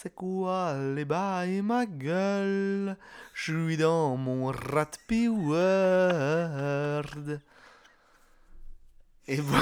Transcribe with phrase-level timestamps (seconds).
[0.00, 2.96] c'est quoi les bails ma gueule?
[3.34, 7.04] Je suis dans mon rat word.
[9.26, 9.56] Et bon...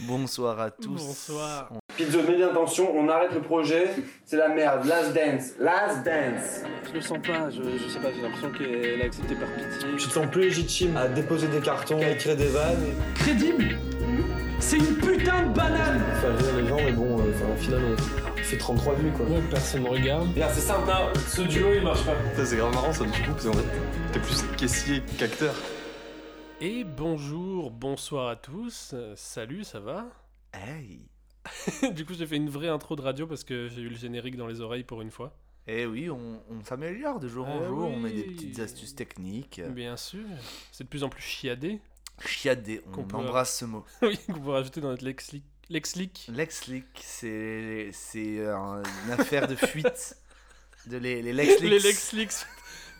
[0.00, 1.06] bonsoir à tous.
[1.06, 1.72] Bonsoir.
[1.96, 3.94] Pizzo, mets bien attention, on arrête le projet,
[4.26, 6.62] c'est la merde, last dance, last dance.
[6.86, 9.88] Je le sens pas, je, je sais pas, j'ai l'impression qu'elle a accepté par pitié.
[9.96, 13.78] Tu te sens plus légitime à déposer des cartons, à écrire des vannes, crédible
[14.60, 17.80] C'est une putain de banane faire rire les gens, mais bon, euh, enfin, au final,
[17.84, 19.26] on fait 33 vues quoi.
[19.26, 20.28] Ouais, personne me regarde.
[20.28, 22.14] Regarde, c'est simple, hein, ce duo il marche pas.
[22.36, 23.68] Ça, c'est grave marrant ça du coup, parce qu'en fait,
[24.12, 25.54] t'es plus caissier qu'acteur.
[26.60, 28.90] Et bonjour, bonsoir à tous.
[28.94, 30.06] Euh, salut, ça va?
[30.52, 31.00] Hey.
[31.94, 34.36] Du coup, j'ai fait une vraie intro de radio parce que j'ai eu le générique
[34.36, 35.32] dans les oreilles pour une fois.
[35.66, 38.34] Eh oui, on, on s'améliore de jour en Eh jour, on met des oui.
[38.34, 39.60] petites astuces techniques.
[39.70, 40.24] Bien sûr,
[40.72, 41.80] c'est de plus en plus chiadé.
[42.24, 43.84] Chiadé, on embrasse ce mot.
[44.02, 45.44] oui, qu'on peut rajouter dans notre lexique.
[45.70, 46.28] Lexique.
[46.32, 50.16] Lex Leak, c'est c'est un- une affaire de fuite.
[50.86, 51.78] De les, les Lex Les.
[51.78, 52.46] Lexleaks.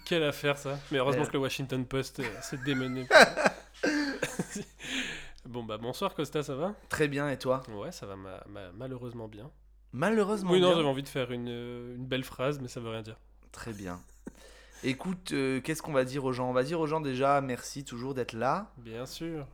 [0.05, 0.78] Quelle affaire ça.
[0.91, 1.28] Mais heureusement Ouais.
[1.28, 3.06] que le Washington Post euh, s'est démené.
[5.47, 6.75] bon bah bonsoir Costa, ça va?
[6.89, 7.62] Très bien, et toi?
[7.71, 9.50] Ouais, ça va ma- ma- malheureusement bien.
[9.93, 10.53] Malheureusement.
[10.53, 10.77] oui, non, bien.
[10.77, 13.17] j'avais envie de faire une, euh, une belle phrase, mais ça veut rien dire.
[13.53, 14.00] Très bien.
[14.84, 16.48] Écoute, euh, qu'est-ce qu'on va dire aux gens?
[16.48, 18.71] On va dire aux gens déjà merci toujours d'être là.
[18.79, 19.47] Bien sûr.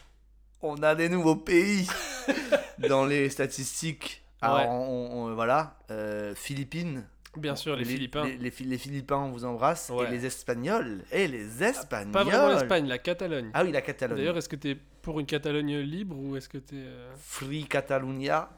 [0.62, 1.88] On a des nouveaux pays
[2.88, 4.22] dans les statistiques.
[4.40, 4.66] Alors, Ouais.
[4.68, 7.06] on- on- voilà, euh, Philippines.
[7.36, 8.24] Bien sûr, les, Philippins.
[8.24, 9.90] Les, les les Philippins, on vous embrasse.
[9.90, 10.06] Ouais.
[10.06, 11.02] Et les Espagnols.
[11.10, 12.12] Et les Espagnols.
[12.12, 13.50] Pas vraiment l'Espagne, la Catalogne.
[13.54, 14.18] Ah oui, la Catalogne.
[14.18, 16.76] D'ailleurs, est-ce que t'es pour une Catalogne libre ou est-ce que t'es.
[16.76, 18.50] euh, Free Catalunya.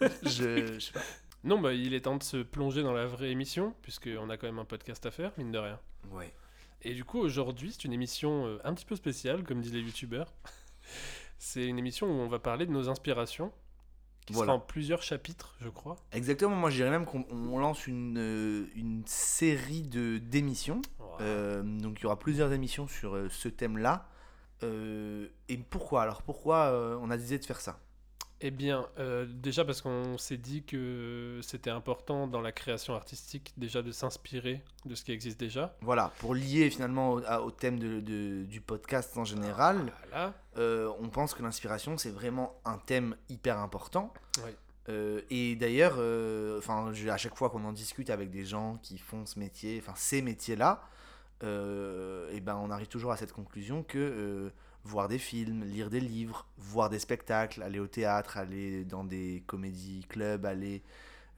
[0.00, 0.06] Je...
[0.22, 0.74] je...
[0.74, 1.00] je sais pas.
[1.44, 4.46] Non, bah il est temps de se plonger dans la vraie émission, puisqu'on a quand
[4.46, 5.78] même un podcast à faire, mine de rien.
[6.10, 6.32] Ouais.
[6.82, 9.80] Et du coup, aujourd'hui, c'est une émission euh, un petit peu spéciale, comme disent les
[9.80, 10.32] youtubeurs.
[11.38, 13.52] c'est une émission où on va parler de nos inspirations,
[14.26, 14.52] qui Voilà.
[14.52, 15.96] sera en plusieurs chapitres, je crois.
[16.12, 20.82] Exactement, moi je dirais même qu'on on lance une, euh, une série de d'émissions.
[21.20, 24.08] Euh, donc il y aura plusieurs émissions sur ce thème-là.
[24.62, 26.02] Euh, et pourquoi?
[26.02, 27.78] Alors pourquoi on a décidé de faire ça?
[28.42, 33.52] Eh bien, euh, déjà parce qu'on s'est dit que c'était important dans la création artistique,
[33.58, 35.76] déjà de s'inspirer de ce qui existe déjà.
[35.82, 40.32] Voilà, pour lier finalement au, à- au thème de, de- du podcast en général, Voilà.
[40.56, 44.12] euh, on pense que l'inspiration c'est vraiment un thème hyper important.
[44.44, 44.50] Oui.
[44.88, 45.98] Euh, et d'ailleurs,
[46.58, 49.92] enfin, à chaque fois qu'on en discute avec des gens qui font ce métier, enfin
[49.96, 50.82] ces métiers-là,
[51.42, 54.50] et ben on arrive toujours à cette conclusion que
[54.84, 59.42] voir des films, lire des livres, voir des spectacles, aller au théâtre, aller dans des
[59.46, 60.82] comédie clubs, aller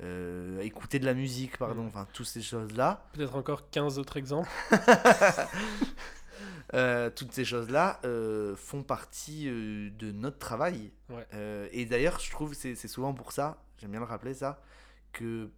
[0.02, 4.48] euh, écouter de la musique, pardon, enfin toutes ces choses-là, Peut-être encore 15 autres exemples.
[6.74, 10.92] euh, toutes ces choses-là euh, font partie euh, de notre travail.
[11.10, 11.26] Ouais.
[11.72, 14.62] Et d'ailleurs, je trouve que c'est c'est souvent pour ça, j'aime bien le rappeler ça,
[15.12, 15.50] que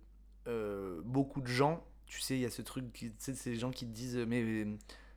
[1.04, 3.70] beaucoup de gens, tu sais, il y a ce truc, qui- tu sais, ces gens
[3.70, 4.66] qui te disent, mais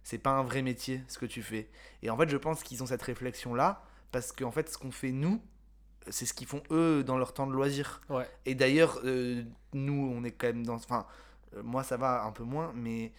[0.07, 1.69] c'est pas un vrai métier ce que tu fais.
[2.01, 5.11] Et en fait, je pense qu'ils ont cette réflexion-là, parce qu'en fait, ce qu'on fait
[5.11, 5.41] nous,
[6.07, 7.99] c'est ce qu'ils font eux dans leur temps de loisir.
[8.07, 8.25] Ouais.
[8.45, 10.75] Et d'ailleurs, euh, nous, on est quand même dans.
[10.75, 11.05] Enfin,
[11.57, 13.11] euh, moi, ça va un peu moins, mais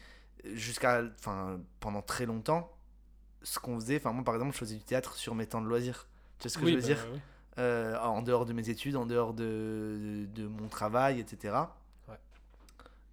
[0.54, 1.02] jusqu'à.
[1.18, 2.74] Enfin, pendant très longtemps,
[3.42, 3.98] ce qu'on faisait.
[3.98, 6.08] Enfin, moi, par exemple, je faisais du théâtre sur mes temps de loisirs.
[6.38, 7.20] Tu sais ce que oui, je veux bah, dire oui.
[7.58, 11.54] Euh, En dehors de mes études, en dehors de, de, de mon travail, etc.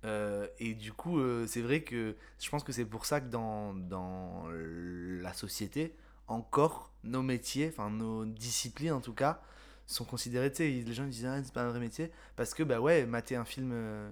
[0.05, 3.27] Euh, et du coup, euh, c'est vrai que je pense que c'est pour ça que
[3.29, 5.95] dans, dans la société,
[6.27, 9.41] encore, nos métiers, enfin nos disciplines en tout cas,
[9.88, 12.63] sont considérés, tu sais, les gens disent ah, c'est pas un vrai métier, parce que
[12.63, 14.09] bah ouais, mater un film euh,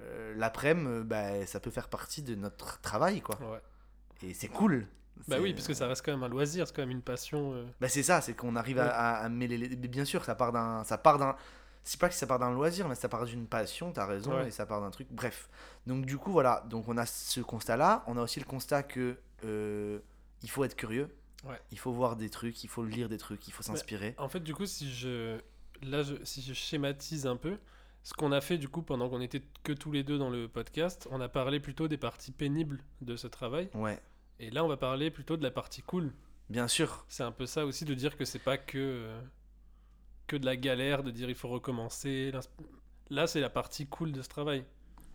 [0.00, 3.38] euh, l'après-midi, bah, ça peut faire partie de notre travail, quoi.
[3.40, 3.60] Ouais.
[4.22, 4.86] Et c'est cool.
[5.28, 7.64] Bah oui, parce que ça reste quand même un loisir, c'est quand même une passion.
[7.80, 8.90] bah c'est ça, c'est qu'on arrive à, Ouais.
[8.90, 9.68] à- à mêler les...
[9.76, 10.82] mais Bien sûr, ça part d'un...
[10.84, 11.36] Ça part d'un...
[11.84, 14.48] C'est pas que ça part d'un loisir, mais ça part d'une passion, t'as raison, Ouais.
[14.48, 15.06] et ça part d'un truc.
[15.10, 15.48] Bref.
[15.86, 16.64] Donc du coup, voilà.
[16.70, 18.02] Donc on a ce constat-là.
[18.06, 19.98] On a aussi le constat que euh,
[20.42, 21.14] il faut être curieux.
[21.44, 21.60] Ouais.
[21.72, 24.14] Il faut voir des trucs, il faut lire des trucs, il faut s'inspirer.
[24.16, 25.38] En fait, du coup, si je
[25.82, 26.14] là, je...
[26.24, 27.58] si je schématise un peu,
[28.02, 30.48] ce qu'on a fait du coup pendant qu'on était que tous les deux dans le
[30.48, 34.00] podcast, on a parlé plutôt des parties pénibles de ce travail, Ouais,
[34.40, 36.12] et là, on va parler plutôt de la partie cool.
[36.48, 37.04] bien sûr.
[37.08, 39.20] C'est un peu ça aussi de dire que c'est pas que euh,
[40.26, 42.32] que de la galère, de dire il faut recommencer.
[43.10, 44.64] Là, c'est la partie cool de ce travail.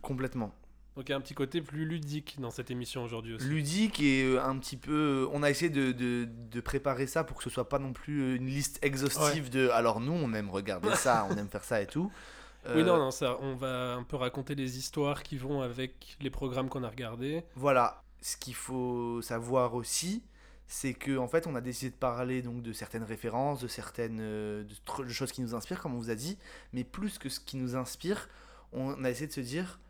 [0.02, 0.54] Complètement.
[0.96, 3.46] Donc il y a un petit côté plus ludique dans cette émission aujourd'hui aussi.
[3.46, 5.28] Ludique et euh, un petit peu...
[5.32, 8.20] On a essayé de, de, de préparer ça pour que ce soit pas non plus
[8.22, 9.68] euh, une liste exhaustive de...
[9.70, 12.10] Alors nous, on aime regarder ça, on aime faire ça et tout.
[12.66, 16.18] Oui, Euh, non, non, ça, on va un peu raconter les histoires qui vont avec
[16.20, 17.42] les programmes qu'on a regardés.
[17.54, 20.22] Voilà, ce qu'il faut savoir aussi,
[20.72, 24.20] c'est que en fait, on a décidé de parler donc de certaines références, de certaines
[24.20, 24.62] euh,
[25.00, 26.38] de choses qui nous inspirent, comme on vous a dit,
[26.72, 28.28] mais plus que ce qui nous inspire,
[28.72, 29.80] on a essayé de se dire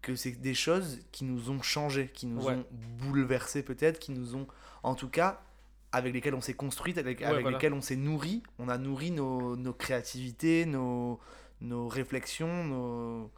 [0.00, 2.54] que c'est des choses qui nous ont changé, qui nous Ouais.
[2.54, 4.46] ont bouleversé peut-être, qui nous ont,
[4.84, 5.42] en tout cas,
[5.90, 7.56] avec lesquelles on s'est construite, avec, avec voilà.
[7.56, 8.44] lesquelles on s'est nourri.
[8.60, 11.18] On a nourri nos, nos créativités, nos,
[11.60, 13.32] nos réflexions, nos...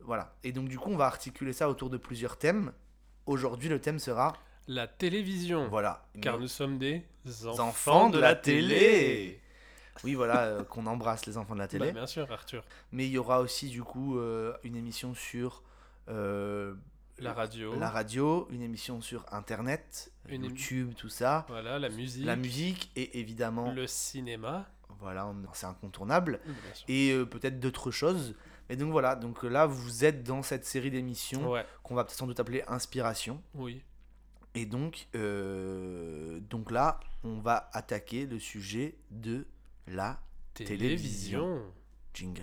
[0.00, 0.34] Voilà.
[0.44, 2.72] Et donc, du coup, on va articuler ça autour de plusieurs thèmes.
[3.26, 4.32] Aujourd'hui, le thème sera...
[4.68, 5.68] La télévision.
[5.68, 6.06] Voilà.
[6.20, 7.02] Car nous sommes des
[7.46, 9.40] enfants, enfants de la télé.
[10.04, 11.86] Oui, voilà, euh, qu'on embrasse les enfants de la télé.
[11.86, 12.62] Bah, bien sûr, Arthur.
[12.92, 15.62] Mais il y aura aussi, du coup, euh, une émission sur...
[16.08, 16.74] euh,
[17.18, 17.74] La radio.
[17.78, 22.24] la radio, une émission sur Internet, Une YouTube, tout ça, Voilà, la musique.
[22.26, 24.68] la musique et évidemment, Le cinéma.
[25.00, 26.84] voilà, c'est incontournable, Bien sûr.
[26.88, 28.36] et peut-être d'autres choses.
[28.68, 32.26] Et donc voilà, donc là vous êtes dans cette série d'émissions Ouais, qu'on va sans
[32.26, 33.42] doute appeler Inspiration.
[33.54, 33.82] oui.
[34.60, 39.46] Et donc, euh, donc là, on va attaquer le sujet de
[39.86, 40.18] la
[40.54, 41.62] Télévision.
[42.12, 42.42] jingle.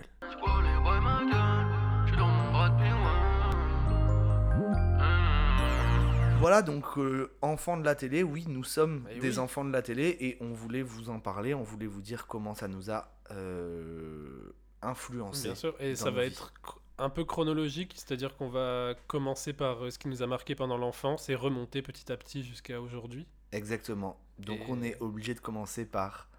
[6.39, 9.39] Voilà, donc euh, enfants de la télé, oui, nous sommes Eh des oui.
[9.39, 12.53] enfants de la télé et on voulait vous en parler, on voulait vous dire comment
[12.53, 15.47] ça nous a euh, influencé.
[15.47, 15.75] Bien sûr.
[15.79, 16.53] Et ça va être
[16.97, 20.77] un peu chronologique, c'est-à-dire qu'on va commencer par euh, ce qui nous a marqué pendant
[20.77, 23.25] l'enfance et remonter petit à petit jusqu'à aujourd'hui.
[23.51, 24.19] Exactement.
[24.39, 26.29] Donc Et- on est obligé de commencer par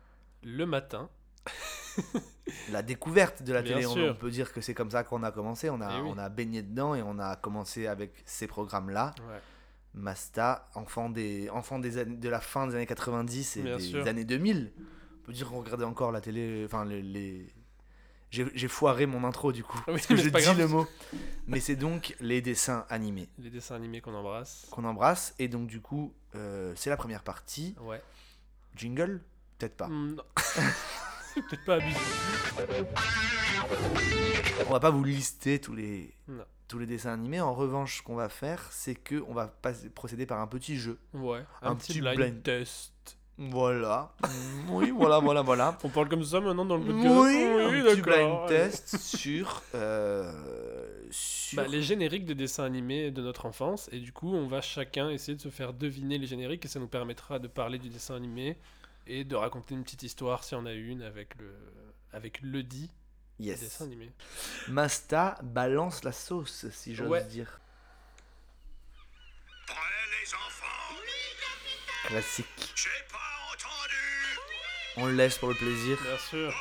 [0.43, 1.09] Le matin.
[2.71, 3.87] la découverte de la Bien télé.
[3.87, 5.71] On, peut dire que c'est comme ça qu'on a commencé.
[5.71, 6.11] On a, Eh oui.
[6.13, 9.15] on a baigné dedans et on a commencé avec ces programmes-là.
[9.29, 9.41] Ouais.
[9.95, 13.83] Masta, enfant, des, enfant des années- de la fin des années 90 et Bien des
[13.83, 14.07] sûr.
[14.07, 14.73] années 2000.
[14.79, 16.63] On peut dire qu'on regardait encore la télé.
[16.67, 17.03] Enfin, les.
[17.03, 17.53] les-
[18.31, 19.79] J'ai foiré mon intro du coup.
[19.87, 20.59] Oui, parce que je dis grave.
[20.59, 20.87] le mot.
[21.47, 24.67] Mais c'est donc les dessins animés Les dessins animés qu'on embrasse.
[24.71, 25.35] qu'on embrasse.
[25.39, 27.75] Et donc, du coup, euh, c'est la première partie.
[27.81, 28.03] Ouais.
[28.75, 29.23] Jingle?
[29.59, 29.89] Peut-être pas.
[29.89, 30.17] Non.
[31.35, 31.99] Peut-être pas abusé.
[34.69, 36.45] On va pas vous lister tous les, Non.
[36.69, 37.41] tous les dessins animés.
[37.41, 39.55] En revanche, ce qu'on va faire, c'est que on va
[39.95, 40.99] procéder par un petit jeu.
[41.15, 41.43] Ouais.
[41.63, 42.43] Un, Un petit, petit blind, blind.
[42.43, 43.19] test.
[43.39, 44.13] Voilà.
[44.69, 45.77] oui, voilà, voilà, voilà.
[45.85, 48.47] On parle comme ça maintenant dans le Oui, podcast un petit blind d'accord.
[48.47, 51.57] test sur, euh, sur...
[51.63, 55.11] Bah, les génériques de dessins animés de notre enfance et du coup on va chacun
[55.11, 58.17] essayer de se faire deviner les génériques et ça nous permettra de parler du dessin
[58.17, 58.57] animé
[59.07, 61.55] et de raconter une petite histoire si on a une avec le
[62.13, 62.91] avec le dit
[63.39, 63.61] Yes.
[63.61, 64.11] dessin animé.
[64.69, 67.25] Masta balance la sauce, si j'ose Ouais.
[67.25, 67.61] dire.
[72.07, 72.73] Classique.
[74.97, 75.99] On le laisse pour le plaisir.
[76.03, 76.55] Bien sûr.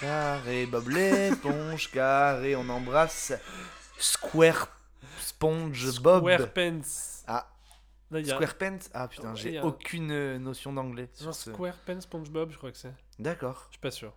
[0.00, 3.32] Carré, Bob l'éponge, carré, on embrasse
[3.98, 4.68] Square
[5.20, 6.24] Sponge Bob.
[6.24, 6.80] SquarePants.
[7.26, 7.48] Ah,
[8.10, 11.08] Là, a SquarePants Ah putain, j'ai a- aucune euh, notion d'anglais.
[11.14, 12.92] Sur ce- SquarePants SpongeBob, je crois que c'est.
[13.18, 13.64] D'accord.
[13.68, 14.12] Je suis pas sûr.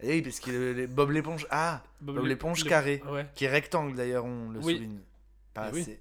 [0.00, 1.46] Eh oui, parce que Bob l'éponge.
[1.50, 3.02] Ah, Bob l'ép- l'éponge l'ép- carré.
[3.06, 3.26] Ouais.
[3.34, 4.74] qui est rectangle d'ailleurs, on le Oui.
[4.74, 5.00] souligne.
[5.54, 5.98] Pas Eh oui.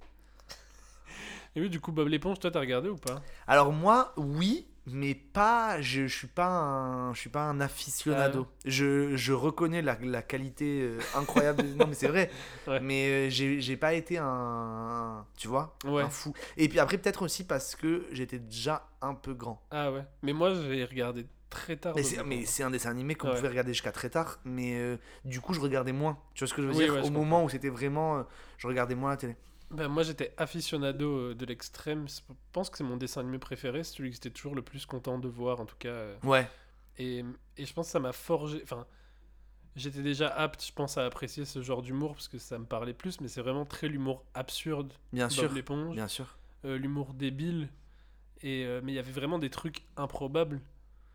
[1.55, 3.21] Et oui, du coup, Bob l'éponge, toi, t'as regardé ou pas?
[3.47, 5.79] Alors moi, oui, mais pas.
[5.81, 8.45] Je, je suis pas un, je suis pas un aficionado.
[8.49, 11.63] Ah je, je reconnais la, la qualité euh, incroyable.
[11.75, 12.29] non, mais c'est vrai.
[12.67, 12.79] Ouais.
[12.79, 16.01] Mais euh, j'ai j'ai pas été un, un- tu vois, Ouais.
[16.01, 16.33] un fou.
[16.57, 19.61] Et puis après peut-être aussi parce que j'étais déjà un peu grand.
[19.71, 20.03] Ah ouais.
[20.23, 21.93] Mais moi, j'ai regardé très tard.
[21.95, 23.35] Mais c'est, un dessin animé qu'on Ouais.
[23.35, 24.39] pouvait regarder jusqu'à très tard.
[24.45, 26.17] Mais euh, du coup, je regardais moins.
[26.33, 27.05] Tu vois ce que je veux Oui, dire?
[27.05, 28.23] Au moment où c'était vraiment, euh,
[28.57, 29.35] je regardais moins la télé.
[29.71, 32.07] Ben, moi j'étais aficionado euh, de l'extrême.
[32.07, 34.85] Je pense que c'est mon dessin animé préféré, c'est celui que j'étais toujours le plus
[34.85, 35.89] content de voir en tout cas.
[35.89, 36.15] euh.
[36.23, 36.47] Ouais.
[36.97, 37.23] Et,
[37.57, 38.61] et je pense que ça m'a forgé.
[38.63, 38.85] Enfin,
[39.75, 42.93] j'étais déjà apte, je pense, à apprécier ce genre d'humour parce que ça me parlait
[42.93, 44.93] plus, mais c'est vraiment très l'humour absurde.
[45.11, 45.51] Bien sûr.
[45.51, 46.37] l'éponge, Bien sûr.
[46.63, 47.67] euh, l'humour débile.
[48.41, 50.61] Et, euh, mais il y avait vraiment des trucs improbables,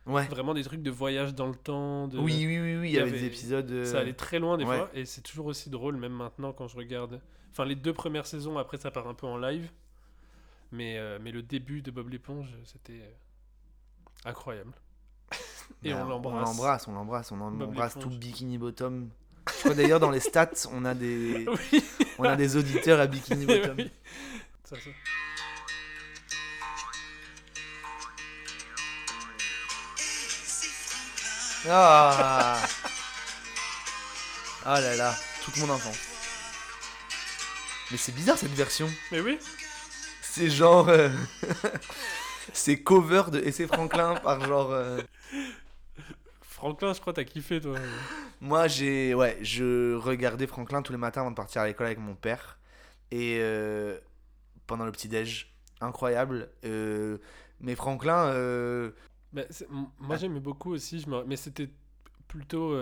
[0.06, 0.26] Ouais.
[0.26, 2.08] vraiment des trucs de voyage dans le temps.
[2.08, 2.18] De...
[2.18, 2.88] Oui, oui, oui, oui.
[2.90, 3.70] Il y, avait avait- des épisodes.
[3.70, 4.76] euh, Ça allait très loin des ouais.
[4.76, 7.20] fois, et c'est toujours aussi drôle, même maintenant quand je regarde.
[7.50, 9.70] Enfin, les deux premières saisons, après ça part un peu en live.
[10.72, 13.10] Mais, euh, mais le début de Bob l'éponge, c'était euh,
[14.24, 14.72] incroyable.
[15.82, 16.34] et Bah, on l'embrasse.
[16.34, 18.08] On l'embrasse, on l'embrasse, on en- embrasse tout.
[18.08, 19.10] Bikini Bottom.
[19.48, 21.84] Je crois d'ailleurs dans les stats, on a des, Oui,
[22.18, 23.76] on a des auditeurs à Bikini Bottom.
[23.78, 23.90] oui.
[24.64, 24.90] Ça, ça.
[31.68, 32.58] Ah
[34.64, 35.14] Ah là là,
[35.44, 35.96] toute mon enfance.
[37.90, 38.88] Mais c'est bizarre cette version.
[39.10, 39.38] Mais oui,
[40.22, 40.88] C'est genre.
[40.88, 41.08] euh,
[42.52, 44.72] c'est cover de Essay Franklin par genre.
[44.72, 45.00] euh,
[46.42, 47.78] Franklin, je crois t'as kiffé toi.
[48.40, 49.14] Moi j'ai.
[49.14, 52.58] Ouais, je regardais Franklin tous les matins avant de partir à l'école avec mon père.
[53.10, 53.98] Et euh,
[54.66, 56.48] pendant le petit-déj, incroyable.
[56.64, 57.18] Euh,
[57.60, 58.32] mais Franklin,
[59.32, 59.42] Bah,
[59.98, 61.70] moi j'aimais beaucoup aussi, je me- mais c'était
[62.28, 62.72] plutôt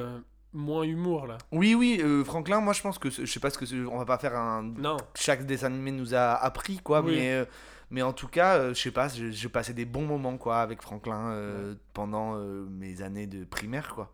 [0.53, 1.39] moins humour là.
[1.53, 4.05] oui, oui, euh, Franklin, moi je pense que, je sais pas ce que, on va
[4.07, 4.63] pas faire un.
[4.63, 7.17] Non, Chaque dessin animé nous a appris, quoi, Oui.
[7.17, 7.33] mais.
[7.35, 7.45] euh,
[7.91, 10.83] mais en tout cas, euh, je sais pas, j'ai passé des bons moments quoi avec
[10.83, 11.35] Franklin
[11.95, 14.11] pendant mes années de primaire quoi.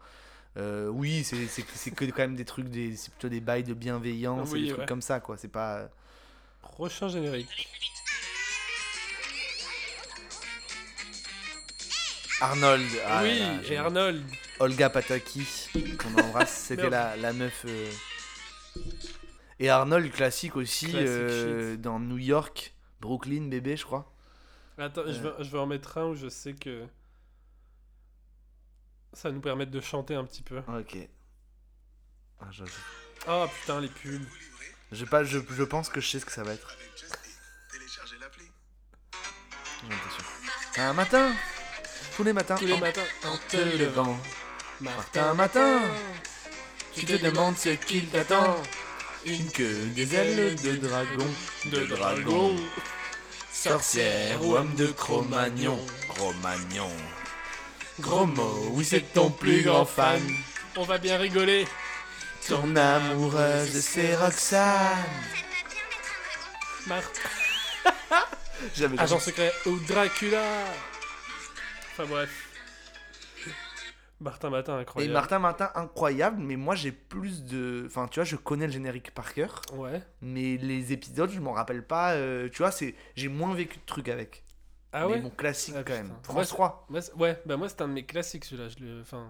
[0.57, 3.75] Oui, c'est c'est c'est que quand même des trucs, des, c'est plutôt des bails de
[3.75, 5.37] bienveillance, Oui, des trucs comme ça quoi.
[5.37, 5.89] C'est pas.
[6.63, 7.49] prochain générique.
[12.45, 12.87] Arnold.
[13.07, 14.25] ah oui, là là, et j'aime- Arnold.
[14.61, 15.47] Olga Pataki,
[15.99, 17.65] qu'on embrasse, c'était la, la meuf.
[17.67, 17.91] euh.
[19.59, 24.13] Et Arnold, classique aussi, euh, dans New York, Brooklyn, bébé, je crois.
[24.79, 26.85] Attends, je, vais, je vais en mettre un où je sais que
[29.13, 30.59] ça va nous permettre de chanter un petit peu.
[30.69, 30.97] Ok.
[32.41, 32.65] Ah, je,
[33.29, 34.23] Oh putain, les pubs.
[34.93, 36.77] je, pas, je, je pense que je sais ce que ça va être.
[37.73, 38.45] Téléchargez l'appli.
[39.83, 40.25] J'ai l'impression.
[40.77, 41.33] Un matin,
[42.17, 44.17] tous les matins, Tous les en matins, en te levant.
[44.81, 45.81] Martin, matin,
[46.95, 48.57] tu te demandes ce qu'il t'attend.
[49.25, 51.27] une queue, des ailes de dragon,
[51.67, 52.57] De dragon,
[53.53, 55.79] sorcière ou homme de Cro-Magnon.
[56.09, 56.91] Cro-Magnon.
[58.01, 60.21] Gros mot, oui, c'est ton plus grand fan.
[60.77, 61.67] On va bien rigoler.
[62.49, 65.05] Ton amoureuse, c'est Roxane.
[66.87, 67.31] Martin.
[68.99, 70.43] Agent secret ou Dracula.
[71.97, 72.51] Enfin bref.
[74.21, 75.13] Martin Matin, Et incroyable.
[75.13, 77.85] Martin Martin, incroyable, mais moi j'ai plus de.
[77.87, 80.03] Enfin, tu vois, je connais le générique par cœur, Ouais.
[80.23, 82.13] mais les épisodes, je m'en rappelle pas.
[82.15, 84.45] euh, tu vois, c'est j'ai moins vécu de trucs avec.
[84.93, 86.07] Ah mais ouais bon, classique Ah, quand même.
[86.09, 86.23] putain.
[86.23, 86.87] France Moi, 3.
[86.89, 88.69] Moi, c'est- ouais, bah moi c'est un de mes classiques celui-là.
[88.69, 89.27] Je le, enfin,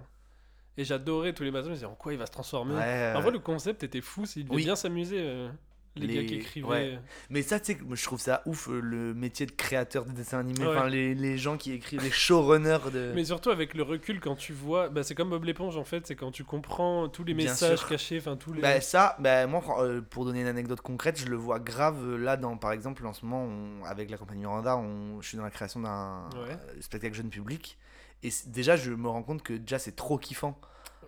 [0.76, 1.64] et j'adorais tous les matins.
[1.66, 2.74] Je me disais en quoi il va se transformer?
[2.76, 4.24] Ouais, En vrai, le concept était fou.
[4.36, 4.64] Il devait oui.
[4.64, 5.18] bien s'amuser.
[5.20, 5.48] euh,
[5.96, 6.66] les, Les- gars qui écrivaient.
[6.66, 6.98] ouais.
[7.30, 10.40] Mais ça, tu sais, je trouve ça ouf, euh, le métier de créateur de dessins
[10.40, 10.66] animés.
[10.66, 10.76] Ouais.
[10.76, 13.12] Enfin, les, les gens qui écrivent, les showrunners de.
[13.14, 16.06] Mais surtout avec le recul, quand tu vois, bah, c'est comme Bob l'éponge en fait,
[16.06, 17.88] c'est quand tu comprends tous les Bien messages sûr.
[17.88, 18.60] cachés, enfin tous les.
[18.60, 22.16] Bah ça, bah moi euh, pour donner une anecdote concrète, je le vois grave euh,
[22.16, 25.36] là dans par exemple en ce moment on- avec la compagnie Miranda, on, je suis
[25.36, 26.56] dans la création d'un Ouais.
[26.80, 27.78] spectacle jeune public
[28.22, 30.58] et déjà je me rends compte que déjà c'est trop kiffant.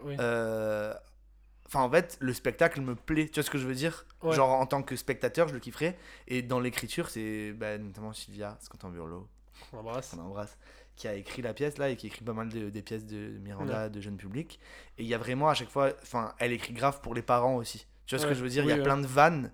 [0.05, 0.15] Oui.
[0.21, 0.93] Euh,
[1.67, 4.35] Enfin en fait le spectacle me plaît, tu vois ce que je veux dire Ouais.
[4.35, 5.97] Genre en tant que spectateur je le kifferais
[6.27, 9.29] et dans l'écriture c'est bah, notamment Sylvia Scantin Burlot
[9.73, 10.11] On embrasse.
[10.11, 10.57] qu'on embrasse,
[10.97, 13.39] qui a écrit la pièce là et qui écrit pas mal de, des pièces de
[13.43, 14.59] Miranda de jeune public.
[14.99, 17.57] Et il y a vraiment à chaque fois, enfin, elle écrit grave pour les parents
[17.57, 17.87] aussi.
[18.07, 18.65] Tu vois ce que je veux dire?
[18.65, 19.53] Il oui, y a plein de vannes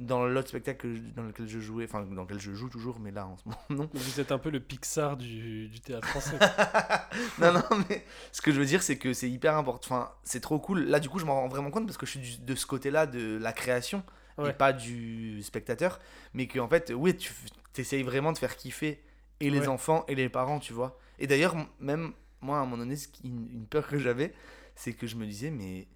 [0.00, 3.26] dans l'autre spectacle dans lequel je jouais, enfin, dans lequel je joue toujours, mais là
[3.26, 3.90] en ce moment, non.
[3.94, 6.36] Vous êtes un peu le Pixar du, du théâtre français.
[7.38, 9.94] non, non, mais ce que je veux dire, c'est que c'est hyper important.
[9.94, 10.80] Enfin, c'est trop cool.
[10.84, 12.66] Là, du coup, je m'en rends vraiment compte parce que je suis du- de ce
[12.66, 14.02] côté-là de la création
[14.36, 14.50] Ouais.
[14.50, 16.00] et pas du spectateur.
[16.32, 17.32] Mais qu'en fait, oui, tu
[17.76, 19.00] essayes vraiment de faire kiffer
[19.38, 19.68] et les Ouais.
[19.68, 20.98] enfants et les parents, tu vois.
[21.20, 24.34] Et d'ailleurs, même moi, à un moment donné, une peur que j'avais,
[24.74, 25.86] c'est que je me disais, mais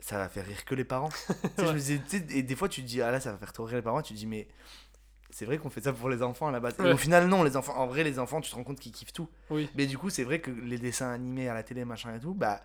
[0.00, 1.10] ça va faire rire que les parents.
[1.58, 3.64] Je me disais, et des fois, tu te dis, ah là, ça va faire trop
[3.64, 4.02] rire les parents.
[4.02, 4.48] Tu te dis, mais
[5.30, 6.74] c'est vrai qu'on fait ça pour les enfants à la base.
[6.78, 8.92] Et au final, non, les enfants, en vrai, les enfants, tu te rends compte qu'ils
[8.92, 9.28] kiffent tout.
[9.50, 9.68] oui.
[9.74, 12.34] Mais du coup, c'est vrai que les dessins animés à la télé, machin et tout,
[12.34, 12.60] bah,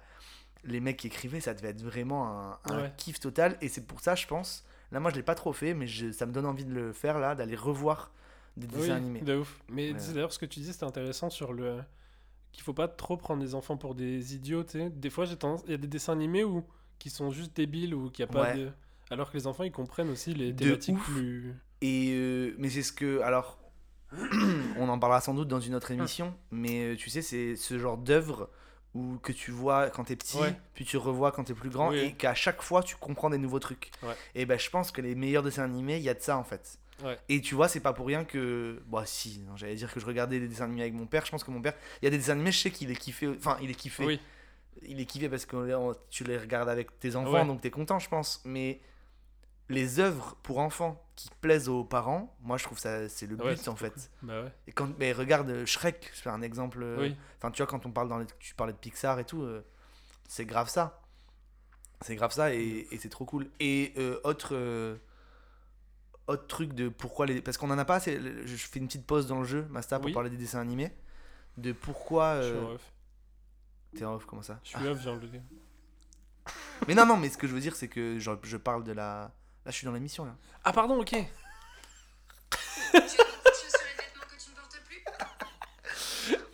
[0.63, 2.93] les mecs qui écrivaient, ça devait être vraiment un, un Ouais.
[2.97, 3.57] kiff total.
[3.61, 4.65] Et c'est pour ça, je pense.
[4.91, 6.91] Là, moi, je l'ai pas trop fait, mais je- ça me donne envie de le
[6.93, 8.11] faire, là, d'aller revoir
[8.57, 9.21] des dessins Oui, animés.
[9.21, 9.59] de ouf.
[9.69, 9.99] Mais Ouais.
[10.13, 11.79] d'ailleurs ce que tu dis, c'était intéressant sur le
[12.51, 14.63] qu'il faut pas trop prendre les enfants pour des idiots.
[14.63, 14.89] tu sais.
[14.89, 16.65] Des fois, j'ai tendance, il y a des dessins animés où
[16.99, 18.57] qui sont juste débiles ou qui a pas Ouais.
[18.57, 18.69] de.
[19.09, 21.55] Alors que les enfants, ils comprennent aussi les thématiques plus.
[21.81, 23.57] Et euh, mais c'est ce que alors
[24.77, 27.77] on en parlera sans doute dans une autre émission, mais euh, tu sais c'est ce
[27.79, 28.49] genre d'œuvre
[28.95, 30.55] où que tu vois quand t'es petit, Ouais.
[30.73, 31.99] puis tu revois quand t'es plus grand, Oui.
[31.99, 33.91] et qu'à chaque fois tu comprends des nouveaux trucs.
[34.03, 34.15] Ouais.
[34.35, 36.43] Et ben je pense que les meilleurs dessins animés, il y a de ça en
[36.43, 36.79] fait.
[37.03, 37.17] Ouais.
[37.29, 38.81] Et tu vois, c'est pas pour rien que.
[38.87, 41.25] Bon, si, non, j'allais dire que je regardais des dessins animés avec mon père.
[41.25, 41.73] Je pense que mon père.
[42.01, 43.29] Il y a des dessins animés, je sais qu'il est kiffé.
[43.29, 44.05] Enfin, il est kiffé.
[44.05, 44.19] Oui.
[44.83, 47.45] Il est kiffé parce que on- tu les regardes avec tes enfants, Ouais.
[47.45, 48.41] donc t'es content, je pense.
[48.45, 48.81] Mais
[49.67, 53.67] les œuvres pour enfants qui plaisent aux parents, moi je trouve ça c'est le but
[53.67, 53.91] en fait.
[53.91, 54.01] cool.
[54.29, 54.51] Bah ouais.
[54.67, 56.79] Et quand, mais regarde euh, Shrek, je fais un exemple.
[56.81, 57.15] euh, Oui.
[57.37, 59.63] Enfin, tu vois, quand on parle dans les, tu parlais de Pixar et tout, euh,
[60.27, 61.01] c'est grave ça.
[62.01, 63.49] C'est grave ça et, et c'est trop cool.
[63.59, 64.55] Et euh, autre,
[66.27, 67.41] autre truc de pourquoi les.
[67.41, 68.19] Parce qu'on en a pas assez.
[68.45, 70.13] Je fais une petite pause dans le jeu, Masta, pour Oui.
[70.13, 70.91] parler des dessins animés.
[71.57, 72.41] De pourquoi.
[72.41, 72.93] Je suis euh, en off.
[73.95, 75.41] T'es en off, comment ça Je suis off, j'ai envie de le dire.
[76.87, 78.91] Mais non, non, mais ce que je veux dire, c'est que genre, je parle de
[78.93, 79.31] la.
[79.65, 80.35] Là, je suis dans l'émission là.
[80.63, 81.15] Ah, pardon, ok.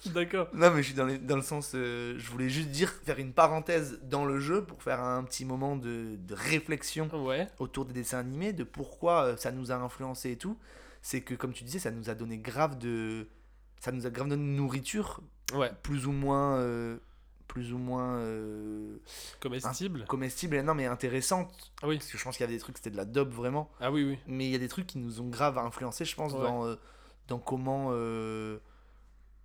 [0.08, 0.48] D'accord.
[0.54, 1.72] Non, mais je suis dans, les- dans le sens.
[1.76, 5.46] euh, je voulais juste dire, faire une parenthèse dans le jeu pour faire un petit
[5.46, 7.48] moment de, de réflexion Ouais.
[7.60, 10.58] autour des dessins animés, de pourquoi euh, ça nous a influencé et tout.
[11.02, 13.28] C'est que, comme tu disais, ça nous a donné grave de.
[13.80, 15.22] Ça nous a grave donné de nourriture,
[15.54, 15.72] Ouais.
[15.84, 16.58] plus ou moins.
[16.60, 16.98] euh,
[17.48, 18.16] plus ou moins.
[18.18, 18.98] euh,
[19.40, 20.06] Comestible.
[20.08, 21.72] comestible, et non, mais intéressante.
[21.82, 21.98] Ah oui.
[21.98, 23.70] Parce que je pense qu'il y avait des trucs, c'était de la dope vraiment.
[23.80, 24.18] Ah oui, oui.
[24.28, 26.40] Mais il y a des trucs qui nous ont grave influencé, je pense, Ouais.
[26.42, 26.76] dans, euh,
[27.28, 28.58] dans comment, euh,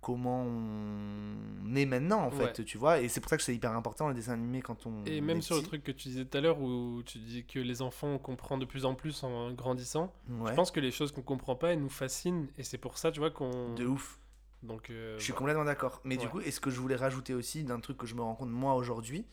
[0.01, 2.65] comment on est maintenant, en fait, Ouais.
[2.65, 2.99] tu vois.
[3.01, 5.05] Et c'est pour ça que c'est hyper important, le dessin animé, quand on.
[5.05, 7.59] Et même sur le truc que tu disais tout à l'heure où tu dis que
[7.59, 11.11] les enfants comprennent de plus en plus en grandissant, Ouais, je pense que les choses
[11.11, 13.73] qu'on comprend pas, elles nous fascinent et c'est pour ça, tu vois, qu'on.
[13.75, 14.17] de ouf.
[14.63, 14.89] Donc.
[14.89, 15.39] euh, Je suis voilà.
[15.39, 16.01] complètement d'accord.
[16.03, 18.21] Mais du coup, et ce que je voulais rajouter aussi d'un truc que je me
[18.21, 19.25] rends compte moi aujourd'hui,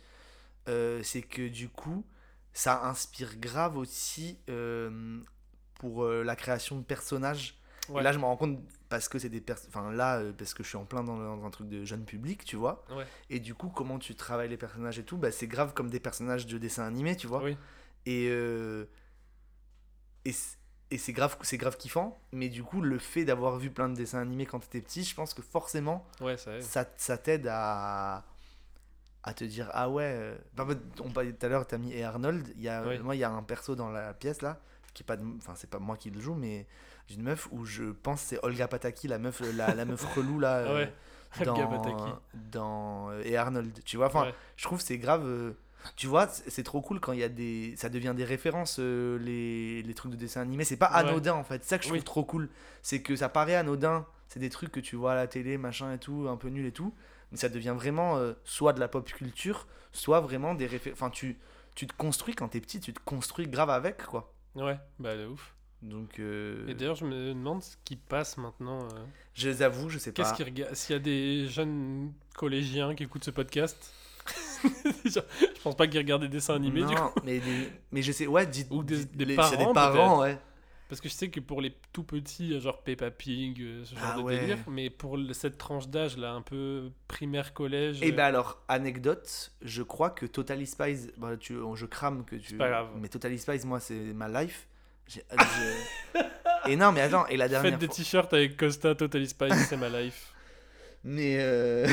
[0.69, 2.05] euh, c'est que du coup,
[2.53, 5.21] ça inspire grave aussi euh,
[5.75, 7.61] pour la création de personnages.
[7.91, 8.59] Et là, je me rends compte
[8.91, 9.43] parce que c'est des.
[9.69, 12.45] Enfin, là, parce que je suis en plein dans, dans un truc de jeune public,
[12.45, 12.85] tu vois.
[12.91, 13.07] Ouais.
[13.31, 16.01] Et du coup, comment tu travailles les personnages et tout, bah, c'est grave comme des
[16.01, 17.43] personnages de dessin animé, tu vois.
[17.43, 17.57] Oui.
[18.05, 18.27] Et,
[20.25, 20.33] et,
[20.91, 22.19] et c'est grave, c'est grave kiffant.
[22.33, 25.15] Mais du coup, le fait d'avoir vu plein de dessins animés quand t'étais petit, je
[25.15, 28.25] pense que forcément, Ouais, ça ça, ça t'aide à,
[29.23, 30.05] à te dire Ah ouais.
[30.17, 32.47] euh, enfin, on parlait tout à l'heure, t'as mis et Arnold.
[32.57, 32.99] Il y a, Oui.
[33.01, 34.59] Moi, il y a un perso dans la pièce là,
[34.95, 35.17] qui est pas.
[35.17, 36.67] de- Enfin, c'est pas moi qui le joue, mais
[37.09, 40.63] d'une meuf où je pense c'est Olga Pataki, la meuf, la, la meuf relou là.
[40.75, 40.93] Ouais.
[41.41, 41.69] euh, Olga
[42.51, 44.35] dans, euh, et Arnold tu vois enfin Ouais.
[44.57, 45.55] je trouve c'est grave
[45.97, 49.19] tu vois c'est trop cool quand il y a des ça devient des références euh,
[49.19, 50.65] les, les trucs de dessin animé.
[50.65, 51.09] C'est pas Ouais.
[51.09, 51.63] anodin en fait.
[51.63, 51.99] C'est ça que je Oui.
[51.99, 52.49] trouve trop cool.
[52.83, 54.07] C'est que ça paraît anodin.
[54.29, 56.67] C'est des trucs que tu vois à la télé machin et tout un peu nul
[56.67, 56.93] et tout.
[57.33, 61.11] Mais ça devient vraiment euh, soit de la pop culture soit vraiment des références enfin
[61.11, 61.39] tu
[61.75, 62.81] tu te construis quand t'es petit.
[62.81, 64.33] Tu te construis grave avec quoi.
[64.55, 65.55] Ouais, bah de ouf.
[65.83, 68.83] donc euh, Et d'ailleurs, je me demande ce qui passe maintenant.
[68.83, 68.89] euh,
[69.35, 70.75] je les avoue je sais Qu'est-ce pas.
[70.75, 73.93] S'il y a des jeunes collégiens qui écoutent ce podcast,
[75.05, 75.21] je
[75.63, 77.01] pense pas qu'ils regardent des dessins animés du coup.
[77.01, 80.21] non, mais, des- mais je sais, ouais, dites, Ou des- des les- parents, des parents,
[80.23, 80.39] ouais.
[80.89, 84.05] Parce que je sais que pour les tout petits, genre Peppa Pig, euh, ce genre
[84.15, 84.39] Ah de ouais.
[84.41, 88.03] délire, mais pour cette tranche d'âge là, un peu primaire, collège.
[88.03, 92.37] Et euh, ben alors, anecdote, je crois que Totally Spies, bah, tu, je crame que
[92.37, 92.57] tu.
[92.57, 92.89] pas grave.
[92.97, 94.67] Mais Totally Spies, moi, c'est ma life.
[95.07, 95.25] J'ai-
[96.67, 99.77] et non, mais attends, et la dernière Faites des t-shirts avec Costa, Totally Spice, c'est
[99.77, 100.33] ma life.
[101.05, 101.87] Mais euh,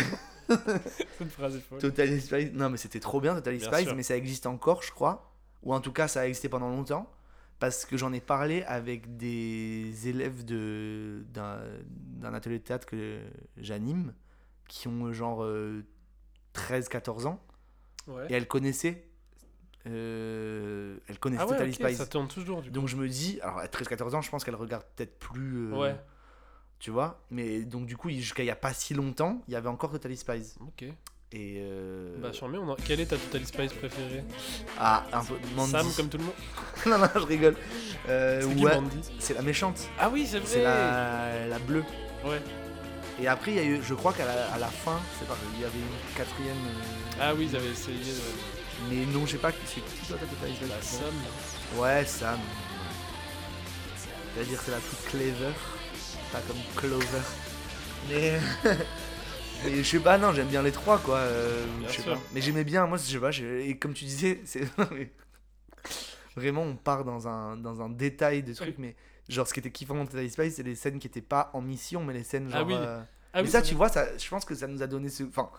[1.17, 1.79] Cette phrase est folle.
[1.79, 5.31] Totally Spies, non, mais c'était trop bien Bien Spies, mais ça existe encore, je crois.
[5.63, 7.12] Ou en tout cas, ça a existé pendant longtemps.
[7.58, 13.19] Parce que j'en ai parlé avec des élèves de- d'un d'un atelier de théâtre que
[13.58, 14.13] j'anime,
[14.67, 15.45] qui ont genre
[16.53, 17.39] 13-14 ans.
[18.08, 18.27] Ouais.
[18.29, 19.08] Et elles connaissaient.
[19.88, 21.95] euh, elles connaissaient Ah ouais, Totally ok, Spies.
[21.95, 22.73] ça tourne toujours du coup.
[22.73, 25.67] Donc je me dis, alors à 13-14 ans, je pense qu'elle regarde peut-être plus.
[25.71, 25.95] euh, Ouais,
[26.79, 29.57] Tu vois Mais donc du coup, jusqu'à il y a pas si longtemps, il y
[29.57, 30.55] avait encore Totally Spies.
[30.61, 30.85] ok.
[31.31, 31.55] Et.
[31.59, 32.15] Euh...
[32.21, 34.23] Bah, charmé, on en- quelle est ta Totally Spice préférée?
[34.77, 35.33] Ah, un peu.
[35.55, 35.71] Mandy.
[35.71, 36.33] Sam, comme tout le monde?
[36.85, 37.55] Non, non, je rigole.
[38.07, 38.99] Euh, C'est ouais, Mandy?
[39.19, 39.89] c'est la méchante.
[39.99, 41.83] Ah oui, c'est vrai C'est la, la bleue.
[42.23, 42.41] Ouais.
[43.19, 45.35] Et après, il y a eu, je crois qu'à la, à la fin, c'est pas,
[45.55, 46.55] il y avait une quatrième.
[46.55, 47.97] euh, Ah oui, ils avaient essayé.
[48.89, 51.79] Mais non, je sais pas c'est qui toi, t'as Totally Spies Bah, Sam.
[51.81, 52.39] Ouais, Sam.
[54.33, 55.53] C'est-à-dire c'est la plus clever,
[56.36, 57.21] pas comme Clover.
[58.10, 58.39] Mais,
[59.65, 61.17] mais je sais pas, non, j'aime bien les trois quoi.
[61.17, 62.13] euh, Bien je sais sûr.
[62.13, 62.21] pas.
[62.34, 64.63] Mais j'aimais bien, moi je sais pas, et comme tu disais, c'est
[66.36, 68.95] vraiment on part dans un, dans un détail de trucs, mais
[69.30, 71.62] genre ce qui était kiffant dans Totally Spice, c'est les scènes qui étaient pas en
[71.62, 72.60] mission, mais les scènes genre.
[72.62, 72.74] Ah oui.
[72.76, 73.02] euh,
[73.34, 75.10] Ah mais oui, ça, c'est tu vois, ça, je pense que ça nous a donné
[75.10, 75.24] ce.
[75.24, 75.50] Enfin,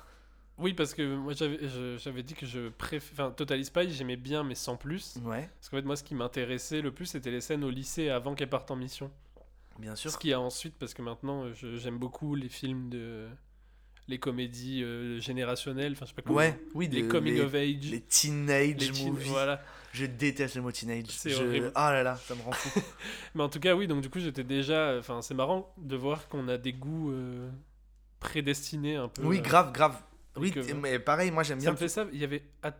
[0.58, 3.12] Oui, parce que moi j'avais dit que je préfère.
[3.26, 5.16] Enfin, Totally Spice, j'aimais bien, mais sans plus.
[5.24, 8.08] ouais, Parce qu'en fait, moi, ce qui m'intéressait le plus, c'était les scènes au lycée
[8.10, 9.10] avant qu'elles partent en mission.
[9.78, 10.10] Bien sûr.
[10.10, 13.26] Ce qu'il y a ensuite, parce que maintenant, euh, je- j'aime beaucoup les films de.
[14.08, 16.36] les comédies euh, générationnelles, enfin, je sais pas comment.
[16.36, 17.90] Ouais, oui, Les de- coming les, of age.
[17.90, 19.28] les teenage les teen- movies.
[19.28, 19.60] Voilà.
[19.92, 21.06] Je déteste le mot teenage.
[21.08, 21.72] C'est Je- horrible.
[21.74, 22.80] Ah là là, ça me rend fou.
[23.34, 24.96] Mais en tout cas, oui, donc du coup, j'étais déjà.
[24.98, 27.50] Enfin, c'est marrant de voir qu'on a des goûts euh,
[28.20, 29.22] prédestinés un peu.
[29.24, 30.00] Oui, grave, grave.
[30.36, 31.72] Oui, que- mais pareil, moi j'aime Ça bien.
[31.72, 32.06] me fait ça.
[32.12, 32.76] Il y avait At-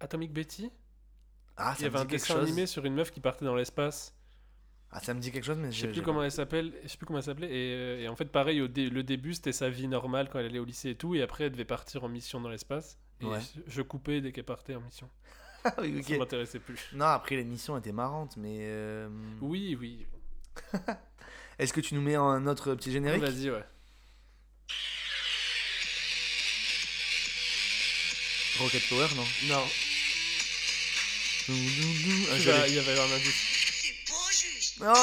[0.00, 0.70] Atomic Betty.
[1.56, 2.42] Ah, Il ça y avait un dessin chose.
[2.44, 4.14] animé sur une meuf qui partait dans l'espace.
[4.92, 6.72] Ah, ça me dit quelque chose, mais Je sais plus comment elle s'appelle.
[6.82, 7.44] Je sais plus comment elle s'appelle.
[7.44, 10.40] Et, euh, et en fait, pareil, au dé- le début, c'était sa vie normale quand
[10.40, 11.14] elle allait au lycée et tout.
[11.14, 12.98] Et après, elle devait partir en mission dans l'espace.
[13.20, 13.38] Et Ouais.
[13.40, 15.08] je, je coupais dès qu'elle partait en mission.
[15.62, 16.08] Ah oui, ok.
[16.08, 16.80] Ça m'intéressait plus.
[16.94, 18.56] Non, après l'émission était marrante, mais.
[18.62, 19.08] euh,
[19.42, 20.06] Oui, oui.
[21.58, 23.20] Est-ce que tu nous mets un autre petit générique?
[23.22, 23.62] Vas-y, ouais.
[28.58, 29.24] Rocket Power, non?
[29.48, 29.64] Non.
[31.50, 33.59] Ah, il y avait un indice.
[34.82, 34.94] Oh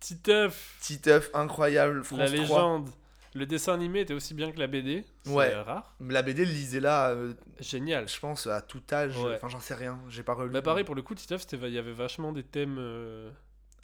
[0.00, 2.38] Ti- Titeuf, Titeuf, incroyable, France la 3.
[2.38, 2.88] légende.
[3.34, 5.04] Le dessin animé était aussi bien que la BD.
[5.26, 5.54] Ouais.
[5.54, 5.94] rare.
[6.00, 8.06] La BD, lisez-la, euh, Génial.
[8.08, 9.16] je pense, à tout âge.
[9.16, 9.36] Ouais.
[9.36, 10.50] Enfin, j'en sais rien, j'ai pas relu.
[10.50, 12.76] Bah pareil pour le coup, Titeuf, il y avait vachement des thèmes.
[12.78, 13.30] euh,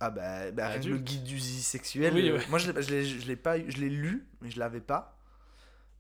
[0.01, 2.13] Ah bah, bah rien que le guide du zizi sexuel.
[2.15, 2.45] Oui, euh, ouais.
[2.51, 5.17] Moi, je l'ai- pas je l'ai lu, mais je l'avais pas.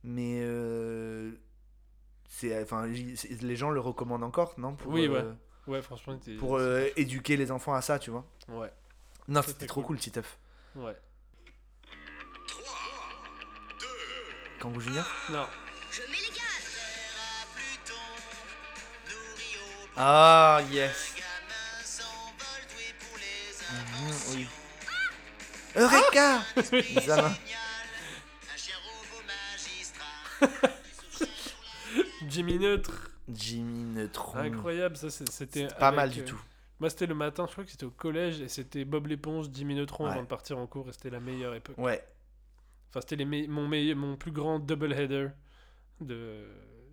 [0.04, 1.32] Mais euh,
[2.28, 5.32] c'est, enfin, les gens le recommandent encore, non pour, Oui, euh,
[5.68, 6.36] Ouais, franchement, c'était.
[6.38, 8.24] Pour euh, éduquer les enfants à ça, tu vois.
[8.48, 8.72] Ouais,
[9.28, 9.98] Non, C'était trop cool.
[9.98, 10.38] Titeuf.
[10.74, 10.96] ouais.
[14.60, 15.46] Kangoo Junior Non,
[15.92, 16.44] Je mets les gaz.
[19.96, 21.14] Ah, yes.
[23.70, 24.48] Mhm, oui.
[25.76, 26.40] Eureka
[26.72, 27.34] Examen.
[32.28, 33.10] Jimmy Neutre.
[33.28, 34.38] Jimmy Neutron.
[34.38, 35.68] Incroyable, ça c'était.
[35.78, 36.40] Pas mal avec, du euh, tout.
[36.80, 39.74] Moi, c'était le matin, je crois que c'était au collège, et c'était Bob l'éponge, Jimmy
[39.74, 40.10] Neutron Ouais.
[40.12, 41.76] avant de partir en cours, et c'était la meilleure époque.
[41.78, 42.04] Ouais.
[42.90, 45.28] Enfin, c'était me- mon, mon plus grand double header.
[46.00, 46.46] De...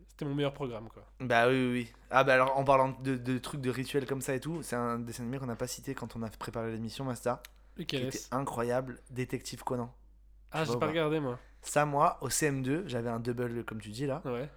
[0.09, 1.05] C'était mon meilleur programme, quoi.
[1.19, 1.93] Bah oui, oui.
[2.09, 4.75] Ah bah alors en parlant de, de trucs de rituels comme ça et tout, c'est
[4.75, 7.43] un dessin animé qu'on n'a pas cité quand on a préparé l'émission, Masta.
[7.75, 9.93] Qui était incroyable, Détective Conan.
[10.51, 11.37] Ah, j'ai pas regardé, moi.
[11.61, 14.21] Ça, moi, au CM2, j'avais un double, comme tu dis là.
[14.23, 14.49] Ouais.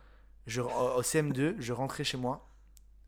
[0.48, 2.48] Je, au au CM2, je rentrais chez moi.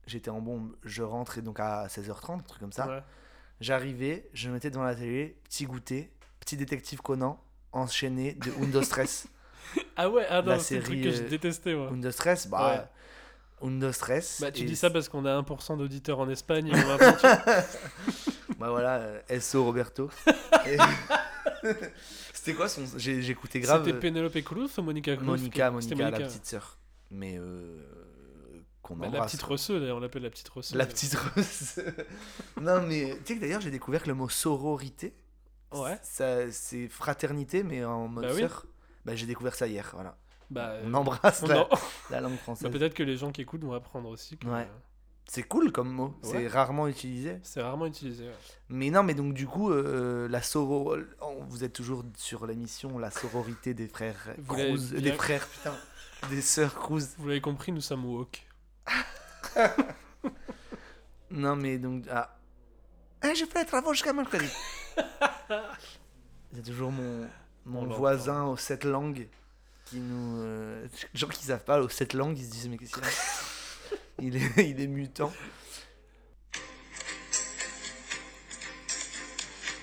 [0.07, 2.87] J'étais en bombe, je rentrais donc à 16h30, un truc comme ça.
[2.87, 3.03] ouais.
[3.61, 8.83] J'arrivais, je me mettais devant la télé, petit goûter, petit détective Conan, enchaîné de Undo
[8.83, 9.27] Stress.
[9.97, 11.91] Ah ouais, ah non, La c'est truc série, que je euh, détestais, moi.
[11.93, 12.91] Undo Stress, bah.
[13.63, 14.41] Undo Stress.
[14.41, 16.69] Bah, tu dis ça parce qu'on a 1% d'auditeurs en Espagne.
[16.69, 16.97] et on va
[18.59, 20.11] Bah voilà, euh, SO Roberto.
[20.67, 20.77] Et-
[22.33, 22.85] C'était quoi son.
[22.99, 23.85] Écouté grave.
[23.85, 25.25] C'était euh, Penelope Cruz ou Monica Cruz?
[25.27, 26.77] Monica, C'était Monica, la petite sœur.
[27.11, 27.79] Mais euh,
[28.83, 29.21] qu'on Bah, embrasse.
[29.21, 30.77] la petite Rosseux, d'ailleurs, on l'appelle la petite Rosseux.
[30.79, 31.81] La petite rose.
[32.61, 35.15] non, mais tu sais que d'ailleurs, j'ai découvert que le mot sororité,
[35.73, 35.99] Ouais.
[36.03, 38.41] ça, c'est fraternité, mais en mode Bah oui.
[38.41, 38.67] sœur.
[39.05, 40.17] Bah, j'ai découvert ça hier, voilà.
[40.51, 41.69] Bah, On embrasse la,
[42.11, 42.71] la langue bah, française.
[42.73, 44.37] peut-être que les gens qui écoutent vont apprendre aussi.
[44.37, 44.63] que, Ouais.
[44.63, 44.79] euh,
[45.29, 46.31] c'est cool comme mot, Ouais.
[46.31, 47.39] c'est rarement utilisé.
[47.45, 48.25] C'est rarement utilisé.
[48.25, 48.35] ouais.
[48.69, 50.97] Mais non, mais donc du coup, euh, la soro...
[51.21, 54.93] on- Vous êtes toujours sur l'émission La sororité des frères Cruz.
[54.95, 55.75] Des frères, putain.
[56.31, 57.09] Des sœurs Cruz.
[57.19, 58.43] Vous l'avez compris, nous sommes woke.
[61.33, 62.05] Non, mais donc.
[62.11, 62.37] Ah.
[63.23, 64.49] Eh, je fais les travaux jusqu'à mercredi.
[66.53, 67.97] C'est toujours mon, On mon l'entend.
[67.99, 69.29] voisin aux sept langues
[69.85, 70.41] qui nous.
[70.43, 73.09] euh, gens qui savent pas aux sept langues, ils se disent Mais qu'est-ce qu'il a
[74.23, 75.33] il est, il est mutant.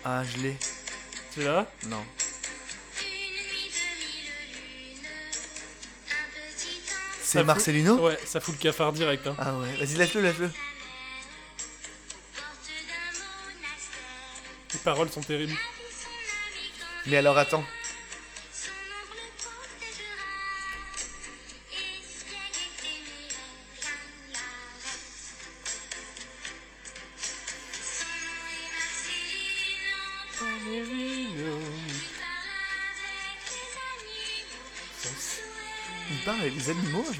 [0.03, 0.57] Ah, je l'ai.
[1.33, 1.65] Tu l'as?
[1.87, 2.03] Non.
[7.27, 7.95] C'est Marcelino?
[7.97, 9.27] Ouais, ça fout le cafard direct.
[9.27, 9.35] Hein.
[9.37, 10.49] Ah ouais, vas-y, laisse-le, laisse-le.
[14.73, 15.57] Les paroles sont terribles.
[17.05, 17.65] Mais alors, attends.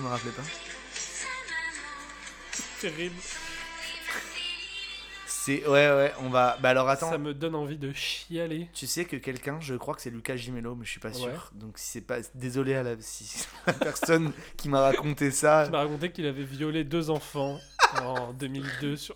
[0.07, 0.43] Me rappelais pas.
[2.81, 3.15] Terrible.
[5.25, 5.65] C'est.
[5.65, 6.57] Ouais, ouais, on va.
[6.61, 7.09] Bah alors, attends.
[7.09, 8.69] Ça me donne envie de chialer.
[8.73, 11.27] Tu sais que quelqu'un, je crois que c'est Lucas Gimello, mais je suis pas sûr.
[11.27, 11.33] Ouais.
[11.53, 15.65] Donc si c'est pas, désolé à la, si la personne qui m'a raconté ça.
[15.65, 17.59] Il m'a raconté qu'il avait violé deux enfants
[18.01, 19.15] en 2002 sur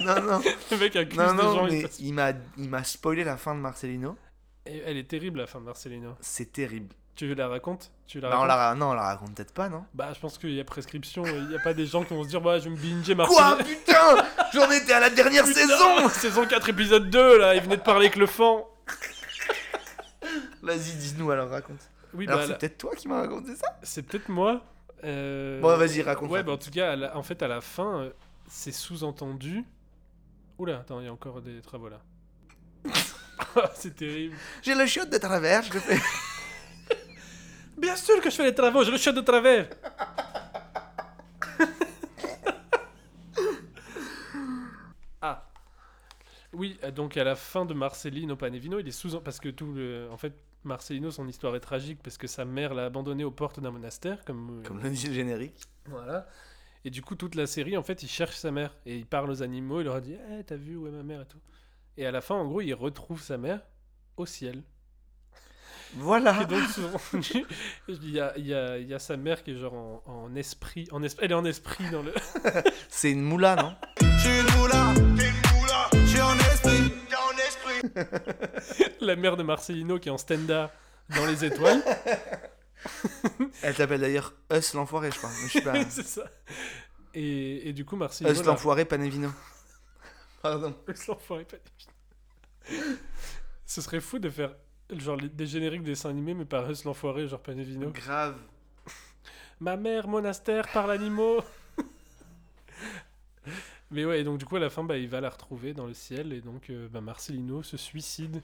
[0.00, 1.54] non non le mec accuse non des gens.
[1.54, 4.16] non, il mais il m'a, il m'a spoilé la fin de Marcelino.
[4.64, 6.14] Et elle est terrible la fin de Marcelino.
[6.20, 6.94] C'est terrible.
[7.22, 7.92] Tu la racontes?
[8.08, 9.84] Tu la Bah, on la, non, on la raconte peut-être pas, non?
[9.94, 11.24] Bah je pense qu'il y a prescription.
[11.24, 13.14] Il n'y a pas des gens qui vont se dire bah je vais me binger
[13.14, 13.26] Quoi?
[13.26, 13.64] Marcelino.
[13.78, 16.08] putain J'en étais à la dernière saison.
[16.08, 18.62] Saison 4 épisode 2 là, il venait de parler avec le fan.
[20.62, 21.78] Vas-y, dis-nous alors raconte.
[22.12, 23.68] Oui alors bah c'est peut-être toi qui m'as raconté ça?
[23.84, 24.60] c'est peut-être moi.
[25.04, 28.00] Euh, Bon, vas-y, raconte, Ouais, bah en tout cas, la- en fait, à la fin,
[28.00, 28.10] euh,
[28.48, 29.64] c'est sous-entendu.
[30.58, 32.00] Oula, attends, il y a encore des travaux là.
[33.74, 34.34] c'est terrible.
[34.62, 36.00] J'ai le chiotte de travers, je le fais.
[37.82, 39.68] Bien sûr que je fais les travaux, je le chute de travers.
[45.20, 45.50] ah.
[46.52, 49.72] Oui, euh, donc à la fin de Marcelino Panevino, il est sous parce que tout
[49.72, 53.32] le en fait Marcelino son histoire est tragique parce que sa mère l'a abandonné aux
[53.32, 55.60] portes d'un monastère comme euh, Comme le dit le générique.
[55.86, 56.28] voilà.
[56.84, 58.76] Et du coup, toute la série, en fait, il cherche sa mère.
[58.86, 61.02] Et il parle aux animaux, il leur a dit Eh, t'as vu où est ma
[61.02, 61.40] mère et tout.
[61.96, 63.60] Et à la fin, en gros, il retrouve sa mère
[64.16, 64.62] au ciel.
[65.96, 66.42] Voilà.
[66.42, 67.00] Et donc, souvent,
[67.88, 70.02] il y a, il y, a, il y a sa mère qui est genre en,
[70.06, 72.12] en esprit, en es- Elle est en esprit dans le.
[72.88, 73.74] C'est une moula, non?
[74.00, 75.90] Une moula, t'es une moula.
[76.24, 78.94] En esprit, t'es en esprit.
[79.00, 80.70] La mère de Marcelino qui est en stand-up
[81.16, 81.82] dans les étoiles.
[83.62, 85.30] Elle s'appelle d'ailleurs Us l'enfoiré, je crois.
[85.30, 85.74] Mais je suis pas.
[85.90, 86.24] c'est ça.
[87.14, 88.32] Et, et du coup, Marcelino.
[88.34, 89.30] Us l'enfoiré, Panevino.
[90.42, 90.74] Pardon.
[90.88, 92.96] Us l'enfoiré, pas divin.
[93.66, 94.54] Ce serait fou de faire
[95.00, 97.90] genre les- des génériques de dessins animés, mais par Us l'enfoiré, genre Panevino.
[97.90, 98.36] Grave.
[99.60, 101.40] Ma mère, monastère, par l'animaux.
[103.90, 105.86] mais ouais, et donc du coup, à la fin, bah, il va la retrouver dans
[105.86, 108.42] le ciel, et donc euh, bah, Marcelino se suicide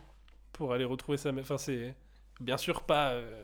[0.53, 1.43] pour aller retrouver sa mère.
[1.45, 1.95] Enfin, c'est
[2.41, 3.43] bien sûr pas euh,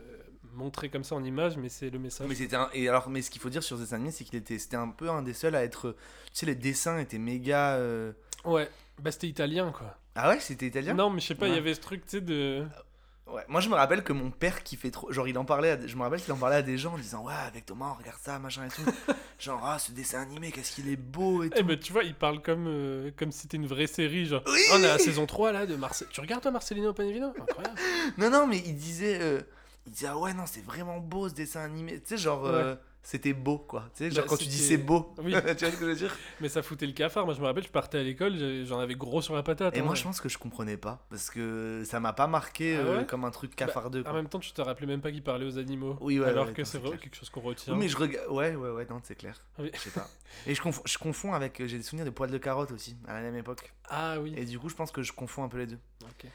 [0.52, 2.28] montré comme ça en image, mais c'est le message.
[2.28, 2.68] Mais c'était un...
[2.74, 4.76] et alors mais ce qu'il faut dire sur ce dessin animé c'est qu'il était c'était
[4.76, 5.92] un peu un des seuls à être
[6.26, 8.12] tu sais les dessins étaient méga euh,
[8.44, 8.68] Ouais,
[9.00, 9.96] bah c'était italien, quoi.
[10.14, 10.94] Ah ouais, c'était italien?
[10.94, 12.64] Non, mais je sais pas, il y avait ce truc, tu sais, de...
[13.26, 15.10] Ouais, moi je me rappelle que mon père qui fait trop.
[15.10, 15.70] Genre, il en parlait.
[15.70, 17.64] à des- Je me rappelle qu'il en parlait à des gens en disant Ouais, avec
[17.66, 18.82] Thomas, on regarde ça, machin et tout.
[19.38, 21.56] genre, ah, ce dessin animé, qu'est-ce qu'il est beau et tout.
[21.58, 24.42] Eh ben, tu vois, il parle comme, euh, comme si c'était une vraie série, genre...
[24.46, 26.06] Oui Oh, on est à la saison 3, là, de Marcel...
[26.10, 27.78] Tu regardes, toi, Marcelino Panevino Incroyable.
[28.18, 29.18] Non, non, mais il disait.
[29.20, 29.40] euh,
[29.86, 31.94] Il disait Ah ouais, non, c'est vraiment beau ce dessin animé.
[32.00, 33.84] Tu sais, genre, euh, c'était beau, quoi.
[33.94, 35.14] Tu sais, genre, Bah, quand tu dis c'est beau.
[35.18, 35.32] Oui.
[35.34, 36.16] tu vois ce que je veux dire?
[36.40, 37.26] Mais ça foutait le cafard.
[37.26, 39.76] Moi, je me rappelle, je partais à l'école, j'en avais gros sur la patate.
[39.76, 39.84] Et hein.
[39.84, 41.06] moi, je pense que je comprenais pas.
[41.10, 44.00] Parce que ça m'a pas marqué Ah euh, comme un truc cafardeux.
[44.00, 44.12] En quoi.
[44.14, 45.96] même temps, tu te rappelais même pas qu'il parlait aux animaux.
[46.00, 47.74] Oui, ouais, Alors que c'est quelque chose qu'on retient.
[47.74, 48.26] Oui, mais je regarde.
[48.30, 49.38] Ouais, ouais, ouais, non, c'est clair.
[49.58, 49.70] Oui.
[49.74, 50.08] Je sais pas.
[50.46, 51.60] Et je confonds, je confonds avec.
[51.60, 53.72] euh, J'ai des souvenirs de poils de carotte aussi, à la même époque.
[53.88, 54.34] Ah oui.
[54.36, 55.78] Et du coup, je pense que je confonds un peu les deux.
[56.02, 56.26] Ok.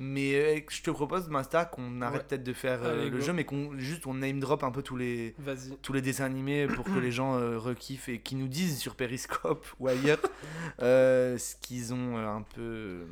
[0.00, 2.26] Mais euh, je te propose, Masta, qu'on arrête Ouais.
[2.28, 3.24] peut-être de faire euh, Allez, le go.
[3.24, 5.34] jeu, mais qu'on juste on name drop un peu tous les,
[5.82, 8.94] tous les dessins animés pour que les gens euh, rekiffent et qui nous disent sur
[8.94, 10.20] Periscope ou ailleurs
[10.82, 13.06] euh, ce qu'ils ont euh, un peu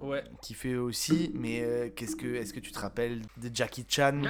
[0.00, 0.22] Ouais.
[0.42, 1.30] kiffé aussi.
[1.34, 4.20] Mais euh, qu'est-ce que, est-ce que tu te rappelles de Jackie Chan?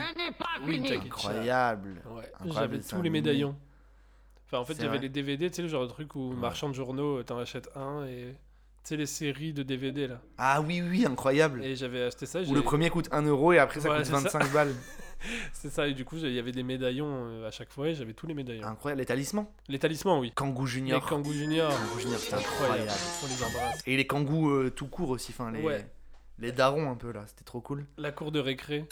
[0.64, 1.30] Oui, Jackie Chan.
[1.30, 2.02] Incroyable.
[2.08, 2.22] Ouais.
[2.38, 3.56] Incroyable J'avais tous les médaillons.
[4.46, 5.06] Enfin, en fait, C'est il y avait vrai.
[5.06, 6.36] les DVD, tu sais, le genre de truc où Ouais.
[6.36, 8.36] marchand de journaux, t'en achètes un et.
[8.84, 10.20] Tu sais, les séries de DVD là.
[10.36, 11.64] Ah oui, oui, incroyable.
[11.64, 12.42] Et j'avais acheté ça.
[12.42, 14.38] Où le premier coûte 1 euro et après ça Ouais, coûte c'est ça.
[14.38, 14.74] 25 balles.
[15.54, 17.94] C'est ça, et du coup, il y avait des médaillons euh, à chaque fois et
[17.94, 18.66] j'avais tous les médaillons.
[18.66, 19.00] Incroyable.
[19.00, 19.50] Les talismans?
[19.68, 20.30] Les talismans, oui.
[20.34, 21.06] Kangoo Les Junior.
[21.08, 21.70] Kangoo Junior.
[21.70, 22.80] Kangoo Junior, c'était Incroyable.
[22.82, 23.00] incroyable.
[23.22, 23.82] On les embrasse.
[23.86, 25.86] Et les kangous euh, tout court aussi, enfin les, Ouais.
[26.40, 27.86] Les darons un peu là, c'était trop cool.
[27.96, 28.84] La cour de récré.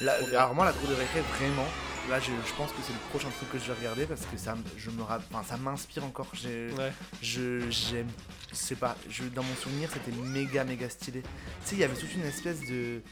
[0.00, 1.66] Là, alors moi la cour de récré vraiment,
[2.10, 4.36] là je, je pense que c'est le prochain truc que je vais regarder parce que
[4.36, 6.26] ça, je me, enfin, ça m'inspire encore.
[6.34, 6.92] J'ai- Ouais.
[7.22, 8.08] Je j'aime,
[8.50, 11.22] je sais pas, je, dans mon souvenir c'était méga méga stylé.
[11.22, 11.28] Tu
[11.64, 13.02] sais il y avait toute une espèce de,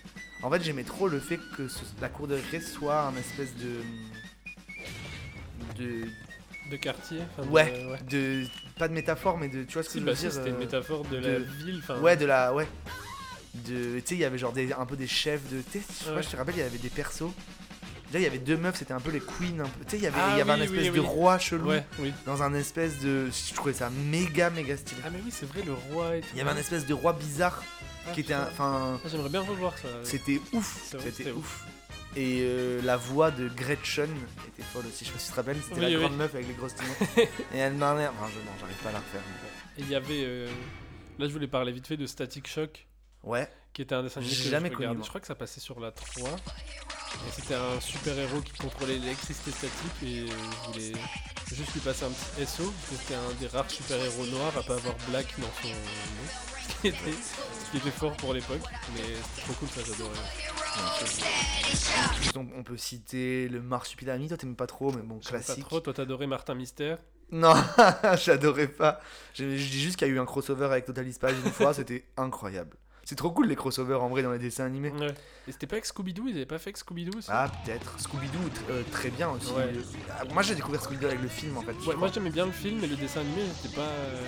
[0.42, 3.54] en fait j'aimais trop le fait que ce- la cour de récré soit un espèce
[3.56, 3.80] de
[5.78, 6.06] de
[6.70, 7.20] De quartier.
[7.32, 7.98] enfin, de- ouais, ouais.
[8.10, 8.44] de
[8.78, 10.48] pas de métaphore mais de tu vois ce que Si, je bah veux dire c'était
[10.50, 11.80] une euh, métaphore de, de- la ville.
[11.82, 12.52] enfin, Ouais, de la.
[12.54, 12.66] Ouais.
[13.64, 15.62] De, tu sais, il y avait genre des, un peu des chefs de.
[15.72, 16.20] Tu sais, je Ouais.
[16.22, 17.30] te rappelle, il y avait des persos.
[18.08, 19.60] Déjà, il y avait deux meufs, c'était un peu les queens.
[19.60, 19.84] Un peu.
[19.84, 21.68] Tu sais, il y avait, Ah il y avait un espèce oui, de roi chelou.
[21.70, 22.12] Ouais, oui.
[22.24, 23.28] Dans un espèce de.
[23.30, 25.00] Je trouvais ça méga, méga stylé.
[25.04, 26.28] Ah, mais oui, c'est vrai, le roi et tout.
[26.34, 27.62] Il y avait un espèce de roi bizarre
[28.08, 28.34] Ah, qui était.
[28.34, 29.00] Enfin.
[29.04, 29.88] Ah, J'aimerais bien revoir ça.
[30.04, 30.94] C'était ouf.
[31.02, 31.64] C'était ouf.
[32.18, 34.08] Et euh, la voix de Gretchen
[34.48, 35.04] était folle aussi.
[35.04, 37.06] Je sais pas si tu te rappelles, c'était la grande meuf avec les grosses timons.
[37.54, 38.06] Et elle m'en est.
[38.06, 39.20] Enfin, je, non, j'arrive pas à la refaire.
[39.78, 40.22] Et il y avait.
[40.24, 40.48] euh,
[41.18, 42.86] Là, je voulais parler vite fait de Static Shock,
[43.26, 43.48] Ouais.
[43.74, 45.02] qui était un dessin animé J'ai que jamais je connu.
[45.02, 46.28] Je crois que ça passait sur la 3.
[46.28, 50.02] Et c'était un super héros qui contrôlait l'électricité statique.
[50.02, 50.92] Et je voulais
[51.52, 52.72] juste lui passer un petit SO.
[52.90, 55.74] C'était un des rares super héros noirs à pas avoir Black dans son nom.
[56.66, 58.60] Ce qui était, ce qui était fort pour l'époque.
[58.94, 60.18] Mais c'était trop cool, ça, j'adorais.
[62.36, 65.62] On, on peut citer le Marsupilami, toi t'aimes pas trop, mais bon, classique.
[65.62, 66.98] Pas trop, toi t'adorais Martin Mystère.
[67.30, 67.54] Non,
[68.24, 69.00] j'adorais pas.
[69.34, 71.72] Je, je dis juste qu'il y a eu un crossover avec Total Spies une fois,
[71.72, 72.76] c'était incroyable.
[73.08, 74.90] C'est trop cool les crossovers en vrai dans les dessins animés.
[74.90, 75.14] Ouais.
[75.48, 77.28] Et c'était pas avec Scooby-Doo Ils avaient pas fait avec Scooby-Doo aussi?
[77.30, 77.98] Ah, peut-être.
[78.00, 79.52] Scooby-Doo, tr- euh, très bien aussi.
[79.52, 79.72] Ouais.
[80.10, 81.72] Ah, Moi j'ai découvert Scooby-Doo avec le film en fait.
[81.86, 83.82] Ouais, moi j'aimais bien le film, mais le dessin animé, c'était pas.
[83.82, 84.22] euh,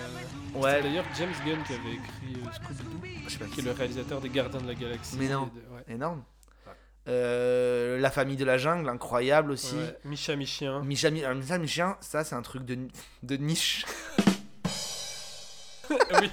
[0.46, 3.64] C'était ouais, d'ailleurs James Gunn qui avait écrit euh, Scooby-Doo, je sais pas qui est
[3.64, 5.16] le réalisateur des Gardiens de la Galaxie.
[5.18, 5.50] Mais non.
[5.54, 5.94] et de- ouais.
[5.94, 6.22] énorme.
[7.08, 9.74] Euh, la famille de la jungle, incroyable aussi.
[9.76, 9.96] Ouais.
[10.04, 10.82] Micha Michien.
[10.84, 12.78] Micha, Mi- alors, Micha Michien, ça c'est un truc de,
[13.22, 13.86] de niche.
[16.20, 16.30] oui,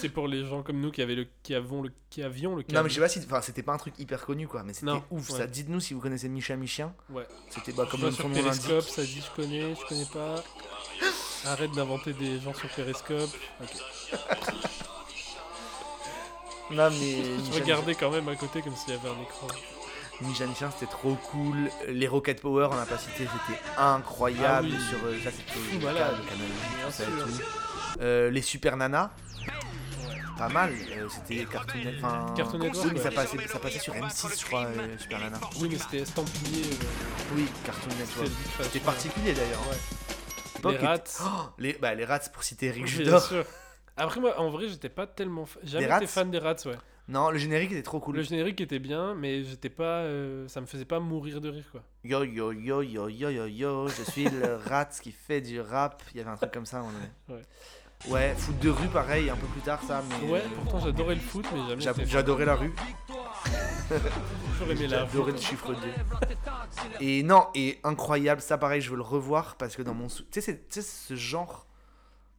[0.00, 2.64] c'est pour les gens comme nous qui, avaient le, qui, avons le, qui avions le
[2.72, 4.72] Non mais je sais pas si, enfin c'était pas un truc hyper connu quoi, mais
[4.74, 5.30] c'était ouf.
[5.30, 5.36] ouais.
[5.38, 6.94] Ça, dites-nous si vous connaissez Micha Michien.
[7.10, 7.26] Ouais.
[7.50, 10.42] C'était bah, comme son nom Periscope, ça dit je connais, je connais pas.
[11.44, 13.30] Arrête d'inventer des gens sur Periscope.
[13.62, 13.70] Ok.
[16.70, 19.46] Non mais Je regardais quand même à côté comme s'il y avait un écran.
[20.20, 21.70] Ninja Mission c'était trop cool.
[21.88, 24.68] Les Rocket Power on n'a pas cité, c'était incroyable.
[24.70, 24.88] Ah oui.
[24.88, 27.28] Sur euh, ça c'était cas- le canal
[28.00, 29.10] Euh, les Super Nana.
[30.36, 32.36] Pas mal, euh, c'était Cartoon Network.
[32.36, 33.14] Cartoon Network, oui, mais ça ouais.
[33.16, 35.40] passait, ça passait sur M6, je crois, euh, Super Nana.
[35.60, 36.62] Oui, mais c'était estampillé.
[36.64, 38.28] euh, Oui, Cartoon Network.
[38.62, 39.68] c'était- particulier d'ailleurs.
[39.68, 39.76] Ouais.
[40.54, 41.04] L'époque Les rats.
[41.24, 43.28] Oh, les, bah, les rats pour citer Eric Judor.
[43.96, 45.46] Après, moi, en vrai, j'étais pas tellement.
[45.64, 46.76] jamais été fan des rats, ouais.
[47.08, 48.16] Non, le générique était trop cool.
[48.16, 50.02] Le générique était bien, mais j'étais pas.
[50.02, 51.82] euh, ça me faisait pas mourir de rire, quoi.
[52.04, 56.02] Yo yo yo yo yo yo yo, je suis le rat qui fait du rap.
[56.14, 57.40] Il y avait un truc comme ça moment donné.
[57.40, 57.46] Ouais.
[58.06, 61.20] Ouais, foot de rue pareil, un peu plus tard ça, mais Ouais, pourtant j'adorais le
[61.20, 61.80] foot, mais jamais.
[61.82, 62.08] j'a- été fan.
[62.10, 62.72] j'adorais la rue.
[64.70, 65.06] Aimé la.
[65.06, 65.78] J'adorais le chiffre 2.
[67.00, 70.22] Et non, et incroyable, ça pareil, je veux le revoir parce que dans mon sou...
[70.30, 71.66] tu sais c'est- ce genre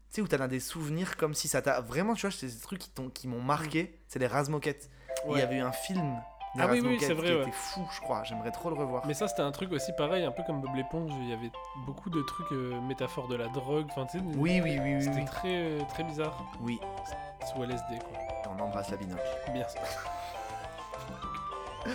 [0.09, 2.47] tu sais où t'en as des souvenirs comme si ça t'a vraiment tu vois, c'est
[2.47, 4.89] des trucs qui t'ont qui m'ont marqué, c'est les Razmoquettes.
[5.29, 6.15] Il y avait eu un film
[6.57, 7.41] Ah oui, oui, c'est vrai, qui ouais.
[7.43, 9.05] était fou, je crois, j'aimerais trop le revoir.
[9.05, 11.11] Mais ça, c'était un truc aussi pareil, un peu comme Bob l'éponge.
[11.21, 11.51] Il y avait
[11.85, 13.85] beaucoup de trucs, euh, métaphores de la drogue.
[13.91, 15.25] Enfin, tu sais, Oui, oui, oui, oui, c'était oui.
[15.25, 16.43] très, euh, très bizarre.
[16.61, 16.79] Oui,
[17.53, 18.17] Sous LSD, quoi.
[18.57, 19.19] on embrasse la binoche.
[19.53, 19.79] Bien sûr.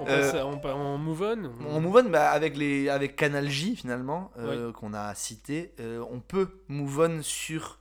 [0.00, 3.16] on, Euh, passe à- on, on move on On move on bah, avec, les, avec
[3.16, 5.72] Canal J finalement, euh, qu'on a cité.
[5.80, 7.78] Euh, on peut move on sur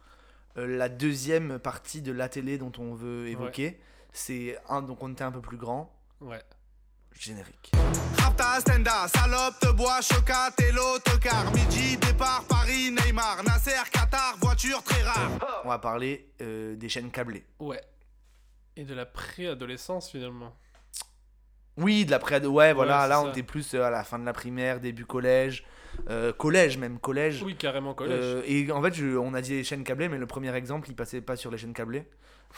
[0.57, 3.79] euh, la deuxième partie de la télé dont on veut évoquer.
[4.13, 5.91] C'est un donc on était un peu plus grand.
[6.21, 6.41] Ouais.
[7.13, 7.71] Générique.
[8.19, 11.51] Rapta, Stenda, salope, te bois, chocat et l'autocar.
[11.53, 15.61] Midi, départ, Paris, Neymar, Nasser, Qatar, voiture très rare.
[15.65, 17.45] On va parler euh, des chaînes câblées.
[17.59, 17.81] Ouais.
[18.75, 20.55] Et de la préadolescence, finalement.
[21.77, 23.29] Oui, de la pré Ouais, voilà, là on ça.
[23.31, 25.63] était plus euh, à la fin de la primaire, début collège.
[26.09, 27.41] euh, collège même, collège.
[27.43, 28.19] Oui, carrément collège.
[28.21, 30.89] Euh, et en fait, je- on a dit les chaînes câblées, mais le premier exemple,
[30.89, 32.07] il passait pas sur les chaînes câblées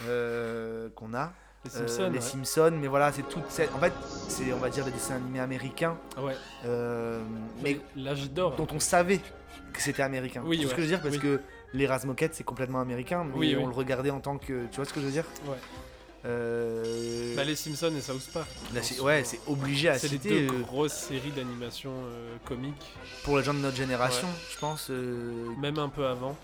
[0.06, 1.34] euh, qu'on a.
[1.66, 2.04] les Euh, Simpsons.
[2.10, 2.22] les ouais.
[2.22, 3.74] Simpsons, mais voilà, c'est toute cette.
[3.76, 3.94] En fait,
[4.28, 6.36] c'est, on va dire, des dessins animés américains, Ah ouais.
[6.66, 7.22] euh,
[7.64, 8.56] mais L'âge d'or.
[8.56, 9.20] dont on savait
[9.74, 10.42] que c'était américain.
[10.46, 10.76] Oui, tu vois ce ouais.
[10.78, 11.02] que je veux dire?
[11.02, 11.22] Parce Oui.
[11.22, 11.42] que
[11.74, 13.66] les Razmoquettes, c'est complètement américain, mais Oui, on oui.
[13.68, 14.66] le regardait en tant que.
[14.72, 15.26] Tu vois ce que je veux dire?
[15.46, 15.56] Ouais.
[16.26, 18.48] Euh, Bah, les Simpsons et South Park.
[18.74, 22.36] là, c'est- ouais, c'est obligé à C'est les citer deux euh, grosses séries d'animation euh,
[22.46, 22.94] comiques,
[23.24, 24.88] pour les gens de notre génération, je pense.
[24.90, 26.36] euh, même un peu avant.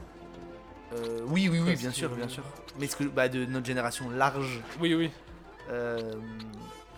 [0.93, 2.43] Euh, oui, oui, oui, bien sûr, bien sûr.
[2.80, 5.12] Mais ce que, bah, de notre génération large, Oui, oui.
[5.69, 6.13] euh,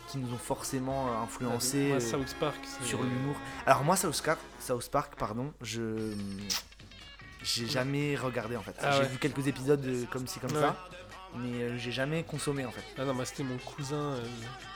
[0.10, 1.88] qui nous ont forcément influencé.
[1.88, 2.58] Moi, euh, South Park.
[2.64, 3.36] c'est- sur l'humour.
[3.66, 6.14] Alors moi South Park, South Park pardon, je
[7.44, 8.76] j'ai jamais regardé en fait.
[8.82, 9.08] Ah j'ai ouais.
[9.08, 10.62] vu quelques épisodes comme ci comme Ouais.
[10.62, 10.76] ça,
[11.36, 12.84] mais j'ai jamais consommé en fait.
[12.98, 14.26] Ah non, moi c'était mon cousin euh,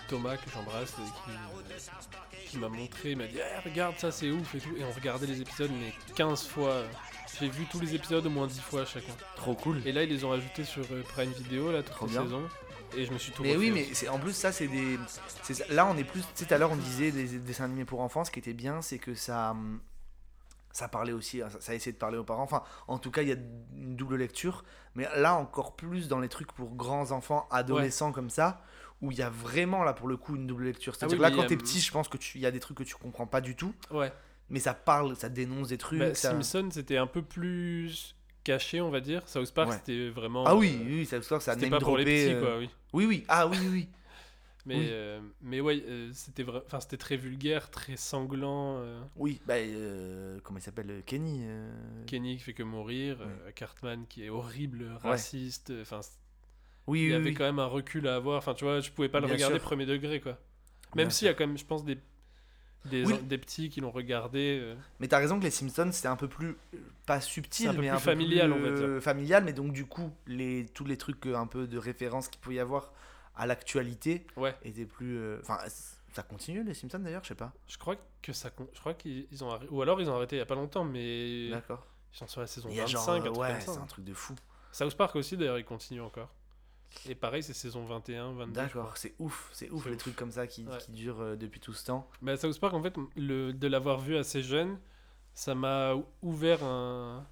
[0.08, 4.54] Thomas que j'embrasse qui, qui m'a montré, il m'a dit Ah, regarde ça c'est ouf
[4.56, 4.76] et tout.
[4.78, 6.84] Et on regardait les épisodes mais 15 fois.
[7.42, 9.12] J'ai vu tous les épisodes au moins 10 fois chacun.
[9.36, 9.82] Trop cool.
[9.86, 12.22] Et là ils les ont ajoutés sur euh, Prime Video là toute Trop la bien.
[12.24, 12.44] saison.
[12.96, 15.00] Et je me suis tout Mais oui, mais c'est en plus ça c'est des
[15.44, 17.40] c'est ça- là on est plus tu sais tout à l'heure on disait des, des
[17.40, 19.80] dessins animés pour enfants, ce qui était bien c'est que ça hum,
[20.74, 22.44] ça parlait aussi ça, ça essayait de parler aux parents.
[22.44, 23.36] Enfin, en tout cas, il y a
[23.76, 24.64] une double lecture,
[24.96, 28.62] mais là encore plus dans les trucs pour grands enfants, adolescents comme ça
[29.02, 30.96] où il y a vraiment là pour le coup une double lecture.
[30.96, 32.38] C'est-à-dire oui, que là mais quand il y t'es a- petit, je pense que tu
[32.38, 33.74] il y a des trucs que tu comprends pas du tout.
[33.90, 34.14] Ouais.
[34.52, 36.00] Mais ça parle, ça dénonce des trucs.
[36.00, 39.28] Bah, ça- Simpson c'était un peu plus caché on va dire.
[39.28, 39.78] South Park Ouais.
[39.78, 40.44] c'était vraiment.
[40.46, 42.70] Ah oui, euh, oui, ça, ça, ça C'était pas pour les petits euh, quoi, oui.
[42.94, 43.88] Oui, oui, ah oui, oui.
[44.68, 44.88] Mais, Oui.
[44.92, 46.62] euh, mais ouais, euh, c'était vrai...
[46.68, 48.76] enfin, c'était très vulgaire, très sanglant.
[48.78, 49.56] euh, Oui, bah,
[50.44, 51.44] comment il s'appelle Kenny
[52.06, 53.18] Kenny qui fait que mourir,
[53.56, 55.74] Cartman qui est horrible, raciste.
[55.82, 56.02] Enfin,
[56.86, 57.34] Oui, il y oui, avait oui.
[57.34, 58.38] quand même un recul à avoir.
[58.38, 59.64] Enfin, tu vois, je pouvais pas le regarder sûr.
[59.64, 60.38] premier degré, quoi.
[60.96, 61.98] Même s'il y a quand même, je pense, des,
[62.86, 63.18] des, Oui.
[63.24, 64.60] des petits qui l'ont regardé.
[64.62, 67.74] euh, Mais t'as raison que les Simpsons c'était un peu plus euh, pas subtil un
[67.74, 68.86] peu mais plus un familial, peu on va plus, dire.
[68.88, 72.42] euh, familial mais donc du coup les tous les trucs un peu de référence qu'il
[72.42, 72.92] peut y avoir
[73.36, 75.58] à l'actualité Ouais, étaient plus enfin
[76.14, 78.50] ça continue les Simpsons d'ailleurs je sais pas je crois que ça.
[78.74, 79.72] Je crois qu'ils ils ont arrêté.
[79.72, 82.42] Ou alors ils ont arrêté il y a pas longtemps, mais d'accord ils sont sur
[82.42, 83.80] la saison il y a 25, genre un euh, truc ouais c'est hein.
[83.84, 84.36] un truc de fou
[84.74, 86.30] South Park aussi, d'ailleurs, il continue encore.
[87.10, 88.54] Et pareil, c'est saison 21, 22.
[88.54, 89.98] d'accord c'est ouf c'est ouf les ouf.
[89.98, 90.78] trucs comme ça qui, Ouais.
[90.78, 94.00] qui durent euh, depuis tout ce temps Bah, South Park, en fait, le, de l'avoir
[94.00, 94.78] vu assez jeune,
[95.34, 97.26] ça m'a ouvert un.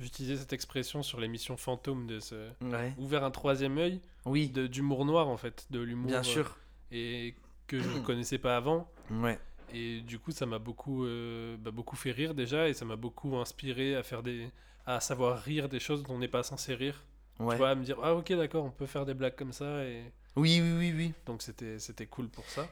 [0.00, 2.48] J'utilisais cette expression sur l'émission Fantôme, de ce...
[2.62, 6.08] ouais ouvert un troisième œil oui de- d'humour noir, en fait, de l'humour.
[6.08, 6.56] bien euh, sûr
[6.90, 7.34] Et
[7.66, 8.88] que je ne connaissais pas avant.
[9.10, 9.38] ouais
[9.74, 12.96] Et du coup, ça m'a beaucoup, euh, bah, beaucoup fait rire déjà, et ça m'a
[12.96, 14.48] beaucoup inspiré à faire des.
[14.86, 17.04] à savoir rire des choses dont on n'est pas censé rire.
[17.40, 19.52] Ouais Tu vois, à me dire, ah ok, d'accord, on peut faire des blagues comme
[19.52, 20.02] ça, et.
[20.36, 22.66] oui oui oui oui Donc c'était c'était cool pour ça.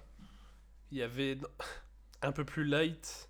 [0.93, 1.39] Il y avait
[2.23, 3.29] un peu plus light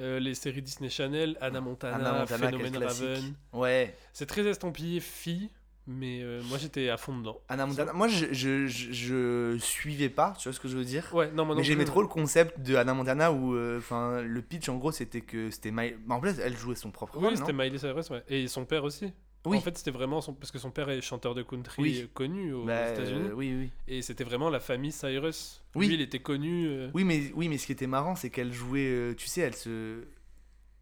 [0.00, 2.76] euh, les séries Disney Channel, Anna Montana, Anna Montana, Phénomène.
[2.84, 3.34] Raven.
[3.52, 5.50] ouais C'est très estampillé fille,
[5.88, 7.40] mais euh, moi j'étais à fond dedans.
[7.48, 10.84] Anna Montana moi je, je, je, je suivais pas tu vois ce que je veux
[10.84, 13.80] dire Ouais, non, moi non mais j'aimais trop le concept de Hannah Montana où euh,
[14.22, 15.90] le pitch en gros c'était que c'était My...
[16.06, 17.64] bah, en plus elle jouait son propre Oui, rôle c'était non?
[17.64, 18.22] Miley Cyrus, ouais.
[18.28, 19.12] Et son père aussi.
[19.46, 19.56] Oui.
[19.58, 20.34] En fait, c'était vraiment son...
[20.34, 22.10] parce que son père est chanteur de country Oui.
[22.12, 23.28] connu aux, Bah, États-Unis.
[23.28, 25.62] euh, oui oui Et c'était vraiment la famille Cyrus.
[25.74, 25.86] Oui.
[25.88, 26.66] Lui, il était connu.
[26.66, 29.40] euh, oui mais oui mais ce qui était marrant c'est qu'elle jouait euh, tu sais
[29.42, 30.04] elle se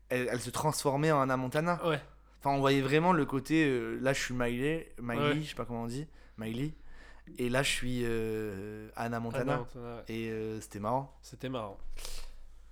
[0.09, 2.01] elle, elle se transformait en Hannah Montana Ouais.
[2.41, 3.65] Enfin, on voyait vraiment le côté.
[3.67, 5.41] euh, là, je suis Miley, Miley, Ouais.
[5.43, 6.07] je sais pas comment on dit,
[6.39, 6.73] Miley.
[7.39, 8.05] Et là, je suis
[8.95, 9.55] Anna Montana.
[9.55, 10.15] Anna Montana, ouais.
[10.15, 11.13] Et c'était marrant.
[11.23, 11.77] C'était marrant.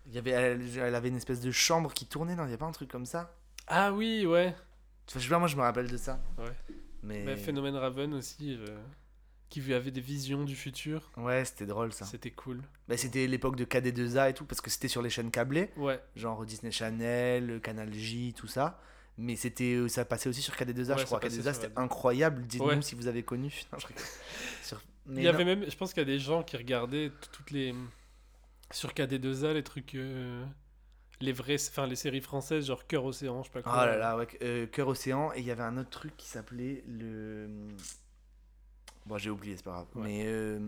[0.07, 2.45] Il y avait, elle, elle avait une espèce de chambre qui tournait, non?
[2.45, 3.35] Il n'y a pas un truc comme ça?
[3.67, 4.55] Ah oui, ouais.
[5.13, 6.21] Je sais pas, moi, je me rappelle de ça.
[6.39, 6.45] Ouais.
[7.03, 7.23] Mais.
[7.25, 8.79] Mais Phénomène Raven aussi, euh,
[9.51, 11.11] qui avait des visions du futur.
[11.17, 12.05] Ouais, c'était drôle ça.
[12.07, 12.63] C'était cool.
[12.89, 16.01] Bah, c'était l'époque de KD2A et tout, parce que c'était sur les chaînes câblées, Ouais,
[16.17, 18.81] genre Disney Channel, Canal J, tout ça.
[19.17, 21.21] Mais c'était, euh, ça passait aussi sur KD2A, Ouais, je crois.
[21.21, 22.47] passait KD2A, sur c'était incroyable.
[22.47, 22.83] Dites-nous Ouais.
[22.83, 23.53] si vous avez connu.
[23.73, 24.03] Non, je rigole.
[24.63, 27.13] Sur- Mais il y avait même, je pense qu'il y a des gens qui regardaient
[27.31, 27.75] toutes les
[28.73, 30.45] sur KD2A les trucs, euh,
[31.21, 33.73] les vraies, enfin les séries françaises genre Cœur Océan, je sais pas quoi.
[33.75, 35.33] Oh là là, ouais, euh, Cœur Océan.
[35.35, 37.49] Et il y avait un autre truc qui s'appelait le.
[39.07, 39.87] Bon, j'ai oublié, c'est pas grave.
[39.95, 40.03] Ouais.
[40.03, 40.23] Mais.
[40.27, 40.59] euh,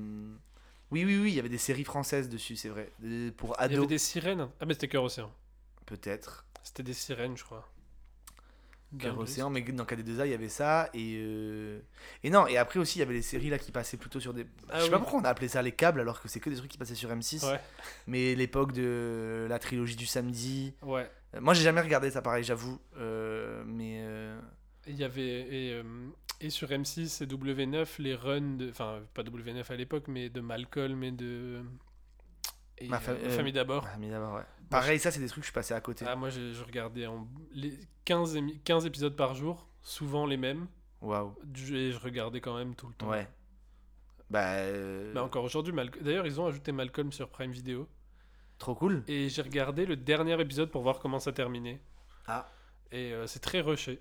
[0.90, 2.90] Oui, oui, oui, il y avait des séries françaises dessus, c'est vrai.
[3.05, 4.49] Euh, Pour Il y avait ados, des sirènes.
[4.61, 5.32] Ah mais c'était Cœur Océan.
[5.86, 6.44] peut-être.
[6.62, 7.66] C'était des sirènes, je crois.
[8.99, 9.18] Cœur.
[9.18, 10.89] Océan, mais dans KD2A, il y avait ça.
[10.95, 11.80] Et, euh,
[12.22, 14.32] et non, et après aussi, il y avait les séries là qui passaient plutôt sur
[14.32, 14.47] des.
[14.70, 15.03] Ah je sais pas oui.
[15.03, 16.95] pourquoi on a appelé ça les câbles alors que c'est que des trucs qui passaient
[16.95, 17.45] sur M6.
[17.51, 17.61] Ouais,
[18.07, 20.74] Mais l'époque de la trilogie du samedi.
[20.82, 21.11] ouais.
[21.34, 22.78] Euh, Moi, j'ai jamais regardé ça pareil, j'avoue.
[22.97, 23.99] Euh, mais.
[24.05, 24.39] euh,
[24.87, 25.82] Il y avait et,
[26.41, 30.41] et sur M6 et W9 les runs de, enfin pas W9 à l'époque, mais de
[30.41, 31.61] Malcolm et de
[32.78, 33.87] et, Ma fa- famille d'abord.
[33.99, 34.43] mais d'abord, ouais.
[34.71, 36.05] Pareil, ça, c'est des trucs que je suis passé à côté.
[36.09, 40.37] Ah moi je, je regardais en les 15, émi- 15 épisodes par jour, souvent les
[40.37, 40.67] mêmes.
[41.03, 41.35] Waouh.
[41.73, 43.09] Et je regardais quand même tout le temps.
[43.11, 43.29] Ouais.
[44.31, 44.55] Bah.
[44.57, 47.89] euh, Bah encore aujourd'hui, Mal- d'ailleurs ils ont ajouté Malcolm sur Prime Video.
[48.59, 49.05] Trop cool.
[49.07, 51.81] Et j'ai regardé le dernier épisode pour voir comment ça terminait.
[52.27, 52.49] Ah.
[52.91, 54.01] Et euh, c'est très rushé.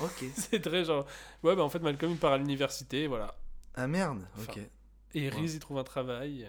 [0.00, 0.24] Ok.
[0.36, 1.04] c'est très genre...
[1.42, 3.34] Ouais bah en fait Malcolm il part à l'université, voilà.
[3.74, 4.24] Ah merde.
[4.36, 4.60] Enfin, Ok.
[5.14, 5.36] Et Ouais.
[5.40, 6.46] Reese il trouve un travail.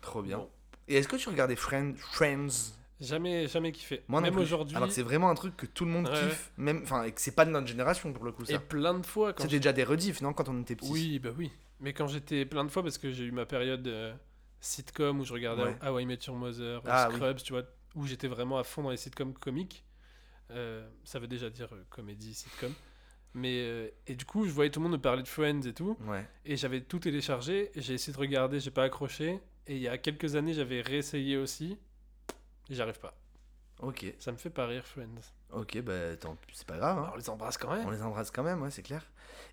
[0.00, 0.38] Trop bien.
[0.38, 0.50] Bon.
[0.88, 2.74] Et est-ce que tu regardais Friends, Friends?
[3.00, 4.02] Jamais, jamais kiffé.
[4.06, 4.76] Moi non Même aujourd'hui.
[4.76, 6.52] Alors que c'est vraiment un truc que tout le monde Ouais, kiffe.
[6.56, 8.58] Même, enfin, et que c'est pas de notre génération pour le coup, Et ça.
[8.60, 10.90] plein de fois quand C'était déjà des rediffs, non, quand on était petit.
[10.90, 11.50] Oui, bah oui.
[11.80, 14.14] Mais quand j'étais plein de fois, parce que j'ai eu ma période euh,
[14.60, 15.76] sitcom où je regardais Ouais.
[15.84, 17.16] How I Met Your Mother, Ah oui.
[17.16, 17.64] Scrubs, tu vois,
[17.96, 19.84] où j'étais vraiment à fond dans les sitcoms comiques.
[20.52, 22.72] Euh, ça veut déjà dire euh, comédie, sitcom.
[23.34, 25.96] Mais, et du coup, je voyais tout le monde me parler de Friends et tout.
[26.06, 26.24] Ouais.
[26.44, 27.70] Et j'avais tout téléchargé.
[27.74, 29.40] et J'ai essayé de regarder, j'ai pas accroché.
[29.66, 31.78] Et il y a quelques années, j'avais réessayé aussi.
[32.70, 33.14] Et j'arrive pas.
[33.80, 34.04] Ok.
[34.18, 35.08] Ça me fait pas rire, Friends.
[35.50, 36.98] Ok, bah tant pis, c'est pas grave.
[36.98, 37.02] hein.
[37.02, 37.86] Alors, on les embrasse quand même.
[37.86, 39.04] On les embrasse quand même, ouais, c'est clair.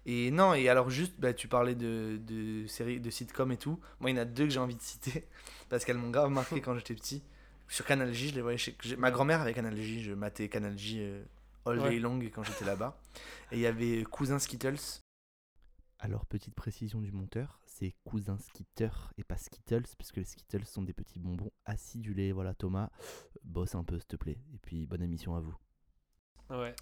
[0.06, 3.80] Et non, et alors juste, bah, tu parlais de, de séries, de sitcoms et tout.
[4.00, 5.28] Moi, il y en a deux que j'ai envie de citer
[5.70, 7.24] parce qu'elles m'ont grave marqué quand j'étais petit.
[7.68, 8.76] Sur Canal J, je les voyais chez...
[8.98, 11.24] Ma grand-mère avait Canal J, je matais Canal J euh,
[11.66, 13.00] all day long quand j'étais là-bas.
[13.52, 15.02] Et il y avait Cousin Skittles.
[16.00, 20.66] Alors, petite précision du monteur, c'est Cousin Skitter et pas Skittles, parce que les Skittles
[20.66, 22.32] sont des petits bonbons acidulés.
[22.34, 22.90] Voilà, Thomas,
[23.44, 24.38] bosse un peu, s'il te plaît.
[24.54, 25.56] Et puis, bonne émission à vous.
[26.50, 26.76] Ouais.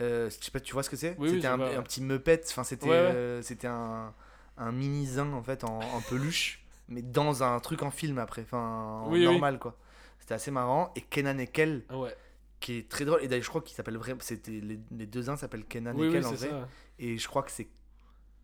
[0.00, 2.64] Euh, je sais pas, tu vois ce que c'est Oui, C'était un, petit Muppet, enfin
[2.64, 2.96] c'était Ouais, ouais.
[3.14, 4.12] euh, c'était un,
[4.56, 8.42] un mini zin en fait en, en peluche, mais dans un truc en film après,
[8.42, 9.78] enfin Oui, normal quoi.
[10.18, 10.92] C'était assez marrant.
[10.96, 12.14] Et Kenan et Kel, Ah Ouais.
[12.60, 13.22] qui est très drôle.
[13.22, 16.06] Et d'ailleurs, je crois qu'il s'appelle vraiment, c'était les, les deux uns s'appellent Kenan Oui,
[16.06, 16.48] et oui, Kel en vrai.
[16.50, 16.68] ça.
[16.98, 17.68] Et je crois que c'est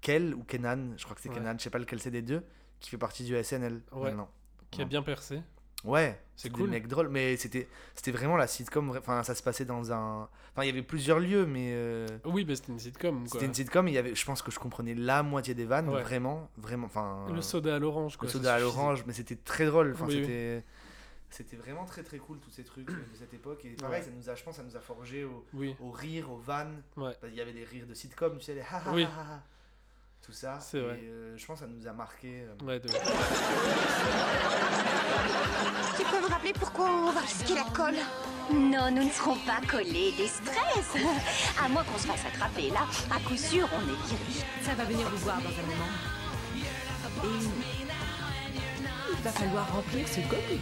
[0.00, 1.34] Kel ou Kenan, je crois que c'est Ouais.
[1.36, 2.42] Kenan, je sais pas lequel c'est des deux,
[2.80, 4.08] qui fait partie du SNL Ouais.
[4.10, 4.30] maintenant.
[4.70, 5.40] Qui a bien percé.
[5.82, 6.66] Ouais, C'est cool.
[6.66, 8.90] Des mecs drôles, mais c'était c'était vraiment la sitcom.
[8.98, 10.28] Enfin, ça se passait dans un.
[10.52, 11.70] Enfin, il y avait plusieurs lieux, mais.
[11.72, 13.26] euh, Oui, bah c'était une sitcom.
[13.26, 15.88] C'était une sitcom, il y avait, je pense que je comprenais la moitié des vannes,
[15.88, 16.02] Ouais.
[16.02, 17.26] vraiment, vraiment, enfin...
[17.34, 20.20] Le soda à l'orange, le soda à l'orange, mais c'était très drôle, enfin Oui, oui.
[20.22, 20.64] c'était...
[21.30, 24.04] C'était vraiment très très cool tous ces trucs de cette époque, et pareil, Ouais.
[24.06, 26.82] ça nous a, je pense, ça nous a forgé au, Oui, au rire, aux vannes,
[26.98, 27.12] ouais.
[27.28, 29.04] Il y avait des rires de sitcom, tu sais, les ha ha Oui.
[29.04, 29.42] ha ha ha.
[30.22, 31.00] Tout ça, C'est et vrai.
[31.02, 32.42] euh, je pense que ça nous a marqué...
[32.42, 32.88] euh, Ouais, de...
[35.96, 37.96] Tu peux me rappeler pourquoi on va risquer la colle?
[38.52, 40.94] Non, nous ne serons pas collés des stress.
[41.64, 44.44] À moins qu'on se fasse attraper là, à coup sûr, on est viré.
[44.62, 45.90] Ça va venir vous voir dans un moment.
[47.24, 47.46] Et
[49.12, 50.58] il va falloir remplir ce gobelet.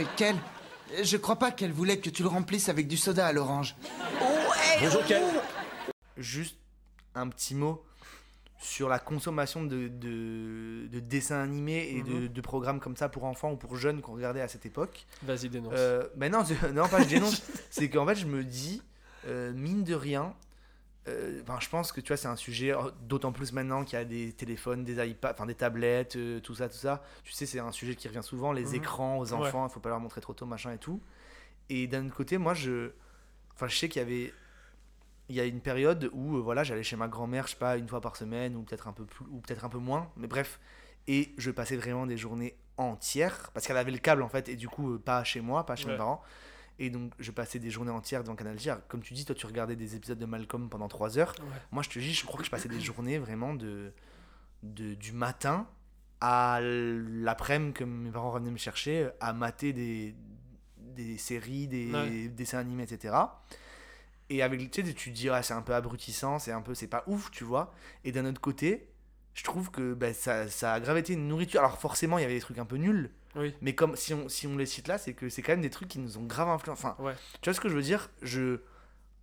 [0.00, 0.36] Euh, Ken,
[1.02, 3.76] je crois pas qu'elle voulait que tu le remplisses avec du soda à l'orange.
[4.80, 5.22] Bonjour Ken.
[6.16, 6.56] Juste
[7.14, 7.84] un petit mot
[8.62, 12.28] sur la consommation de, de, de dessins animés et de, Mhm.
[12.28, 15.06] de programmes comme ça pour enfants ou pour jeunes qu'on regardait à cette époque.
[15.22, 15.72] Vas-y, dénonce.
[15.76, 16.44] Euh, mais non,
[16.74, 17.42] non, pas je dénonce.
[17.70, 18.82] c'est qu'en fait, je me dis,
[19.26, 20.34] euh, mine de rien,
[21.10, 23.98] euh, ben, je pense que tu vois, c'est un sujet, euh, d'autant plus maintenant qu'il
[23.98, 27.02] y a des téléphones, des iPads, enfin des tablettes, euh, tout ça, tout ça.
[27.24, 28.74] Tu sais, c'est un sujet qui revient souvent, les Mhm.
[28.76, 29.38] écrans aux Ouais.
[29.38, 31.00] enfants, il faut pas leur montrer trop tôt, machin et tout.
[31.68, 32.90] Et d'un autre côté, moi, je.
[33.54, 34.32] Enfin, je sais qu'il y avait.
[35.28, 37.76] il y a une période où euh, voilà, j'allais chez ma grand-mère, je sais pas,
[37.76, 40.26] une fois par semaine ou peut-être un peu plus ou peut-être un peu moins, mais
[40.26, 40.58] bref,
[41.06, 44.56] et je passais vraiment des journées entières parce qu'elle avait le câble en fait et
[44.56, 45.98] du coup pas chez moi, pas chez mes Ouais.
[45.98, 46.20] parents.
[46.78, 48.70] Et donc je passais des journées entières devant Canal J.
[48.88, 51.34] Comme tu dis, toi tu regardais des épisodes de Malcolm pendant 3 heures.
[51.40, 51.46] Ouais.
[51.72, 53.92] Moi je te dis, je crois que je passais des journées vraiment de,
[54.62, 55.66] de du matin
[56.22, 60.14] à l'après-midi que mes parents revenaient me chercher euh, à mater des,
[60.78, 62.28] des séries, des Ouais.
[62.28, 63.14] dessins animés, etc.
[64.28, 66.74] Et avec, tu sais, tu te dis, ah, c'est un peu abrutissant, c'est un peu,
[66.74, 67.72] c'est pas ouf, tu vois.
[68.04, 68.88] Et d'un autre côté,
[69.34, 71.60] je trouve que ben, ça, ça a grave été une nourriture.
[71.60, 73.10] Alors forcément, il y avait des trucs un peu nuls.
[73.36, 73.54] Oui.
[73.60, 75.70] Mais comme si on, si on les cite là, c'est que c'est quand même des
[75.70, 76.84] trucs qui nous ont grave influencé.
[76.86, 77.14] Enfin, Ouais.
[77.40, 78.10] tu vois ce que je veux dire?
[78.22, 78.58] Je,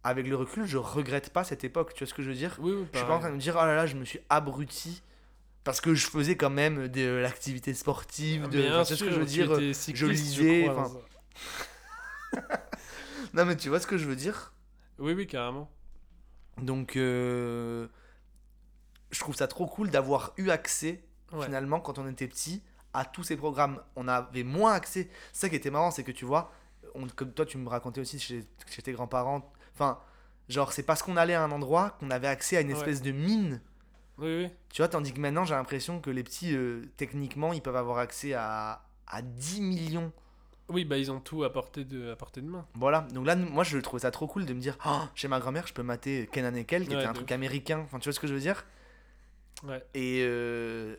[0.03, 1.93] Avec le recul, je regrette pas cette époque.
[1.93, 2.55] Tu vois ce que je veux dire?
[2.59, 4.05] Oui, oui, Je suis pas en train de me dire, oh là là, je me
[4.05, 5.01] suis abruti.
[5.65, 8.47] Parce que je faisais quand même de l'activité sportive.
[8.47, 9.53] De, enfin, tu vois ce que je veux dire?
[9.59, 10.67] Je lisais.
[10.69, 10.91] crois,
[13.33, 14.53] non, mais tu vois ce que je veux dire?
[14.99, 15.69] Oui, oui, carrément.
[16.61, 17.87] Donc, euh,
[19.11, 21.03] je trouve ça trop cool d'avoir eu accès,
[21.33, 21.45] Ouais.
[21.45, 22.63] finalement, quand on était petit,
[22.97, 23.79] à tous ces programmes.
[23.95, 25.09] On avait moins accès.
[25.33, 26.51] Ça qui était marrant, c'est que tu vois,
[26.95, 29.51] on, comme toi, tu me racontais aussi chez, chez tes grands-parents.
[29.75, 29.99] Enfin,
[30.49, 32.77] genre, c'est parce qu'on allait à un endroit qu'on avait accès à une Ouais.
[32.77, 33.61] espèce de mine.
[34.17, 34.49] Oui, oui.
[34.73, 37.99] Tu vois, tandis que maintenant, j'ai l'impression que les petits, euh, techniquement, ils peuvent avoir
[37.99, 40.11] accès à, à 10 millions.
[40.69, 42.65] Oui, bah ils ont tout à portée de, à portée de main.
[42.73, 45.39] Voilà, donc là, moi, je trouvais ça trop cool de me dire, Oh, chez ma
[45.39, 47.31] grand-mère, je peux mater Kenan et Kel, qui Ouais, était un truc ouf.
[47.31, 47.81] américain.
[47.85, 48.65] Enfin, tu vois ce que je veux dire?
[49.63, 49.83] Ouais.
[49.93, 50.95] Et, euh,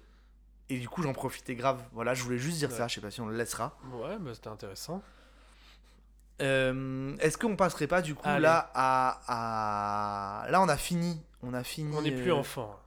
[0.71, 1.81] et du coup, j'en profitais grave.
[1.93, 2.77] Voilà, je voulais juste dire Ouais.
[2.77, 2.89] ça.
[2.89, 3.77] Je sais pas si on le laissera.
[3.93, 5.03] Ouais, bah c'était intéressant.
[6.41, 8.43] Euh, Est-ce qu'on passerait pas du coup Allez.
[8.43, 11.21] là à, à- Là, on a fini.
[11.43, 11.95] On a fini.
[11.97, 12.79] On n'est plus euh, enfant.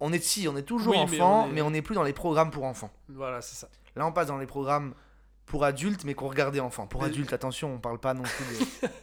[0.00, 2.12] On est si, on est toujours Oui, mais enfant, mais on n'est plus dans les
[2.12, 2.90] programmes pour enfants.
[3.08, 3.68] Voilà, c'est ça.
[3.96, 4.94] Là, on passe dans les programmes
[5.46, 6.86] pour adultes, mais qu'on regardait enfants.
[6.86, 8.88] Pour Mais- adultes, attention, on parle pas non plus de.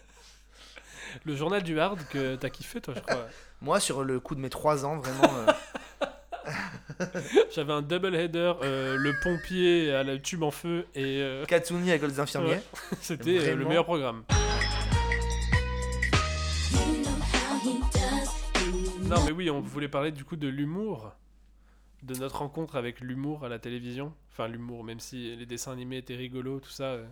[1.26, 3.28] Le journal du hard que t'as kiffé, toi, je crois.
[3.62, 5.32] Moi, sur le coup de mes 3 ans, vraiment.
[5.48, 5.52] euh,
[7.56, 11.22] J'avais un double header, euh, le pompier à la tube en feu et.
[11.22, 12.52] euh, Katsuni avec les infirmiers.
[12.56, 12.62] Ouais.
[13.02, 14.24] C'était euh, le meilleur programme.
[19.04, 21.12] Non, mais oui, on voulait parler du coup de l'humour,
[22.04, 24.14] de notre rencontre avec l'humour à la télévision.
[24.32, 26.84] Enfin, l'humour, même si les dessins animés étaient rigolos, tout ça.
[26.86, 27.06] euh,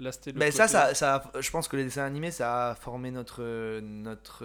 [0.00, 0.10] Là.
[0.34, 3.80] Mais ça, ça, ça, je pense que les dessins animés, ça a formé notre, euh,
[3.82, 4.44] notre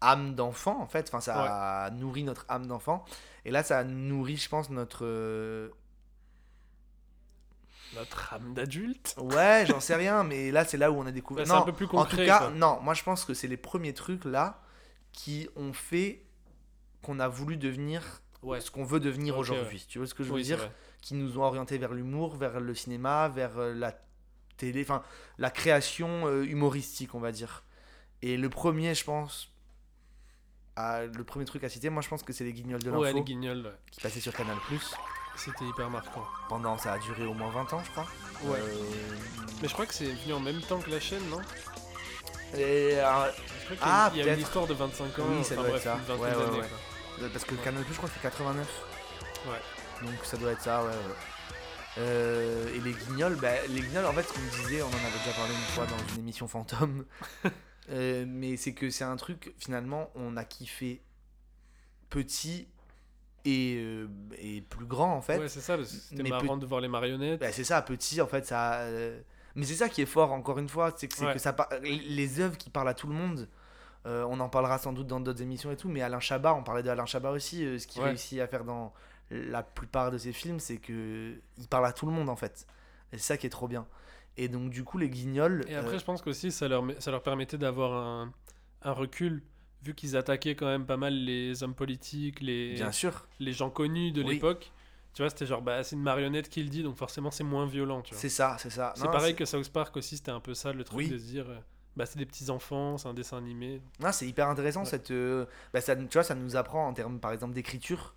[0.00, 1.08] âme d'enfant, en fait.
[1.08, 3.04] Enfin, ça a nourri notre âme d'enfant.
[3.44, 5.04] Et là, ça a nourri, je pense, notre.
[5.04, 5.68] euh,
[7.96, 9.16] Notre âme d'adulte.
[9.18, 11.44] Ouais, j'en sais rien, mais là, c'est là où on a découvert.
[11.44, 12.50] Bah, c'est un peu plus en tout concret, cas, quoi.
[12.50, 14.62] non, moi, je pense que c'est les premiers trucs là
[15.12, 16.24] qui ont fait
[17.02, 18.60] qu'on a voulu devenir Ouais.
[18.60, 19.78] ce qu'on veut devenir aujourd'hui.
[19.78, 19.84] ouais.
[19.88, 20.70] Tu vois ce que je veux Oui, dire?
[21.02, 23.94] Qui nous ont orientés vers l'humour, vers le cinéma, vers euh, la
[24.56, 25.02] télé, enfin
[25.38, 27.64] la création euh, humoristique, on va dire.
[28.22, 29.49] Et le premier, je pense,
[31.12, 33.12] le premier truc à citer, moi je pense que c'est les Guignols de l'info Ouais,
[33.12, 33.72] les guignols, ouais.
[33.90, 34.56] qui passaient sur Canal
[35.36, 36.24] C'était hyper marquant.
[36.48, 38.06] pendant, ça a duré au moins 20 ans, je crois.
[38.44, 38.58] Ouais.
[38.58, 39.14] Euh,
[39.62, 41.40] Mais je crois que c'est venu en même temps que la chaîne, non?
[42.54, 43.32] Et, Je crois y a,
[43.82, 45.22] Ah, il y a une histoire de 25 ans.
[45.30, 45.94] Oui, ça enfin, doit être ça.
[45.94, 46.66] une vingtaine Ouais, ouais, d'années, ouais.
[47.20, 47.28] quoi.
[47.32, 48.66] parce que Canal je crois que c'est 89.
[49.46, 50.06] Ouais.
[50.06, 50.88] Donc ça doit être ça, ouais.
[50.88, 50.94] ouais.
[51.98, 54.90] Euh, et les guignols, bah, les guignols, en fait, ce qu'on me disait, on en
[54.90, 57.04] avait déjà parlé une fois dans une émission fantôme,
[57.90, 61.02] Euh, mais c'est que c'est un truc, finalement, on a kiffé
[62.08, 62.68] petit
[63.44, 64.06] et, euh,
[64.38, 65.38] et plus grand, en fait.
[65.38, 67.40] Ouais, c'est ça, parce que c'était Mais marrant de voir les marionnettes.
[67.40, 68.80] Bah, c'est ça, petit, en fait, ça.
[68.82, 69.20] euh,
[69.56, 71.32] Mais c'est ça qui est fort, encore une fois, c'est que, c'est Ouais.
[71.32, 73.48] que ça par- les œuvres qui parlent à tout le monde.
[74.06, 76.82] on en parlera sans doute dans d'autres émissions et tout, mais Alain Chabat, on parlait
[76.82, 77.78] de Alain Chabat aussi.
[77.78, 78.08] ce qu'il Ouais.
[78.08, 78.94] réussit à faire dans
[79.30, 82.66] la plupart de ses films, c'est que il parle à tout le monde en fait.
[83.12, 83.86] Et c'est ça qui est trop bien.
[84.36, 85.64] Et donc du coup, les Guignols.
[85.68, 88.32] Et après, euh, je pense qu'aussi, ça leur, ça leur permettait d'avoir un,
[88.82, 89.42] un recul,
[89.82, 93.26] vu qu'ils attaquaient quand même pas mal les hommes politiques, les, Bien sûr.
[93.38, 94.34] les gens connus de Oui.
[94.34, 94.72] l'époque.
[95.12, 97.66] Tu vois, c'était genre, bah, c'est une marionnette qui le dit, donc forcément, c'est moins
[97.66, 98.02] violent.
[98.12, 98.92] C'est ça, c'est ça.
[98.96, 101.08] C'est pareil que South Park aussi, c'était un peu ça, le truc Oui.
[101.08, 101.56] de se dire, euh,
[101.96, 103.82] bah, c'est des petits-enfants, c'est un dessin animé.
[103.98, 104.86] Non, c'est hyper intéressant Ouais.
[104.86, 105.10] cette.
[105.10, 108.14] euh, bah, ça, tu vois, ça nous apprend en termes, par exemple, d'écriture.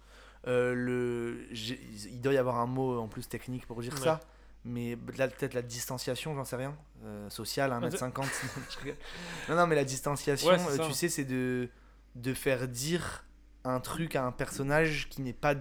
[0.47, 3.99] Euh, le, il doit y avoir un mot en plus technique pour dire Ouais.
[3.99, 4.19] ça,
[4.65, 6.75] mais là, peut-être la distanciation, j'en sais rien.
[7.03, 8.25] Euh, sociale, 1m50.
[8.69, 8.95] je rigole.
[9.49, 11.69] non, non, mais la distanciation, Ouais, euh, tu sais, c'est de,
[12.15, 13.25] de faire dire
[13.65, 15.55] un truc à un personnage qui n'est pas.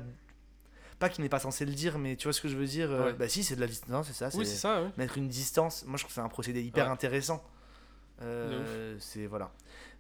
[0.99, 2.93] Pas qui n'est pas censé le dire, mais tu vois ce que je veux dire
[2.93, 3.13] euh, Ouais.
[3.15, 4.31] Bah, si, c'est de la distance, c'est ça.
[4.39, 4.91] Oui, c'est ça, ouais.
[4.97, 7.43] Mettre une distance, moi je trouve que c'est un procédé hyper intéressant.
[8.23, 9.53] Euh, c'est voilà.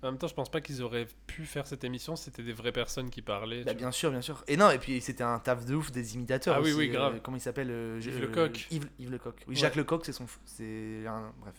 [0.02, 2.52] En même temps, je pense pas qu'ils auraient pu faire cette émission si c'était des
[2.52, 3.62] vraies personnes qui parlaient.
[3.62, 4.42] Bah, bien sûr, bien sûr.
[4.48, 6.56] Et non, et puis c'était un taf de ouf des imitateurs.
[6.56, 7.20] Ah oui, aussi, oui, euh, grave.
[7.22, 8.66] comment il s'appelle euh, Yves Lecoq.
[8.72, 9.34] Yves, Yves Lecoq.
[9.46, 9.60] Oui, Ouais.
[9.60, 10.26] Jacques Lecoq, c'est son.
[10.44, 11.32] C'est un.
[11.40, 11.54] Bref.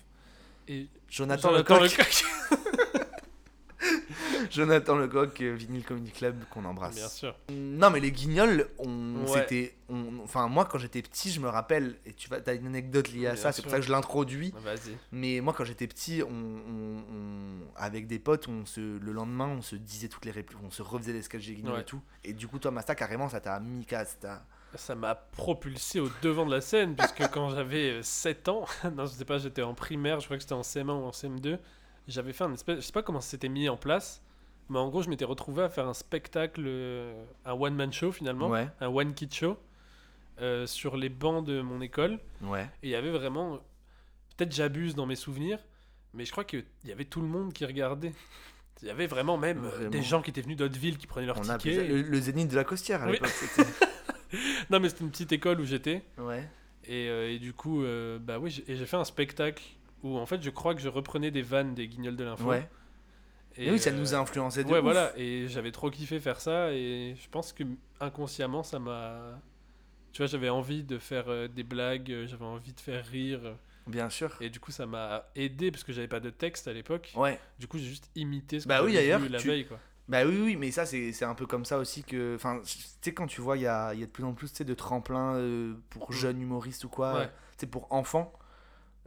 [0.68, 2.24] Et Jonathan, Jonathan Lecoq.
[4.52, 6.96] Jonathan Lecoq, euh, Vinyl Comedy Club, qu'on embrasse.
[6.96, 7.36] Bien sûr.
[7.52, 9.40] Non, mais les guignols, on, Ouais.
[9.42, 9.76] c'était,
[10.24, 13.28] enfin moi quand j'étais petit, je me rappelle, et tu vas, as une anecdote liée
[13.28, 14.54] à Bien ça, c'est pour ça que je l'introduis.
[14.64, 14.98] Vas-y.
[15.12, 19.48] Mais moi quand j'étais petit, on, on- on- avec des potes, on se, le lendemain,
[19.48, 21.82] on se disait toutes les répliques, on se refaisait les sketchs des guignols Ouais.
[21.82, 22.02] et tout.
[22.24, 24.18] Et du coup, toi, Masta, carrément, ça t'a mis casse.
[24.20, 24.44] t'as-
[24.76, 28.66] Ça m'a propulsé au devant de la scène, puisque quand j'avais euh, 7 ans,
[28.96, 31.12] non, je sais pas, j'étais en primaire, je crois que c'était en CM1 ou en
[31.12, 31.60] CM2,
[32.08, 34.22] j'avais fait un espèce, je sais pas comment ça s'était mis en place,
[34.70, 38.50] mais en gros, je m'étais retrouvé à faire un spectacle, euh, un one-man show finalement,
[38.50, 38.68] Ouais.
[38.82, 39.58] un one-kid show,
[40.42, 42.20] euh, sur les bancs de mon école.
[42.42, 42.64] Ouais.
[42.82, 43.58] Et il y avait vraiment,
[44.36, 45.60] peut-être j'abuse dans mes souvenirs,
[46.14, 48.14] mais je crois qu'il y avait tout le monde qui regardait.
[48.82, 49.90] Il y avait vraiment même euh, Vraiment.
[49.92, 51.88] des gens qui étaient venus d'autres villes qui prenaient leur On a ticket.
[51.88, 53.14] le, le zénith de la Costière à Oui.
[53.14, 53.30] l'époque.
[53.30, 53.70] c'était-
[54.70, 56.04] non, mais c'était une petite école où j'étais.
[56.18, 56.50] Ouais.
[56.86, 59.64] Et, euh, et du coup, euh, bah oui, j'ai fait un spectacle
[60.04, 62.46] où en fait je crois que je reprenais des vannes des guignols de l'info.
[62.46, 62.70] Ouais.
[63.56, 64.84] Et oui, ça nous a influencé de Ouais, ouf.
[64.84, 65.14] voilà.
[65.16, 67.64] Et j'avais trop kiffé faire ça et je pense que
[68.00, 69.40] inconsciemment ça m'a.
[70.12, 73.40] Tu vois, j'avais envie de faire euh, des blagues, euh, j'avais envie de faire rire.
[73.44, 73.54] euh,
[73.88, 74.36] Bien sûr.
[74.42, 77.12] Et du coup, ça m'a aidé parce que j'avais pas de texte à l'époque.
[77.16, 77.40] Ouais.
[77.60, 79.80] Du coup, j'ai juste imité ce que Bah oui, j'avais vu la tu- veille, quoi.
[80.08, 82.36] Bah oui, oui, mais ça, c'est un peu comme ça aussi que.
[82.36, 84.50] Enfin, tu sais, quand tu vois, il y a, y a de plus en plus
[84.52, 86.14] tu sais, de tremplins euh, pour Mm.
[86.14, 87.26] jeunes humoristes ou quoi, Ouais.
[87.28, 87.32] tu
[87.62, 88.34] sais, pour enfants.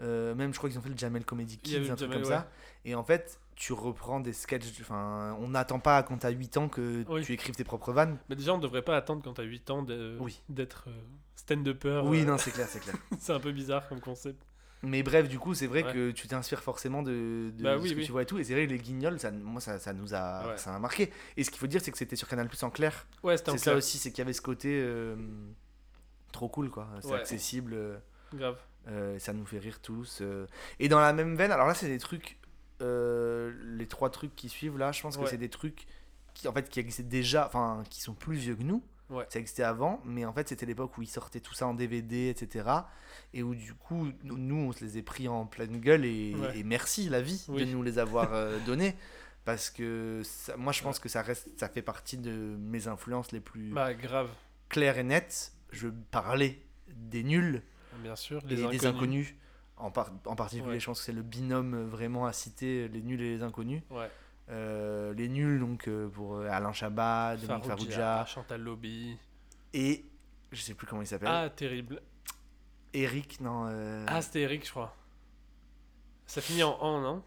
[0.01, 2.25] Euh, même, je crois qu'ils ont fait le Jamel Comedy Kids, un truc Jamel, comme
[2.31, 2.49] ça.
[2.85, 4.81] Et en fait, tu reprends des sketchs.
[4.83, 7.23] Enfin, on n'attend pas quand t'as 8 ans que Oui.
[7.25, 8.19] tu écrives tes propres vannes.
[8.29, 10.43] Mais déjà, on devrait pas attendre quand t'as 8 ans de- Oui.
[10.51, 10.93] d'être euh,
[11.35, 12.03] stand-upper.
[12.05, 12.95] Oui, euh, non, c'est clair, c'est clair.
[13.19, 14.43] c'est un peu bizarre comme concept.
[14.83, 15.93] Mais bref, du coup, c'est vrai Ouais.
[15.93, 18.39] que tu t'inspires forcément de, de Bah ce oui, que tu vois et tout.
[18.39, 20.59] Et c'est vrai, les guignols, ça, moi, ça, ça nous a, Ouais.
[20.59, 21.11] ça a marqué.
[21.39, 23.07] Et ce qu'il faut dire, c'est que c'était sur Canal Plus en clair.
[23.23, 25.17] Ouais, c'était en C'est ça aussi, c'est qu'il y avait ce côté euh,
[26.31, 26.87] trop cool, quoi.
[27.01, 28.01] C'est accessible.
[28.35, 28.59] Grave.
[28.89, 30.19] Euh, ça nous fait rire tous.
[30.23, 30.47] euh.
[30.79, 32.39] Et dans la même veine, alors là, c'est des trucs.
[32.83, 35.87] euh, les trois trucs qui suivent là, je pense que c'est des trucs
[36.35, 38.83] qui, en fait, qui existaient déjà, enfin, qui sont plus vieux que nous.
[39.09, 39.25] Ouais.
[39.31, 42.29] Ça existait avant, mais en fait, c'était l'époque où ils sortaient tout ça en DVD,
[42.29, 42.69] etc.
[43.33, 46.59] Et où, du coup, nous, on se les a pris en pleine gueule et, Ouais.
[46.59, 47.65] et merci la vie Oui.
[47.65, 48.29] de nous les avoir
[48.67, 48.95] donnés.
[49.47, 53.31] Parce que ça- moi, je pense que ça, reste, ça fait partie de mes influences
[53.33, 54.29] les plus Bah, grave.
[54.69, 55.53] claires et nettes.
[55.71, 57.63] Je parlais des nuls
[58.03, 58.41] Bien sûr.
[58.47, 58.81] Les inconnus.
[58.81, 59.35] des inconnus.
[59.79, 60.81] En, par- en particulier, Ouais.
[60.81, 63.83] je pense que c'est le binôme vraiment à citer, les nuls et les inconnus.
[63.91, 64.11] Ouais.
[64.49, 69.19] Euh, les nuls, donc euh, pour euh, Alain Chabat, Dominique Farouja, Farrugia, Chantal Lobby.
[69.75, 70.05] et
[70.53, 71.29] je sais plus comment il s'appelle.
[71.31, 72.01] Ah, terrible.
[72.95, 73.67] Eric, non.
[73.69, 74.95] euh, Ah, c'était Eric, je crois.
[76.27, 77.23] Ça finit en en, non?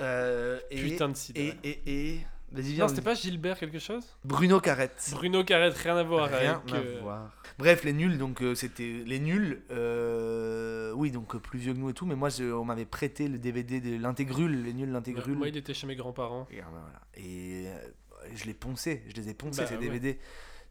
[0.00, 1.14] Euh, et, Putain de.
[1.34, 2.26] Et, et, et.
[2.52, 2.84] Vas-y, viens.
[2.84, 4.04] Non, c'était pas Gilbert quelque chose?
[4.24, 5.10] Bruno Carrette.
[5.12, 6.74] Bruno Carrette, rien à voir Rien avec.
[6.74, 7.30] à euh, voir.
[7.58, 9.62] Bref, les nuls, donc euh, c'était les nuls.
[9.70, 13.28] euh, oui, donc plus vieux que nous et tout, mais moi, je- on m'avait prêté
[13.28, 15.36] le DVD de l'intégrule, les nuls, l'intégrule.
[15.36, 16.46] Moi, il était chez mes grands-parents.
[16.50, 17.00] Et, voilà.
[17.16, 17.88] Et, euh,
[18.34, 19.80] je les ponçais, je les ai poncés Bah, ces ouais.
[19.80, 20.18] DVD.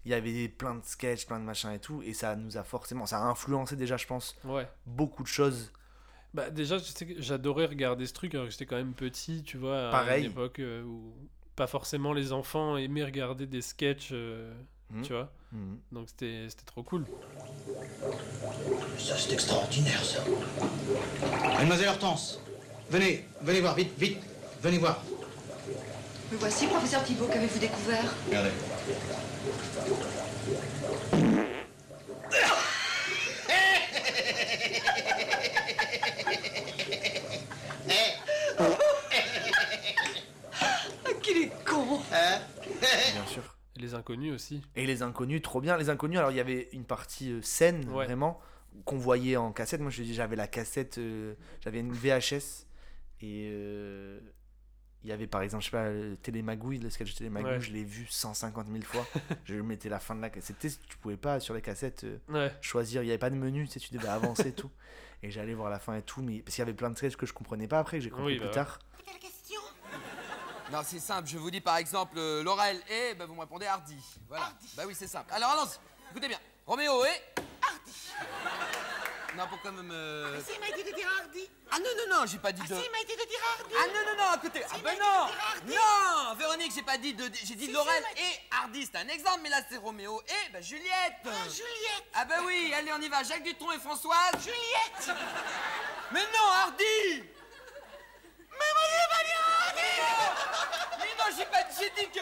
[0.05, 2.63] Il y avait plein de sketchs, plein de machins et tout, et ça nous a
[2.63, 4.67] forcément, ça a influencé déjà, je pense, Ouais.
[4.85, 5.71] beaucoup de choses.
[6.33, 6.77] Bah, déjà,
[7.17, 9.87] j'adorais regarder ce truc alors que j'étais quand même petit, tu vois.
[9.87, 10.25] À Pareil.
[10.25, 11.13] une époque où
[11.59, 14.49] pas forcément les enfants aimaient regarder des sketchs, euh,
[14.91, 15.01] Mhm.
[15.03, 15.29] tu vois.
[15.51, 15.77] Mhm.
[15.91, 17.03] Donc c'était c'était trop cool.
[18.97, 20.23] Ça, c'est extraordinaire, ça.
[21.57, 22.39] Mademoiselle Hortense,
[22.89, 24.19] venez, venez voir, vite, vite,
[24.63, 25.03] venez voir.
[26.31, 28.13] Me voici, professeur Thibault, qu'avez-vous découvert?
[28.27, 28.51] Regardez.
[40.59, 43.43] Ah, qu'il est con Bien sûr.
[43.79, 44.61] Et les inconnus aussi.
[44.75, 45.77] Et les inconnus, trop bien.
[45.77, 48.05] Les inconnus, alors il y avait une partie euh, scène, Ouais.
[48.05, 48.39] vraiment,
[48.85, 49.79] qu'on voyait en cassette.
[49.79, 52.65] Moi, je dis, j'avais la cassette, euh, j'avais une VHS,
[53.21, 54.19] et euh,
[55.03, 57.61] il y avait par exemple, je sais pas, le Télémagouille, le sketch de Télémagouille, Ouais.
[57.61, 59.07] je l'ai vu 150 000 fois.
[59.45, 60.57] je mettais la fin de la cassette.
[60.59, 62.51] Tu pouvais pas sur les cassettes euh, Ouais.
[62.61, 64.71] choisir, il n'y avait pas de menu, tu sais, tu devais avancer et tout.
[65.23, 67.15] Et j'allais voir la fin et tout, mais parce qu'il y avait plein de sketchs
[67.15, 68.79] que je comprenais pas après, que j'ai compris Oui, plus bah tard.
[70.71, 73.65] Non, c'est simple, je vous dis par exemple euh, Laurel et, bah, vous me répondez
[73.65, 73.97] Hardy.
[74.27, 74.51] Voilà.
[74.75, 75.31] Bah oui, c'est simple.
[75.33, 75.67] Alors allons
[76.11, 76.39] écoutez bien.
[76.67, 77.41] Roméo et.
[77.63, 77.91] Hardy.
[79.35, 79.81] Non, pourquoi me.
[79.81, 80.39] me...
[80.45, 81.49] Si, il m'a dit de dire Hardy.
[81.71, 82.75] Ah non, non, non, j'ai pas dit Ah de.
[82.75, 83.73] si, il m'a dit de dire Hardy.
[83.79, 84.63] Ah non, non, non, écoutez.
[84.69, 85.73] Ah ben non.
[85.73, 87.23] Non Véronique, j'ai pas dit de.
[87.33, 90.61] J'ai dit Si, Laurel et Hardy, c'est un exemple, mais là c'est Roméo et bah,
[90.61, 92.05] Juliette Ah, Juliette.
[92.13, 93.23] Ah bah oui, allez, on y va.
[93.23, 95.17] Jacques Dutronc et Françoise Juliette.
[96.11, 97.23] Mais non, Hardy
[98.51, 99.81] Mais moi, j'ai pas dit Hardy.
[100.99, 102.19] Mais non, j'ai pas j'ai dit que.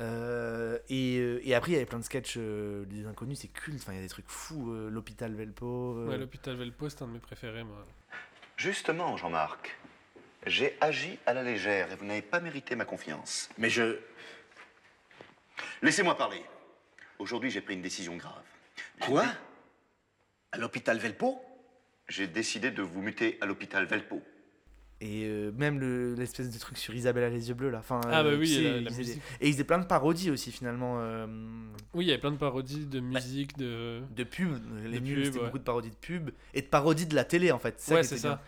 [0.00, 3.48] Euh, et, euh, et après, il y avait plein de sketchs euh, des inconnus, c'est
[3.48, 3.80] culte.
[3.80, 4.72] Enfin, il y a des trucs fous.
[4.72, 5.96] euh, L'hôpital Velpo.
[5.98, 7.86] euh, Ouais, l'hôpital Velpo, c'est un de mes préférés, moi.
[8.56, 9.76] Justement, Jean-Marc,
[10.46, 13.48] J'ai agi à la légère et vous n'avez pas mérité ma confiance.
[13.56, 13.98] Mais je...
[15.82, 16.42] Laissez-moi parler.
[17.18, 18.42] Aujourd'hui, j'ai pris une décision grave.
[19.00, 19.24] Quoi
[20.52, 21.40] À l'hôpital Velpo?
[22.08, 24.22] J'ai décidé de vous muter à l'hôpital Velpo.
[25.00, 27.78] Et euh, même le- l'espèce de truc sur Isabelle a les yeux bleus là.
[27.80, 29.14] Enfin, Ah bah euh, oui, sais, la- la ils faisaient musique.
[29.40, 30.96] des- Et ils faisaient plein de parodies aussi finalement.
[31.00, 31.26] euh,
[31.94, 34.00] Oui, il y avait plein de parodies de musique, de.
[34.14, 34.56] De pubs.
[34.84, 35.44] Les De pubs, c'était ouais.
[35.46, 36.30] beaucoup de parodies de pubs.
[36.54, 37.82] Et de parodies de la télé en fait.
[37.90, 38.40] Ouais, c'est ça.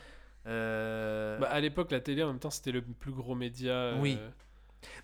[0.46, 3.94] Euh, Bah, à l'époque, la télé, en même temps, c'était le plus gros média.
[4.00, 4.18] Oui.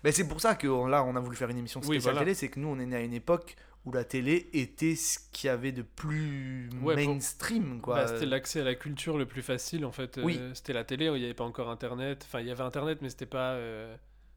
[0.03, 2.19] Mais c'est pour ça que là, on a voulu faire une émission Oui, spéciale voilà.
[2.21, 2.33] télé.
[2.35, 3.55] C'est que nous, on est né à une époque
[3.85, 7.81] où la télé était ce qu'il y avait de plus Ouais, mainstream.
[7.81, 7.95] Quoi.
[7.95, 10.19] Bah, c'était l'accès à la culture le plus facile en fait.
[10.23, 10.37] Oui.
[10.39, 12.23] Euh, c'était la télé, il n'y avait pas encore internet.
[12.25, 13.51] Enfin, il y avait internet, mais c'était pas.
[13.53, 13.95] euh,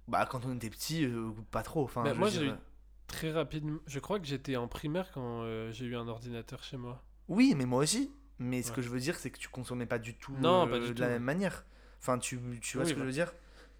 [0.08, 1.84] Bah, quand on était petit, euh, pas trop.
[1.84, 2.50] Enfin, bah, moi, j'ai eu
[3.06, 3.78] très rapidement.
[3.86, 7.02] Je crois que j'étais en primaire quand j'ai eu un ordinateur chez moi.
[7.28, 8.10] Oui, mais moi aussi.
[8.38, 10.78] Mais ce que je veux dire, c'est que tu consommais pas du tout Non, pas
[10.78, 11.00] du de tout.
[11.00, 11.64] la même manière.
[12.00, 13.04] Enfin, tu, tu vois Oui, ce que bah.
[13.04, 13.32] je veux dire?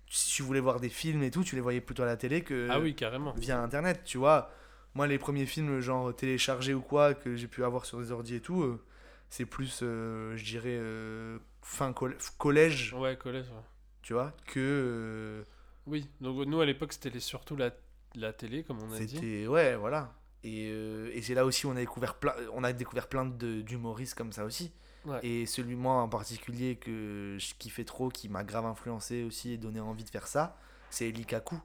[0.09, 2.41] Si tu voulais voir des films et tout, tu les voyais plutôt à la télé
[2.43, 3.35] que Ah oui, carrément.
[3.37, 4.03] via Internet.
[4.05, 4.51] Tu vois,
[4.97, 8.35] moi, les premiers films, genre téléchargés ou quoi, que j'ai pu avoir sur des ordi
[8.37, 8.83] et tout, euh,
[9.29, 12.95] c'est plus, euh, je dirais, euh, fin coll- collège.
[12.95, 13.47] Ouais, collège.
[13.47, 13.65] ouais.
[14.03, 15.45] Tu vois, que.
[15.87, 17.71] Oui, donc nous à l'époque, c'était surtout la,
[18.15, 19.15] la télé, comme on a dit.
[19.15, 20.15] C'était ouais, voilà.
[20.45, 23.61] Et, et c'est là aussi où on a découvert plein, on a découvert plein de-
[23.63, 24.73] d'humoristes comme ça aussi.
[25.05, 25.19] Ouais.
[25.25, 29.57] Et celui moi en particulier que je kiffais trop, qui m'a grave influencé aussi et
[29.57, 30.57] donné envie de faire ça,
[30.91, 31.57] c'est Likaku.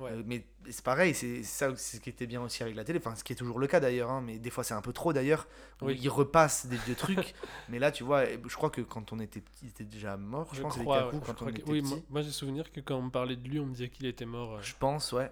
[0.00, 0.10] Ouais.
[0.12, 2.84] Euh, mais c'est pareil, c'est c'est ça c'est ce qui était bien aussi avec la
[2.84, 4.80] télé, enfin ce qui est toujours le cas d'ailleurs, hein, mais des fois c'est un
[4.80, 5.46] peu trop d'ailleurs,
[5.82, 5.98] où Oui.
[6.00, 7.34] ils repassent des vieux trucs.
[7.68, 10.48] mais là tu vois, je crois que quand on était petit, il était déjà mort,
[10.52, 12.02] je, Je pense, crois, ouais, quand on que- oui, petit.
[12.08, 14.24] moi, j'ai souvenir que quand on me parlait de lui, on me disait qu'il était
[14.26, 14.54] mort.
[14.56, 14.62] euh.
[14.62, 15.30] Je pense, ouais.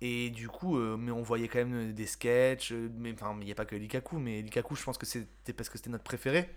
[0.00, 2.72] Et du coup, euh, mais on voyait quand même des sketchs.
[2.72, 5.68] mais enfin, il n'y a pas que Likaku, mais Likaku, je pense que c'était parce
[5.68, 6.50] que c'était notre préféré.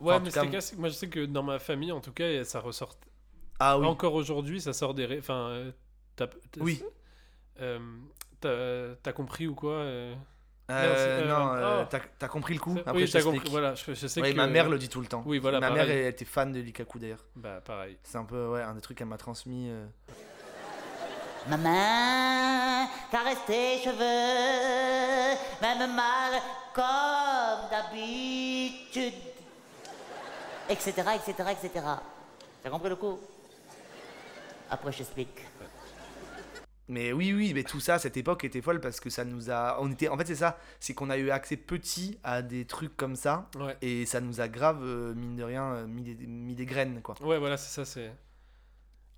[0.00, 0.72] Ouais, Enfin, mais tout cas.
[0.78, 2.96] Moi, je sais que dans ma famille, en tout cas, ça ressort.
[3.60, 3.86] Ah oui.
[3.86, 5.18] Encore aujourd'hui, ça sort des.
[5.18, 5.72] Enfin,
[6.58, 6.82] Oui.
[7.60, 7.78] Euh,
[8.40, 10.14] t'as t'as compris ou quoi euh?
[10.70, 10.94] Euh,
[11.24, 11.86] euh, non, euh, oh.
[11.88, 12.76] t'as t'as compris le coup?
[12.84, 15.00] Après, oui, je compris, voilà, je- je sais Ouais, que- Ma mère le dit tout
[15.00, 15.22] le temps.
[15.24, 15.86] Oui, voilà, Ma pareil.
[15.86, 17.24] mère, elle était fan de Likaku d'ailleurs.
[17.34, 17.96] Bah, pareil.
[18.02, 19.68] C'est un peu ouais, un des trucs qu'elle m'a transmis.
[19.70, 19.86] euh.
[21.48, 26.32] Ma main caresse tes cheveux, même mal
[26.74, 29.14] comme d'habitude.
[30.68, 31.86] Etc, etc, etc.
[32.62, 33.18] T'as compris le coup?
[34.70, 35.46] Après, je t'explique.
[36.90, 39.76] Mais oui, oui, mais tout ça, cette époque était folle parce que ça nous a.
[39.80, 42.96] On était, en fait, c'est ça, c'est qu'on a eu accès petit à des trucs
[42.96, 43.76] comme ça, Ouais.
[43.82, 47.02] et ça nous a grave, euh, mine de rien, euh, mis des, mis des graines,
[47.02, 47.14] quoi.
[47.20, 48.10] Ouais, voilà, c'est ça, c'est.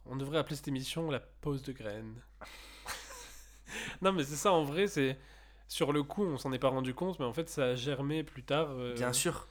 [0.06, 2.20] On devrait appeler cette émission la pause de graines.
[4.02, 5.16] non, mais c'est ça, en vrai, c'est.
[5.68, 8.24] Sur le coup, on s'en est pas rendu compte, mais en fait, ça a germé
[8.24, 8.70] plus tard.
[8.72, 9.46] euh, Bien sûr.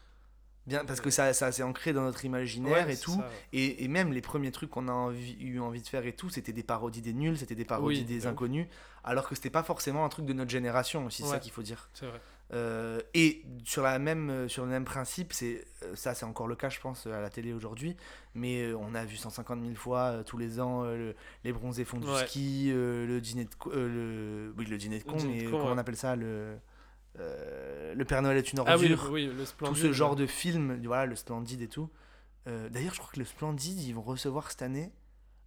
[0.69, 3.11] Bien, parce que ça, ça s'est ancré dans notre imaginaire Ouais, et tout.
[3.11, 3.25] ça, ouais.
[3.53, 6.29] et, et même les premiers trucs qu'on a envie- eu envie de faire et tout,
[6.29, 8.67] c'était des parodies des nuls, c'était des parodies Oui, des inconnus.
[9.03, 11.63] Alors que c'était pas forcément un truc de notre génération aussi, c'est ça qu'il faut
[11.63, 11.89] dire.
[11.93, 12.21] c'est vrai.
[12.51, 16.47] Euh, et sur, la même, euh, sur le même principe, c'est euh, ça c'est encore
[16.47, 17.95] le cas je pense à la télé aujourd'hui,
[18.33, 21.85] mais on a vu 150 000 fois euh, tous les ans euh, le- les bronzés
[21.85, 25.65] font du ski, le dîner de con, le, oui, le dîner de con, mais comment
[25.65, 26.55] on appelle ça le,
[27.19, 30.25] euh, le Père Noël est une Ah oui, ordure, oui, le tout ce genre de
[30.25, 31.89] film, voilà, le Splendide et tout.
[32.47, 34.91] Euh, D'ailleurs, je crois que le Splendide, ils vont recevoir cette année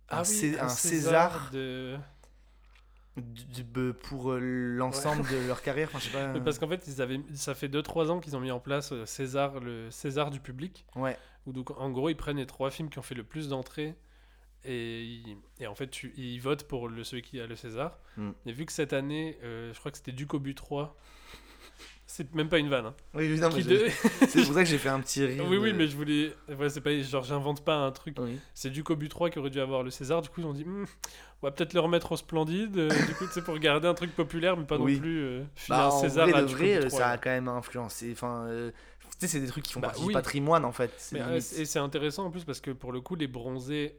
[0.09, 1.97] Ah un, oui, Cé- un un César César, de-
[3.17, 5.89] du- de- pour l'ensemble de leur carrière.
[5.89, 6.29] Enfin, je sais pas.
[6.33, 8.93] Mais Parce qu'en fait, ils avaient, ça fait 2-3 ans qu'ils ont mis en place
[8.93, 10.87] euh, César, le César du public.
[10.97, 11.17] Ouais.
[11.47, 13.95] Où donc, en gros, ils prennent les trois films qui ont fait le plus d'entrées.
[14.65, 17.99] Et, ils- et en fait, tu, ils votent pour le, celui qui a le César.
[18.17, 18.31] Mm.
[18.47, 20.97] Et vu que cette année, euh, je crois que c'était Duc au but 3.
[22.15, 22.85] C'est même pas une vanne.
[22.85, 22.95] hein.
[23.15, 23.89] Oui, oui, non, mais Qui je- de-
[24.29, 26.35] c'est pour ça que j'ai fait un petit rire Oui, oui, mais je voulais.
[26.59, 26.95] Ouais, c'est pas.
[27.01, 28.17] Genre, j'invente pas un truc.
[28.53, 30.21] C'est Duc au but 3 qui aurait dû avoir le César.
[30.21, 30.85] Du coup, ils ont dit, Hmm,
[31.41, 32.77] on va peut-être le remettre au Splendide.
[32.77, 34.97] euh, du coup, sais, pour garder un truc populaire, mais pas Oui.
[34.97, 37.17] non plus euh, Bah, en César vrai, à Duc au vrai, but 3, ça a
[37.17, 38.11] quand même influencé.
[38.13, 38.71] Enfin, euh,
[39.03, 40.09] tu sais, c'est des trucs qui font Bah partie oui.
[40.09, 40.93] du patrimoine en fait.
[40.99, 43.97] c'est Mais, euh, et c'est intéressant en plus parce que pour le coup, les bronzés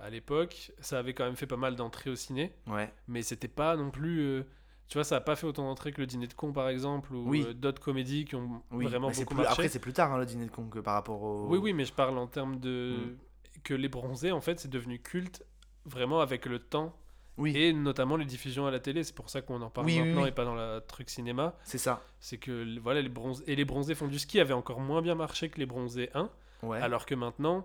[0.00, 2.52] à l'époque, ça avait quand même fait pas mal d'entrées au ciné.
[2.68, 2.88] Ouais.
[3.08, 4.44] Mais c'était pas non plus.
[4.88, 7.12] Tu vois, ça a pas fait autant d'entrées que le dîner de con par exemple
[7.14, 7.44] ou Oui.
[7.46, 9.50] euh, d'autres comédies qui ont Oui, vraiment beaucoup plus- marché.
[9.52, 11.46] Après, c'est plus tard hein, le dîner de con que par rapport au.
[11.48, 12.96] Oui, oui, mais je parle en termes de.
[12.96, 13.16] Mm.
[13.64, 15.44] que les bronzés en fait, c'est devenu culte
[15.84, 16.94] vraiment avec le temps.
[17.36, 17.56] Oui.
[17.56, 20.22] Et notamment les diffusions à la télé, c'est pour ça qu'on en parle Oui, maintenant
[20.22, 20.28] oui.
[20.28, 21.54] et pas dans la truc cinéma.
[21.64, 22.02] C'est ça.
[22.18, 25.14] C'est que voilà les bronzés et les bronzés font du ski avaient encore moins bien
[25.14, 26.30] marché que les bronzés 1.
[26.64, 26.80] Ouais.
[26.80, 27.64] Alors que maintenant,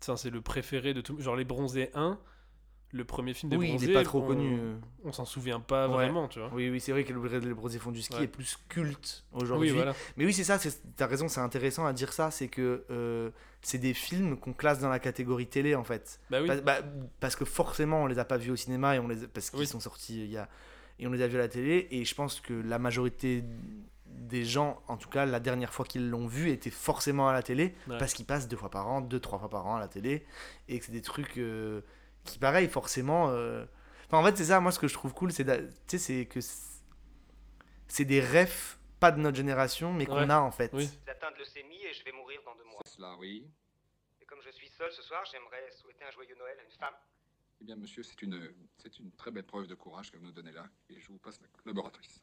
[0.00, 1.18] ça c'est le préféré de tout.
[1.20, 2.18] Genre les bronzés 1,
[2.94, 4.74] le premier film des Oui, il est Bronzés, pas trop on- connu, euh.
[5.04, 5.94] On s'en souvient pas Ouais.
[5.94, 6.50] vraiment, tu vois.
[6.52, 8.24] Oui, oui, c'est vrai que le, les bronzés font du ski Ouais.
[8.24, 9.70] est plus culte aujourd'hui.
[9.70, 9.94] Oui, voilà.
[10.16, 10.58] Mais oui, c'est ça,
[10.96, 13.30] t'as raison, c'est intéressant à dire ça, c'est que euh,
[13.62, 16.20] c'est des films qu'on classe dans la catégorie télé en fait.
[16.30, 16.48] Bah oui.
[16.48, 16.78] Pas- bah,
[17.20, 19.60] parce que forcément, on les a pas vus au cinéma et on les parce qu'ils
[19.60, 19.66] Oui.
[19.66, 20.48] sont sortis il y a
[20.98, 23.42] et on les a vus à la télé et je pense que la majorité
[24.06, 27.42] des gens, en tout cas la dernière fois qu'ils l'ont vu, était forcément à la
[27.42, 27.96] télé Ouais.
[27.98, 30.24] parce qu'ils passent deux fois par an, deux trois fois par an à la télé
[30.68, 31.80] et que c'est des trucs euh,
[32.24, 33.28] qui pareil forcément.
[33.30, 33.64] euh,
[34.06, 35.98] Enfin, en fait, c'est ça, moi ce que je trouve cool, c'est d'a- tu sais,
[35.98, 36.82] c'est que c'est-
[37.88, 40.30] c'est des refs pas de notre génération mais qu'on Ouais.
[40.30, 40.70] a en fait.
[40.74, 40.88] Oui.
[41.08, 42.80] atteint de leucémie et je vais mourir dans deux mois.
[42.84, 43.46] Cela, oui.
[44.20, 46.94] Et comme je suis seul ce soir, j'aimerais souhaiter un joyeux Noël à une femme.
[47.62, 50.32] Eh bien, monsieur, c'est une, c'est une très belle preuve de courage que vous nous
[50.32, 52.20] donnez là, et je vous passe la collaboratrice.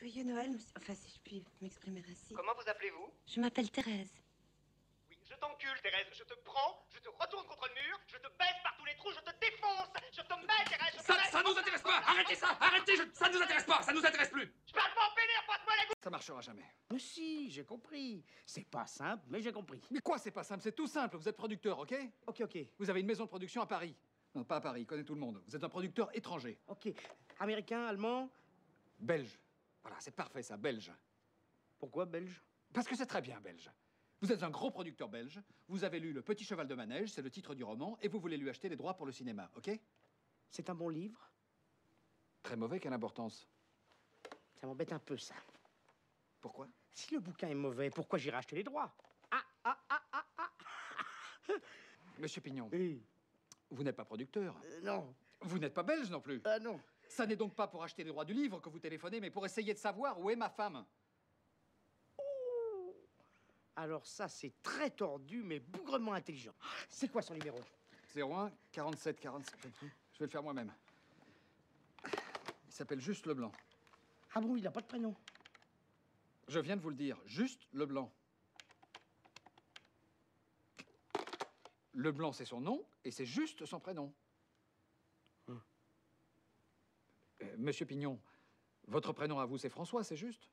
[0.00, 0.72] Joyeux Noël, monsieur.
[0.78, 2.34] Enfin, si je puis m'exprimer ainsi.
[2.34, 3.08] Comment vous appelez-vous?
[3.26, 4.12] Je m'appelle Thérèse.
[5.36, 6.06] Je t'encule, Thérèse.
[6.12, 8.94] Je te prends, je te retourne contre le mur, je te baisse par tous les
[8.96, 10.94] trous, je te défonce, je te mets, Thérèse.
[10.94, 13.64] Je te Ça, mets- ça nous intéresse pas Arrêtez ça Arrêtez je- Ça nous intéresse
[13.64, 16.40] pas Ça nous intéresse plus Je parle pas en pénère, passe-moi la goutte Ça marchera
[16.40, 16.64] jamais.
[16.90, 18.24] Mais si, j'ai compris.
[18.46, 19.82] C'est pas simple, mais j'ai compris.
[19.90, 21.18] Mais quoi, c'est pas simple, c'est tout simple.
[21.18, 21.94] Vous êtes producteur, ok?
[22.26, 22.58] Ok, ok.
[22.78, 23.94] Vous avez une maison de production à Paris.
[24.34, 25.42] Non, pas à Paris, il connaît tout le monde.
[25.46, 26.58] Vous êtes un producteur étranger.
[26.66, 26.88] Ok.
[27.40, 28.30] Américain, allemand?
[28.98, 29.38] Belge.
[29.82, 30.90] Voilà, c'est parfait ça, belge.
[31.78, 32.40] Pourquoi belge?
[32.72, 33.70] Parce que c'est très bien belge.
[34.22, 37.22] Vous êtes un gros producteur belge, vous avez lu Le Petit Cheval de Manège, c'est
[37.22, 39.70] le titre du roman, et vous voulez lui acheter les droits pour le cinéma, ok?
[40.50, 41.30] C'est un bon livre?
[42.42, 43.46] Très mauvais, quelle importance?
[44.54, 45.34] Ça m'embête un peu, ça.
[46.40, 46.66] Pourquoi?
[46.92, 48.94] Si le bouquin est mauvais, pourquoi j'irai acheter les droits?
[49.30, 51.52] Ah, ah, ah, ah, ah
[52.18, 53.02] Monsieur Pignon, Oui.
[53.70, 54.58] vous n'êtes pas producteur.
[54.64, 55.14] Euh, Non.
[55.42, 56.40] Vous n'êtes pas belge non plus.
[56.46, 56.80] Ah non.
[57.08, 59.44] Ça n'est donc pas pour acheter les droits du livre que vous téléphonez, mais pour
[59.44, 60.86] essayer de savoir où est ma femme.
[63.76, 66.54] Alors ça, c'est très tordu, mais bougrement intelligent.
[66.88, 67.60] C'est quoi son numéro?
[68.14, 69.60] 01 47 47.
[70.14, 70.72] Je vais le faire moi-même.
[72.66, 73.52] Il s'appelle Juste Leblanc.
[74.34, 75.14] Ah bon, il n'a pas de prénom?
[76.48, 78.10] Je viens de vous le dire, Juste Leblanc.
[81.94, 84.12] Leblanc, c'est son nom, et c'est juste son prénom.
[85.48, 85.60] Hum.
[87.42, 88.20] Euh, Monsieur Pignon,
[88.86, 90.50] votre prénom à vous, c'est François, c'est juste?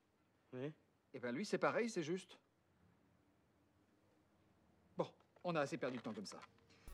[0.52, 0.72] Oui.
[1.12, 2.38] Eh bien, lui, c'est pareil, c'est juste.
[4.96, 5.12] Bon,
[5.44, 6.38] on a assez perdu de temps comme ça.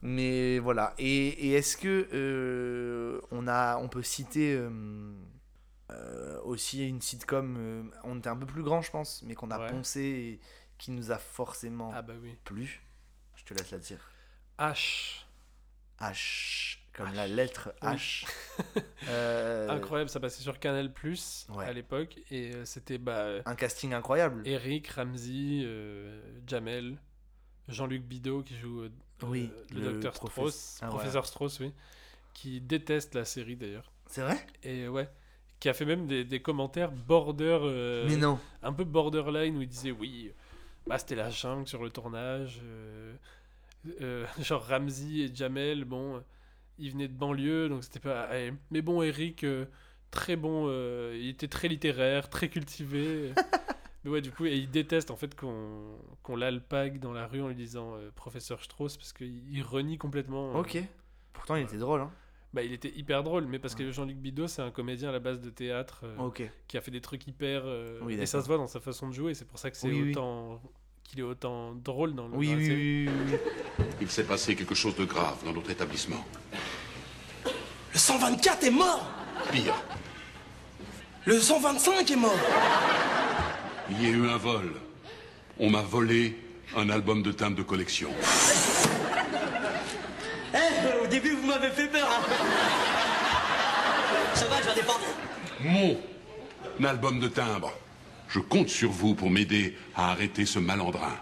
[0.03, 0.94] Mais voilà.
[0.98, 5.12] Et, et est-ce que euh, on a, on peut citer euh,
[5.90, 7.57] euh, aussi une sitcom.
[7.59, 9.68] euh, on était un peu plus grand, je pense, mais qu'on a Ouais.
[9.70, 10.40] poncé et
[10.78, 12.36] qui nous a forcément Ah bah oui.
[12.44, 12.82] plu?
[13.36, 14.11] Je te laisse la dire.
[14.59, 15.24] H.
[16.01, 17.88] H comme la lettre Oui.
[17.88, 18.26] H.
[19.09, 21.64] Euh, Incroyable, ça passait sur Canal Plus Ouais.
[21.64, 24.42] à l'époque et c'était bah, Un casting incroyable.
[24.46, 26.98] Eric, Ramsey, euh, Jamel,
[27.70, 28.90] Jean-Luc Bidot qui joue euh,
[29.22, 31.72] Oui, euh, le, le docteur professe- Strauss, Ah, professeur Strauss, oui,
[32.34, 33.90] qui déteste la série d'ailleurs.
[34.06, 34.44] C'est vrai?
[34.62, 35.08] Et ouais,
[35.60, 37.58] qui a fait même des, des commentaires border.
[37.62, 38.38] euh, Mais non.
[38.62, 40.32] Un peu borderline où il disait oui,
[40.86, 42.60] bah, c'était la jungle sur le tournage.
[42.64, 43.14] euh,
[44.40, 46.22] genre Ramsey et Jamel, bon,
[46.78, 48.28] ils venaient de banlieue, donc c'était pas.
[48.38, 49.44] eh, mais bon, Eric,
[50.10, 50.68] très bon,
[51.12, 53.32] il était très littéraire, très cultivé.
[54.05, 57.42] mais ouais, du coup, et il déteste en fait qu'on qu'on l'alpague dans la rue
[57.42, 60.51] en lui disant euh, professeur Strauss parce qu'il il renie complètement.
[60.57, 60.78] euh, Ok.
[61.32, 62.01] Pourtant, il était drôle.
[62.01, 62.11] Hein.
[62.53, 65.20] bah, il était hyper drôle, mais parce que Jean-Luc Bidot, c'est un comédien à la
[65.20, 66.30] base de théâtre euh,
[66.68, 67.62] qui a fait des trucs hyper.
[67.64, 69.76] euh, Oui, et ça se voit dans sa façon de jouer, c'est pour ça que
[69.76, 70.11] c'est Oui, oui.
[70.11, 70.61] autant.
[71.05, 72.32] qu'il est autant drôle dans le.
[72.32, 73.36] Dans oui, oui, oui.
[74.01, 76.24] Il s'est passé quelque chose de grave dans notre établissement.
[77.92, 79.05] Le 124 est mort
[79.53, 79.74] Pire,
[81.26, 82.30] Le 125 est mort
[83.91, 84.72] il y a eu un vol.
[85.59, 86.36] On m'a volé
[86.76, 88.11] un album de timbres de collection.
[90.55, 92.22] Eh, au début, vous m'avez fait peur, hein
[94.34, 94.99] Ça va, j'en ai pas...
[95.61, 97.72] Mon album de timbres.
[98.28, 101.16] Je compte sur vous pour m'aider à arrêter ce malandrin.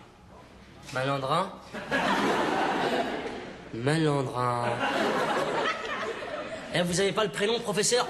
[0.93, 1.51] Malandrin?
[3.75, 4.65] Malandrin.
[6.75, 8.07] Eh, vous avez pas le prénom, professeur?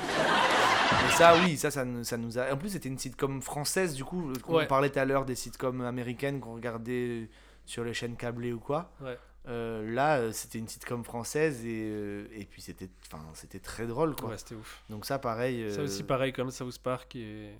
[1.16, 2.52] Ça, oui, ça, ça, nous- ça nous a.
[2.52, 4.32] En plus, c'était une sitcom française, du coup.
[4.48, 7.28] On parlait tout à l'heure des sitcoms américaines qu'on regardait
[7.64, 8.92] sur les chaînes câblées ou quoi.
[9.00, 9.18] Ouais.
[9.46, 13.86] Euh, là, euh, c'était une sitcom française et, euh, et puis c'était, enfin, c'était très
[13.86, 14.30] drôle, quoi.
[14.30, 14.82] Ouais, c'était ouf.
[14.90, 15.72] Donc ça, pareil.
[15.72, 17.54] Ça euh, aussi, pareil, comme South Park, et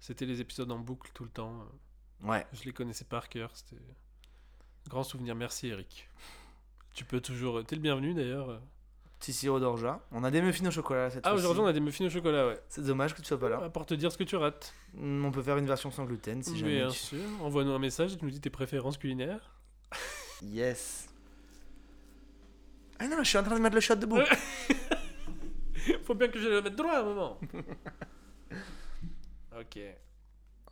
[0.00, 1.64] c'était les épisodes en boucle tout le temps.
[2.22, 2.46] Ouais.
[2.52, 3.82] Je les connaissais par cœur, c'était.
[4.88, 6.08] Grand souvenir, merci Eric.
[6.94, 7.62] Tu peux toujours.
[7.64, 8.60] T'es le bienvenu d'ailleurs.
[9.18, 10.00] Petit sirop d'orgeat.
[10.12, 11.44] On a des muffins au chocolat cette Ah, fois-ci.
[11.44, 12.60] aujourd'hui on a des muffins au chocolat, ouais.
[12.68, 13.60] C'est dommage que tu sois pas là.
[13.64, 14.72] Ah, Pour te dire ce que tu rates.
[14.94, 16.76] Mm, On peut faire une version sans gluten si jamais.
[16.76, 19.54] Bien tu- sûr, envoie-nous un message et tu nous dis tes préférences culinaires.
[20.42, 21.08] Yes.
[23.00, 24.20] Ah non, je suis en train de mettre le shot debout.
[26.04, 27.40] Faut bien que je le mette droit à un moment.
[29.58, 29.78] ok.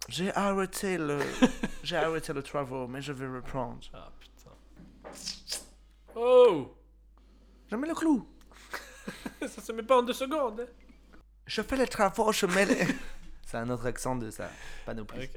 [0.09, 1.19] J'ai arrêté le.
[1.83, 3.81] J'ai arrêté le travail, mais je vais reprendre.
[3.93, 5.11] Ah putain.
[6.15, 6.73] Oh
[7.71, 8.27] Je mets le clou.
[9.49, 10.61] Ça se met pas en deux secondes.
[10.61, 10.67] hein.
[11.47, 12.87] Je fais les travaux, je mets les.
[13.47, 14.51] C'est un autre accent de sa
[14.85, 15.25] panoplie.
[15.25, 15.31] Ok.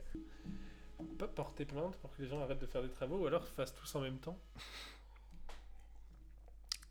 [1.00, 3.28] On peut pas porter plainte pour que les gens arrêtent de faire des travaux ou
[3.28, 4.38] alors fassent tous en même temps?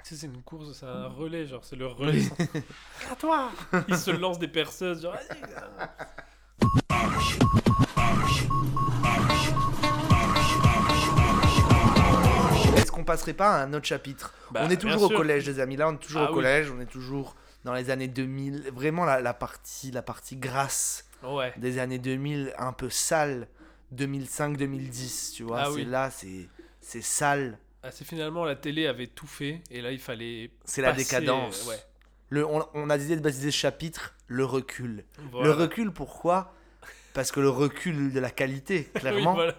[0.05, 2.23] Tu sais, c'est une course, c'est un relais, genre c'est le relais.
[3.11, 3.51] À toi
[3.89, 5.15] Ils se lancent des perceuses, genre.
[5.15, 5.41] Vas-y,
[12.99, 15.17] qu'on passerait pas à un autre chapitre Bah, On est toujours au sûr.
[15.17, 15.77] collège, les amis.
[15.77, 16.35] Là, on est toujours Ah au oui.
[16.43, 16.71] collège.
[16.71, 18.71] On est toujours dans les années 2000.
[18.75, 21.53] Vraiment la, la partie, la partie grasse Ouais.
[21.57, 23.49] des années 2000, un peu sale.
[23.97, 25.61] 2005-2010, tu vois.
[25.61, 25.85] Ah c'est oui.
[25.85, 26.11] là,
[26.81, 27.59] c'est sale.
[27.83, 30.51] Ah, c'est finalement la télé avait tout fait et là il fallait.
[30.65, 31.67] C'est la décadence.
[31.69, 31.79] Ouais.
[32.31, 35.05] Le, on, on a décidé de baptiser ce chapitre le recul.
[35.33, 35.47] Voilà.
[35.49, 36.53] Le recul, pourquoi?
[37.15, 39.35] Parce que le recul de la qualité, clairement.
[39.35, 39.55] voilà.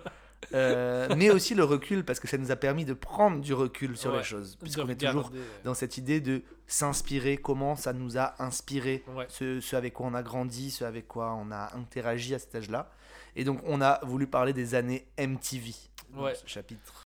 [0.53, 3.97] Euh, mais aussi le recul parce que ça nous a permis de prendre du recul
[3.97, 4.57] sur Ouais, les choses.
[4.61, 5.31] Puisqu'on est toujours
[5.63, 9.25] dans cette idée de s'inspirer, comment ça nous a inspiré, Ouais.
[9.29, 12.55] ce, ce avec quoi on a grandi, ce avec quoi on a interagi à cet
[12.55, 12.89] âge-là.
[13.35, 15.73] Et donc on a voulu parler des années MTV
[16.15, 16.33] Ouais.
[16.35, 17.03] ce chapitre.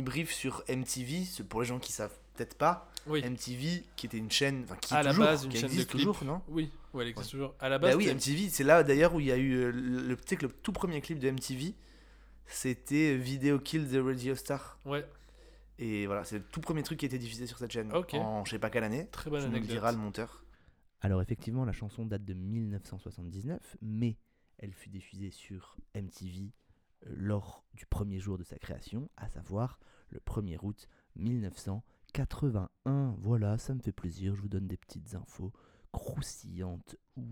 [0.00, 2.90] Euh, mini brief sur MTV, c'est pour les gens qui savent peut-être pas.
[3.06, 3.22] Oui.
[3.22, 5.68] MTV, qui était une chaîne, enfin qui à est la toujours, base une qui chaîne
[5.68, 6.00] de existe clips.
[6.06, 6.42] toujours, non?
[6.48, 7.38] Oui, ouais, elle existe Ouais.
[7.38, 7.54] toujours.
[7.60, 9.70] À la Bah base, oui, MTV, c'est là d'ailleurs où il y a eu euh,
[9.72, 10.16] le, le,
[10.62, 11.74] tout premier clip de MTV,
[12.46, 14.78] c'était Video Kill the Radio Star.
[14.84, 15.06] Ouais.
[15.78, 17.90] Et voilà, c'est le tout premier truc qui a été diffusé sur cette chaîne.
[17.94, 18.12] Ok.
[18.14, 19.06] En je sais pas quelle année.
[19.10, 19.70] Très bonne anecdote.
[19.70, 20.44] diras le monteur.
[21.00, 24.18] Alors effectivement, la chanson date de 1979, mais
[24.58, 26.50] elle fut diffusée sur MTV
[27.06, 29.78] lors du premier jour de sa création, à savoir
[30.10, 33.14] le 1er août 1981.
[33.18, 35.52] Voilà, ça me fait plaisir, je vous donne des petites infos
[35.92, 37.22] croustillantes ou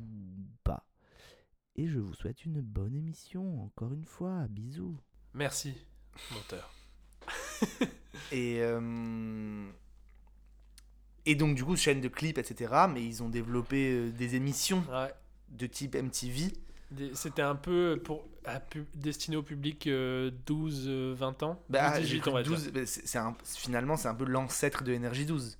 [0.64, 0.84] pas.
[1.76, 4.98] Et je vous souhaite une bonne émission, encore une fois, bisous.
[5.34, 5.74] Merci,
[6.32, 6.72] monteur.
[8.32, 9.70] Et, euh,
[11.24, 12.86] et donc, du coup, chaîne de clips, etc.
[12.92, 15.12] Mais ils ont développé euh, des émissions Ouais.
[15.50, 16.52] de type MTV.
[17.12, 18.60] C'était un peu pour à
[18.94, 21.62] destiné au public euh, 12-20 ans?
[21.68, 22.52] Bah, 12, j'ai 18 cru on va dire.
[22.52, 23.06] 12, bah, c'est-
[23.58, 25.58] finalement, c'est un peu l'ancêtre de Energy 12.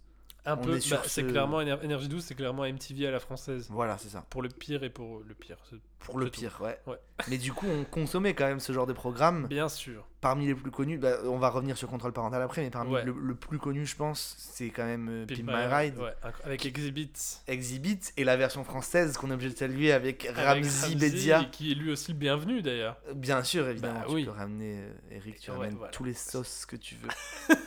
[0.51, 3.67] Un On peu, bah, c'est ce- clairement Energy 12, c'est clairement MTV à la française.
[3.71, 4.25] Voilà, c'est ça.
[4.31, 5.59] Pour le pire et pour le pire.
[5.99, 6.79] Pour le pire, ouais.
[6.87, 6.97] Ouais.
[7.29, 9.47] Mais du coup, on consommait quand même ce genre de programme.
[9.47, 10.07] Bien sûr.
[10.23, 13.05] Parmi les plus connus, bah, on va revenir sur Contrôle Parental après, mais parmi Ouais.
[13.05, 15.99] le, le plus connu, je pense, c'est quand même euh, Pimp My Ride.
[15.99, 17.13] ouais, avec Exhibit.
[17.47, 21.45] Exhibit et la version française qu'on est obligé de saluer avec Avec Ramzi Bedia.
[21.53, 22.97] Qui est lui aussi le bienvenu d'ailleurs.
[23.15, 24.01] Bien sûr, évidemment.
[24.01, 24.25] Bah tu oui.
[24.25, 25.93] peux ramener euh, Eric, tu ramènes voilà.
[25.93, 27.57] tous les sauces que tu veux.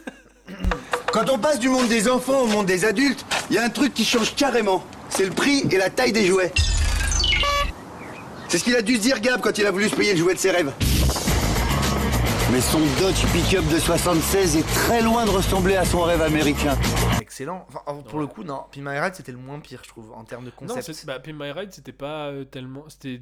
[1.12, 3.70] Quand on passe du monde des enfants au monde des adultes, il y a un
[3.70, 4.84] truc qui change carrément.
[5.10, 6.52] C'est le prix et la taille des jouets.
[8.48, 10.20] C'est ce qu'il a dû se dire Gab quand il a voulu se payer le
[10.20, 10.72] jouet de ses rêves.
[12.52, 16.78] Mais son Dodge Pickup de 76 est très loin de ressembler à son rêve américain.
[17.22, 17.66] Excellent.
[17.70, 18.64] Enfin, pour le coup, non.
[18.74, 20.92] Pimp My Ride, c'était le moins pire, je trouve, en termes de Non, concept.
[20.94, 22.84] c'est- bah, Pimp My Ride, c'était pas euh, tellement.
[22.90, 23.22] C'était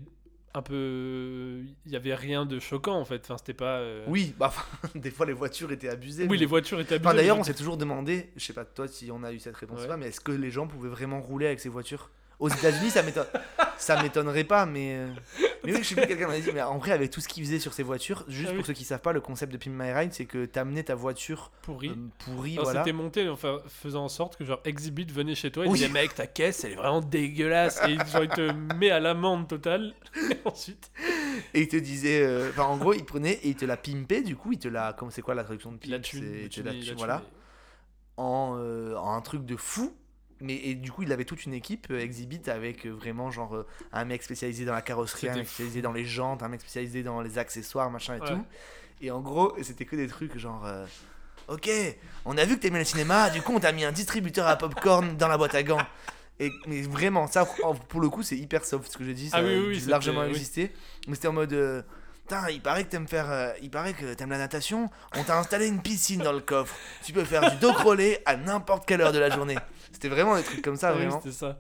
[0.54, 1.62] un peu.
[1.86, 3.22] Il y avait rien de choquant en fait.
[3.24, 3.78] Enfin, c'était pas.
[3.80, 4.52] euh, Oui, bah,
[4.96, 6.24] des fois les voitures étaient abusées.
[6.24, 8.54] Oui, mais- les voitures étaient Enfin, abusées, D'ailleurs, mais on s'est toujours demandé, je sais
[8.54, 9.88] pas toi si on a eu cette réponse Ouais.
[9.88, 12.10] là, mais est-ce que les gens pouvaient vraiment rouler avec ces voitures?
[12.40, 13.26] Aux États-Unis, ça m'étonne,
[13.78, 15.08] ça m'étonnerait pas, mais euh,
[15.64, 17.44] mais oui, je sais plus quelqu'un m'a dit, mais en vrai, avec tout ce qu'ils
[17.44, 18.58] faisaient sur ces voitures, juste Ah oui.
[18.58, 20.96] pour ceux qui savent pas, le concept de Pimp My Ride, c'est que t'amenais ta
[20.96, 21.90] voiture pourrie.
[21.90, 22.84] euh, pourrie, voilà.
[22.84, 25.78] C'était monté en fa- faisant en sorte que genre Exhibit venait chez toi et Oui.
[25.80, 29.48] disait mec ta caisse elle est vraiment dégueulasse et genre il te met à l'amende
[29.48, 29.94] totale
[30.32, 30.92] et ensuite
[31.54, 34.22] Et il te disait, euh, enfin en gros, il prenait et il te la pimpait,
[34.22, 35.92] du coup, il te la, comment c'est quoi la traduction de pimp?
[35.92, 37.24] La thune, la thune, voilà,
[38.18, 39.94] en, euh, en un truc de fou.
[40.42, 43.56] Mais et du coup, il avait toute une équipe euh, Exhibit avec euh, vraiment genre
[43.56, 46.62] euh, un mec spécialisé dans la carrosserie, un mec spécialisé dans les jantes, un mec
[46.62, 48.28] spécialisé dans les accessoires, machin et Ouais.
[48.30, 48.46] tout.
[49.02, 50.66] Et en gros, c'était que des trucs genre.
[50.66, 50.86] euh,
[51.48, 51.68] Ok,
[52.26, 54.56] on a vu que t'aimais le cinéma, du coup on t'a mis un distributeur à
[54.56, 55.82] popcorn dans la boîte à gants.
[56.40, 59.30] Et, mais vraiment, ça en- pour le coup c'est hyper soft ce que j'ai dit,
[59.30, 60.30] ça Ah oui, oui, a oui, dû c'était- largement oui.
[60.30, 60.72] exister.
[61.08, 61.54] Mais c'était en mode.
[61.54, 61.82] euh,
[62.28, 64.92] Putain, il paraît que t'aimes faire, euh, il paraît que t'aimes la natation.
[65.18, 66.76] On t'a installé une piscine dans le coffre.
[67.04, 69.58] Tu peux faire du dos crawlé à n'importe quelle heure de la journée.
[69.92, 71.20] C'était vraiment des trucs comme ça, Ah oui, vraiment.
[71.22, 71.60] c'était ça.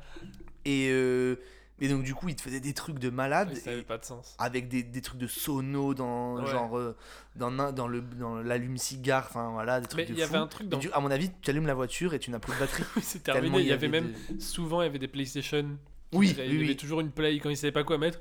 [0.66, 1.36] Et, euh,
[1.82, 3.50] et donc du coup, il te faisait des trucs de malade.
[3.54, 4.36] Oui, ça avait pas de sens.
[4.38, 6.46] Avec des, des trucs de sono dans Ouais.
[6.52, 6.96] genre euh,
[7.36, 10.44] dans dans le dans l'allume-cigare, enfin voilà, des trucs Mais de il y avait fou.
[10.44, 12.54] un truc dans- du- à mon avis, tu allumes la voiture et tu n'as plus
[12.54, 12.84] de batterie.
[13.02, 15.78] c'est terminé il y avait même des- souvent il y avait des PlayStation
[16.14, 16.76] Oui, il y avait oui.
[16.78, 18.20] toujours une Play quand ils savaient pas quoi mettre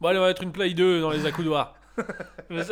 [0.00, 1.76] bon allez on va mettre une Play 2 dans les accoudoirs
[2.50, 2.62] mais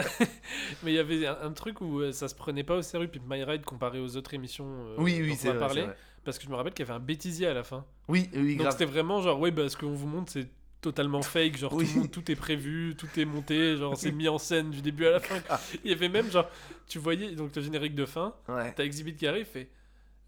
[0.85, 3.21] il y avait un, un truc où euh, ça se prenait pas au sérieux, puis
[3.29, 5.97] My Ride comparé aux autres émissions euh, Oui, oui, dont on vrai, vrai.
[6.25, 7.85] Parce que je me rappelle qu'il y avait un bêtisier à la fin.
[8.09, 8.73] Oui, oui, Donc grave.
[8.73, 10.49] c'était vraiment genre, oui, bah, ce qu'on vous montre, c'est
[10.81, 11.87] totalement fake, genre Oui.
[11.87, 14.83] tout, le monde, tout est prévu, tout est monté, genre c'est mis en scène du
[14.83, 15.37] début à la fin.
[15.85, 16.49] Il y avait même genre,
[16.89, 18.73] tu voyais donc le générique de fin, Ouais.
[18.75, 19.69] t'as Exhibit qui arrive, fait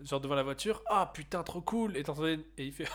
[0.00, 2.86] genre devant la voiture, ah putain trop cool, et t'entendais, et il fait,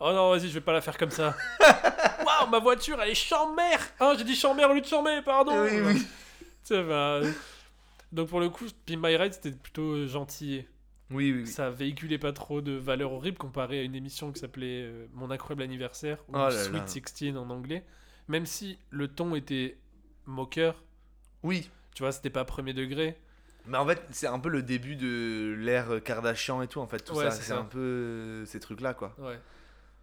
[0.00, 1.36] oh non vas-y je vais pas la faire comme ça.
[1.60, 5.52] Waouh ma voiture elle est chambère, ah j'ai dit chambère au lieu de chambée, pardon.
[5.64, 5.98] Oui, oui.
[6.00, 7.20] Tu sais, bah,
[8.12, 10.64] donc pour le coup, puis My Ride c'était plutôt gentil.
[11.10, 11.46] Oui, oui, oui.
[11.46, 15.30] Ça véhiculait pas trop de valeurs horribles comparé à une émission qui s'appelait euh, Mon
[15.30, 16.86] incroyable anniversaire ou Oh Sweet là.
[16.86, 17.84] 16 en anglais.
[18.28, 19.76] Même si le ton était
[20.26, 20.84] moqueur.
[21.42, 21.68] Oui.
[21.94, 23.16] Tu vois, c'était pas premier degré.
[23.66, 27.00] Mais en fait, c'est un peu le début de l'ère Kardashian et tout, en fait.
[27.04, 29.14] Tout Ouais, ça, c'est un peu euh, ces trucs-là, quoi.
[29.18, 29.38] Ouais.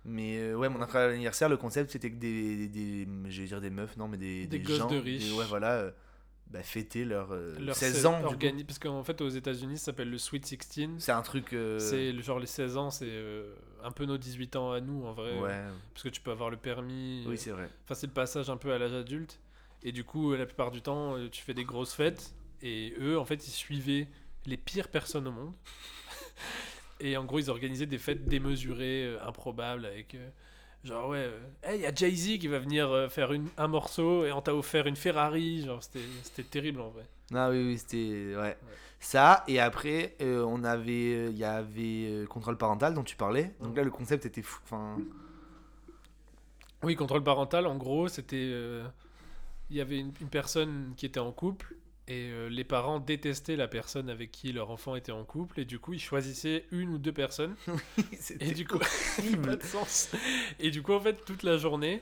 [0.06, 3.60] Mais euh, ouais, mon incroyable anniversaire, le concept, c'était que des, des, je vais dire
[3.62, 5.26] des meufs, non, mais des, Des des gosses gens, de riches.
[5.30, 5.92] des- ouais, voilà, euh,
[6.52, 8.22] bah, fêter leur, euh, Leur 16 ans.
[8.24, 10.90] organi- Parce qu'en fait, aux États-Unis, ça s'appelle le Sweet 16.
[11.00, 11.54] C'est un truc.
[11.54, 15.06] euh, C'est genre les 16 ans, c'est euh, un peu nos 18 ans à nous
[15.06, 15.38] en vrai.
[15.40, 15.64] Ouais.
[15.94, 17.24] Parce que tu peux avoir le permis.
[17.28, 17.70] Oui, euh, c'est vrai.
[17.84, 19.40] Enfin, c'est le passage un peu à l'âge adulte.
[19.84, 22.34] Et du coup, euh, la plupart du temps, euh, tu fais des grosses fêtes.
[22.62, 24.08] Et eux, en fait, ils suivaient
[24.46, 25.54] les pires personnes au monde.
[27.00, 30.16] et en gros, ils organisaient des fêtes démesurées, euh, improbables, avec.
[30.92, 33.48] Euh, genre, ouais, euh, hey, il y a Jay-Z qui va venir euh, faire une,
[33.58, 35.64] un morceau et on t'a offert une Ferrari.
[35.66, 37.06] Genre, c'était terrible en vrai.
[37.34, 38.36] Ah oui, oui, c'était.
[38.36, 38.58] Ouais.
[39.00, 41.14] Ça, et après, euh, on avait.
[41.16, 43.54] euh, Il y avait euh, contrôle parental dont tu parlais.
[43.62, 44.60] Donc là, le concept était fou.
[44.64, 44.98] Enfin.
[46.84, 48.36] Oui, contrôle parental, en gros, c'était.
[48.38, 48.84] euh,
[49.70, 51.76] Il y avait une, une personne qui était en couple
[52.08, 55.66] et euh, les parents détestaient la personne avec qui leur enfant était en couple et
[55.66, 57.56] du coup, ils choisissaient une ou deux personnes.
[58.40, 58.80] et du coup,
[59.44, 60.12] pas de sens.
[60.60, 62.02] Et du coup, en fait, toute la journée,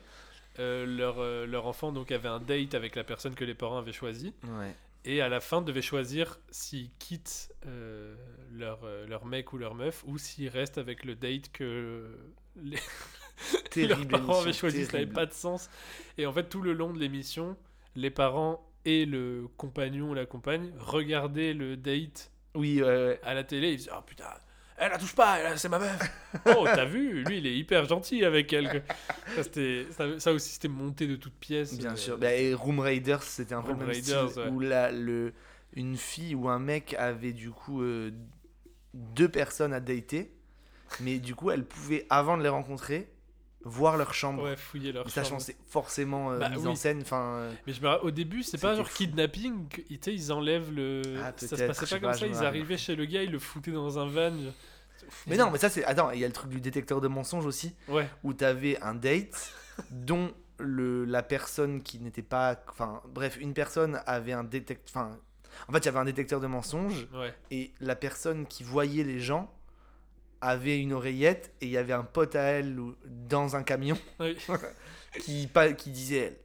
[0.60, 3.80] euh, leur, euh, leur enfant donc avait un date avec la personne que les parents
[3.80, 4.34] avaient choisie.
[4.44, 4.76] Ouais.
[5.06, 7.54] Et à la fin, devait choisir s'ils quittent
[8.52, 12.10] leur, leur mec ou leur meuf ou s'ils restent avec le date que
[12.56, 12.80] les
[13.70, 14.86] Terrible leurs parents avaient choisi.
[14.86, 15.70] Ça n'avait pas de sens.
[16.18, 17.56] Et en fait, tout le long de l'émission,
[17.96, 23.72] les parents et le compagnon ou la compagne regardaient le date oui, à la télé.
[23.72, 24.26] Ils disaient Oh putain,
[24.78, 26.00] elle la touche pas, elle, c'est ma meuf.
[26.58, 28.84] oh, t'as vu Lui, il est hyper gentil avec elle.
[29.36, 29.44] Ça,
[29.92, 31.78] ça, ça aussi, c'était monté de toutes pièces.
[31.78, 32.18] Bien Euh, sûr.
[32.18, 34.50] Bah, et Room Raiders, c'était un peu Room le même Raiders, style ouais.
[34.50, 35.34] où la, le,
[35.74, 38.12] une fille ou un mec avait du coup euh,
[38.94, 40.32] deux personnes à dater,
[41.02, 43.10] mais du coup, elle pouvait, avant de les rencontrer,
[43.66, 44.44] voir leur chambre.
[44.44, 46.68] Ouais, fouiller leur Sachant c'est forcément euh, Bah mis oui.
[46.68, 47.02] en scène.
[47.02, 47.40] Enfin.
[47.40, 51.02] euh, Mais je me au début, c'est pas genre kidnapping, ils enlèvent le.
[51.22, 53.40] Ah, ça se passait pas comme pas, ça, ils arrivaient chez le gars, ils le
[53.40, 54.32] foutaient dans un van.
[55.28, 55.84] Mais non, mais ça c'est.
[55.84, 57.74] Attends, il y a le truc du détecteur de mensonges aussi.
[57.88, 58.08] Ouais.
[58.24, 59.54] Où t'avais un date
[59.92, 62.62] dont le, la personne qui n'était pas.
[62.70, 64.86] Enfin, bref, une personne avait un détecteur.
[64.96, 65.18] Enfin,
[65.68, 67.08] en fait, il y avait un détecteur de mensonges.
[67.14, 67.34] Ouais.
[67.52, 69.52] Et la personne qui voyait les gens
[70.46, 74.38] avait une oreillette et il y avait un pote à elle dans un camion Oui.
[75.20, 76.40] qui, qui disait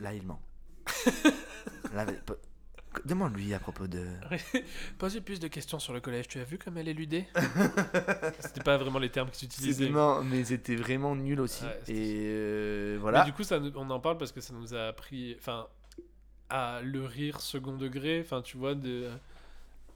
[0.00, 0.40] Là, il ment.
[1.94, 2.06] Là,
[3.04, 4.06] Demande-lui à propos de.
[4.98, 7.26] Posez plus de questions sur le collège, tu as vu comme elle est ludée?
[8.40, 9.84] C'était pas vraiment les termes qui s'utilisaient.
[9.84, 11.64] C'était non, mais c'était vraiment nul aussi.
[11.64, 13.20] Ouais, et euh, voilà.
[13.20, 15.68] Mais du coup, ça, on en parle parce que ça nous a appris, enfin,
[16.50, 19.08] à le rire second degré, enfin, tu vois, de.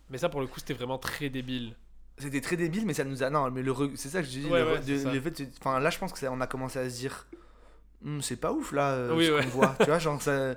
[0.09, 1.75] Mais ça, pour le coup, c'était vraiment très débile.
[2.19, 3.29] C'était très débile, mais ça nous a.
[3.31, 4.47] Non, mais le re- c'est ça que je dis.
[4.47, 5.13] Ouais, le, ouais, re- c'est de- ça.
[5.13, 7.27] le fait, de- enfin là, je pense que ça- on a commencé à se dire,
[8.05, 9.43] Hum, c'est pas ouf là, euh, Oui, ce ouais.
[9.43, 9.75] qu'on voit.
[9.81, 10.55] tu vois, genre ça.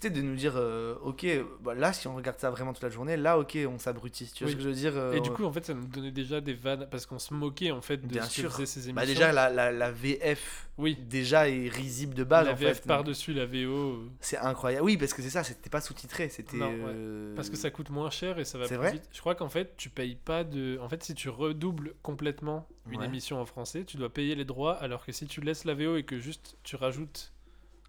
[0.00, 1.26] Tu sais, de nous dire, euh, ok,
[1.60, 4.30] bah, là, si on regarde ça vraiment toute la journée, là, ok, on s'abrutit.
[4.32, 4.52] Tu vois Oui.
[4.52, 6.40] ce que je veux dire euh, Et du coup, en fait, ça nous donnait déjà
[6.40, 8.44] des vannes parce qu'on se moquait en fait de Bien ce sûr.
[8.50, 8.94] que faisaient ces émissions.
[8.94, 10.96] Bah, déjà, la, la, la VF, Oui.
[11.08, 12.46] déjà, est risible de base.
[12.46, 14.04] la en VF par-dessus la VO.
[14.20, 14.84] C'est incroyable.
[14.84, 16.28] Oui, parce que c'est ça, c'était pas sous-titré.
[16.28, 16.58] C'était.
[16.58, 16.70] Ouais.
[16.70, 19.08] euh, Parce que ça coûte moins cher et ça va plus vrai vite.
[19.12, 20.78] Je crois qu'en fait, tu payes pas de.
[20.80, 23.06] En fait, si tu redoubles complètement une Ouais.
[23.06, 25.96] émission en français, tu dois payer les droits, alors que si tu laisses la VO
[25.96, 27.32] et que juste tu rajoutes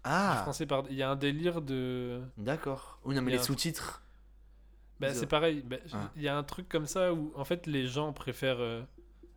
[0.04, 0.38] Ah.
[0.42, 0.84] français par.
[0.90, 2.20] Il y a un délire de.
[2.38, 2.98] D'accord.
[3.04, 4.02] Oui, non, mais les un- sous-titres.
[4.98, 5.62] Bah, c'est pareil.
[5.62, 6.10] Bah, Ah.
[6.16, 8.60] Il y a un truc comme ça où en fait les gens préfèrent.
[8.60, 8.82] euh,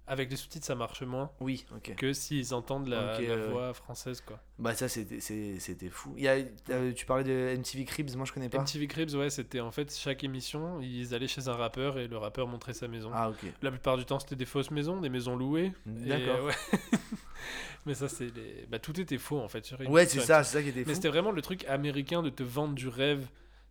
[0.06, 1.32] Avec les sous-titres, ça marche moins.
[1.40, 1.96] Oui, ok.
[1.96, 3.18] Que s'ils entendent la,
[3.50, 4.40] voix française, quoi.
[4.60, 6.14] Bah, ça, c'était fou.
[6.18, 6.36] Il y a,
[6.72, 8.60] euh, tu parlais de MTV Cribs, moi je connais pas.
[8.60, 12.18] MTV Cribs, ouais, c'était en fait chaque émission, ils allaient chez un rappeur et le
[12.18, 13.12] rappeur montrait sa maison.
[13.14, 13.46] Ah, ok.
[13.62, 15.72] La plupart du temps, c'était des fausses maisons, des maisons louées.
[15.88, 16.46] Et, D'accord.
[16.46, 16.54] ouais.
[17.86, 18.66] Mais ça, c'est les...
[18.70, 19.66] bah, tout était faux en fait.
[19.66, 22.30] sur- Ouais, c'est ça, c'est ça qui était Mais c'était vraiment le truc américain de
[22.30, 23.22] te vendre du rêve.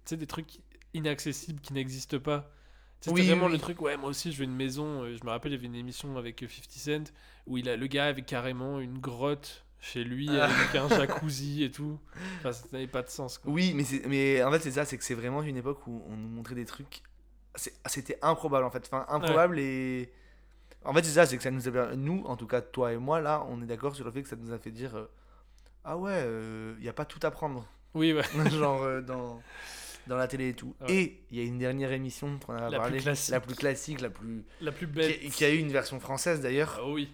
[0.04, 0.60] Tu sais, des trucs
[0.94, 2.50] inaccessibles qui n'existent pas.
[3.02, 5.02] Sais, Oui, C'était vraiment oui, le truc, ouais, moi aussi je veux une maison.
[5.02, 7.12] Euh, Je me rappelle, il y avait une émission avec euh, 50 Cent
[7.46, 10.44] où il a, le gars avait carrément une grotte chez lui Ah.
[10.44, 11.98] avec un jacuzzi et tout.
[12.38, 13.38] Enfin, ça n'avait pas de sens.
[13.38, 13.52] Quoi.
[13.52, 16.16] Oui, mais, mais en fait, c'est ça, c'est que c'est vraiment une époque où on
[16.16, 17.02] nous montrait des trucs.
[17.86, 18.84] C'était improbable en fait.
[18.86, 20.10] Enfin, improbable et.
[20.84, 21.94] En fait, c'est ça, c'est que ça nous a.
[21.96, 24.28] Nous, en tout cas, toi et moi, là, on est d'accord sur le fait que
[24.28, 25.10] ça nous a fait dire euh,
[25.84, 26.24] Ah ouais,
[26.78, 27.66] il n'y a pas tout à prendre.
[27.94, 28.22] Oui, ouais.
[28.50, 29.42] Genre euh, dans,
[30.06, 30.74] dans la télé et tout.
[30.82, 30.92] Ouais.
[30.94, 33.32] Et il y a une dernière émission qu'on a La parlé, plus classique.
[33.32, 34.44] la plus classique, la plus.
[34.60, 35.18] La plus belle.
[35.20, 36.78] Qui, qui a eu une version française d'ailleurs.
[36.80, 37.10] Ah oui.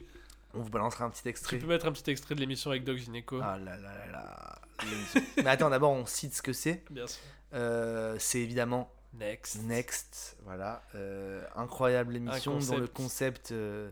[0.55, 1.57] On vous balancera un petit extrait.
[1.59, 3.39] Tu peux mettre un petit extrait de l'émission avec Doc Gynéco.
[3.43, 4.59] Ah là là là là.
[5.37, 6.85] Mais attends, d'abord, on cite ce que c'est.
[6.91, 7.21] Bien sûr.
[7.55, 9.63] Euh, c'est évidemment Next.
[9.65, 10.83] Next, voilà.
[10.95, 13.53] Euh, incroyable émission dont le concept.
[13.53, 13.91] euh,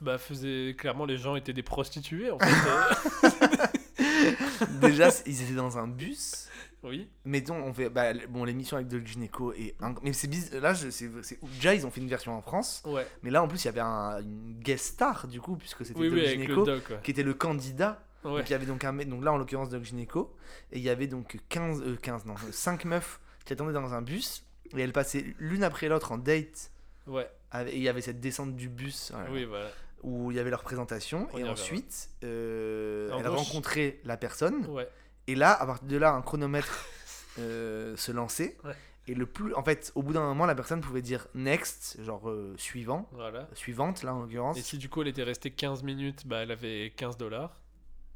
[0.00, 0.74] Bah, faisait...
[0.78, 2.46] Clairement, les gens étaient des prostituées en fait.
[4.80, 6.48] Déjà, ils étaient dans un bus.
[6.84, 7.08] Oui.
[7.24, 7.88] Mettons, on fait.
[7.90, 9.74] Bah, bon, l'émission avec Doc Gynéco est.
[9.80, 10.60] inc- Mais c'est bizarre.
[10.60, 11.10] Là, je- c'est.
[11.54, 12.82] Déjà, ils ont fait une version en France.
[12.86, 13.06] Ouais.
[13.22, 15.98] Mais là, en plus, il y avait un, une guest star, du coup, puisque c'était
[15.98, 17.00] Oui, Doc oui, Gynéco, doc, ouais.
[17.02, 18.02] qui était le candidat.
[18.24, 18.38] Ouais.
[18.38, 18.92] Donc, il y avait donc un.
[18.94, 20.36] Donc là, en l'occurrence, Doc Gynéco.
[20.72, 21.82] Et il y avait donc 15.
[21.82, 24.44] euh, 15, non, 5 meufs qui attendaient dans un bus.
[24.76, 26.70] Et elles passaient l'une après l'autre en date.
[27.06, 27.28] Ouais.
[27.50, 29.10] Avec- Et il y avait cette descente du bus.
[29.14, 29.70] voilà, Oui, voilà.
[30.04, 31.26] Où il y avait leur présentation.
[31.32, 34.64] On et ensuite, euh, En rencontraient la personne.
[34.66, 34.86] Ouais.
[35.28, 36.86] Et là, à partir de là, un chronomètre
[37.38, 38.56] euh, se lançait.
[38.64, 38.74] Ouais.
[39.06, 39.54] Et le plus.
[39.54, 43.08] En fait, au bout d'un moment, la personne pouvait dire next, genre euh, suivant.
[43.12, 43.46] Voilà.
[43.54, 44.58] Suivante, là, en l'occurrence.
[44.58, 47.60] Et si du coup elle était restée 15 minutes, bah elle avait 15 dollars.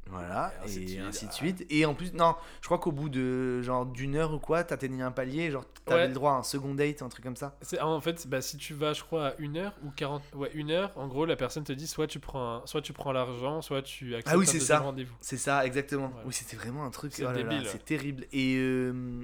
[0.09, 1.01] Voilà, Et ainsi de suite.
[1.01, 1.65] ainsi de suite.
[1.69, 5.01] Et en plus, non, je crois qu'au bout de genre d'une heure ou quoi, t'atteignais
[5.01, 6.07] un palier, genre t'avais Ouais.
[6.09, 7.55] le droit à un second date, un truc comme ça.
[7.61, 10.51] C'est en fait, bah, si tu vas, je crois, à 1 heure ou 40, ouais,
[10.55, 13.11] 1 heure, en gros, la personne te dit soit tu prends, un- soit tu prends
[13.11, 14.83] l'argent, soit tu acceptes Ah oui, un c'est deuxième ça.
[14.83, 15.15] rendez-vous.
[15.21, 16.11] C'est ça, exactement.
[16.25, 17.13] Oui, c'était vraiment un truc.
[17.13, 17.67] C'est oh là là, débile.
[17.67, 18.25] C'est terrible.
[18.33, 18.55] Et.
[18.57, 19.23] euh,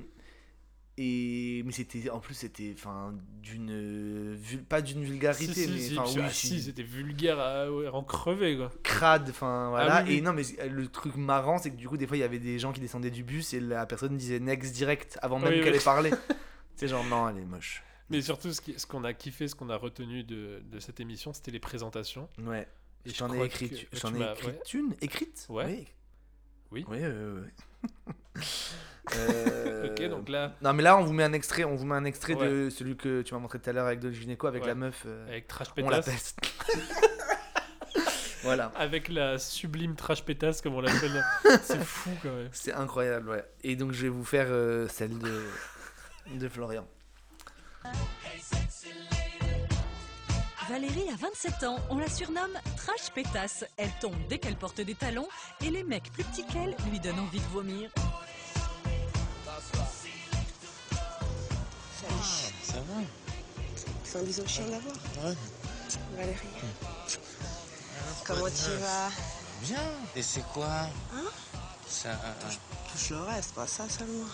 [1.02, 5.98] et mais c'était en plus c'était enfin d'une euh, pas d'une vulgarité Si, mais si,
[5.98, 8.70] enfin oui ah, si, c'était vulgaire à, ouais, à en crever quoi.
[8.84, 10.18] crade enfin voilà Ah oui, oui.
[10.18, 12.24] et non mais c'est- le truc marrant c'est que du coup des fois il y
[12.24, 15.54] avait des gens qui descendaient du bus et la personne disait next direct avant même
[15.54, 15.80] Oui, qu'elle oui.
[15.80, 16.12] ait parlé
[16.76, 19.78] c'est genre non elle est moche Mais surtout, ce qu'on a kiffé, ce qu'on a
[19.78, 22.28] retenu de, de cette émission, c'était les présentations.
[22.44, 22.68] Ouais.
[23.06, 24.60] Et Je t'en ai écrit j'en ai écrit ouais.
[24.74, 25.46] une écrite?
[25.48, 25.66] Ouais.
[25.66, 25.88] oui
[26.72, 26.86] Oui.
[26.90, 28.42] oui euh, ouais.
[29.18, 31.96] Euh, Ok, donc là- non mais là on vous met un extrait on vous met
[31.96, 32.48] un extrait Ouais.
[32.48, 34.68] de celui que tu m'as montré tout à l'heure avec Doc Gynéco avec Ouais.
[34.68, 36.36] la meuf euh, Avec Trash on Pétasse.
[36.68, 36.84] l'appelle
[38.44, 41.24] voilà Avec la sublime trash pétasse, comme on l'appelle.
[41.64, 42.50] c'est fou quand même.
[42.52, 43.44] C'est incroyable, ouais.
[43.64, 45.44] Et donc je vais vous faire euh, celle de,
[46.36, 46.86] de Florian.
[50.70, 53.66] Valérie a 27 ans, on la surnomme Trash Pétasse.
[53.78, 55.28] Elle tombe dès qu'elle porte des talons
[55.66, 57.90] et les mecs plus petits qu'elle lui donnent envie de vomir.
[62.64, 63.02] Ça va
[64.04, 64.96] C'est un bisou chiant à l'avoir.
[65.24, 65.36] Ouais.
[66.16, 66.38] Valérie.
[68.26, 69.10] Comment tu vas?
[69.62, 69.82] Bien.
[70.16, 70.88] Et c'est quoi?
[71.14, 71.26] Hein?
[71.88, 72.20] Ça.
[72.92, 74.28] Touche le reste, pas ça seulement.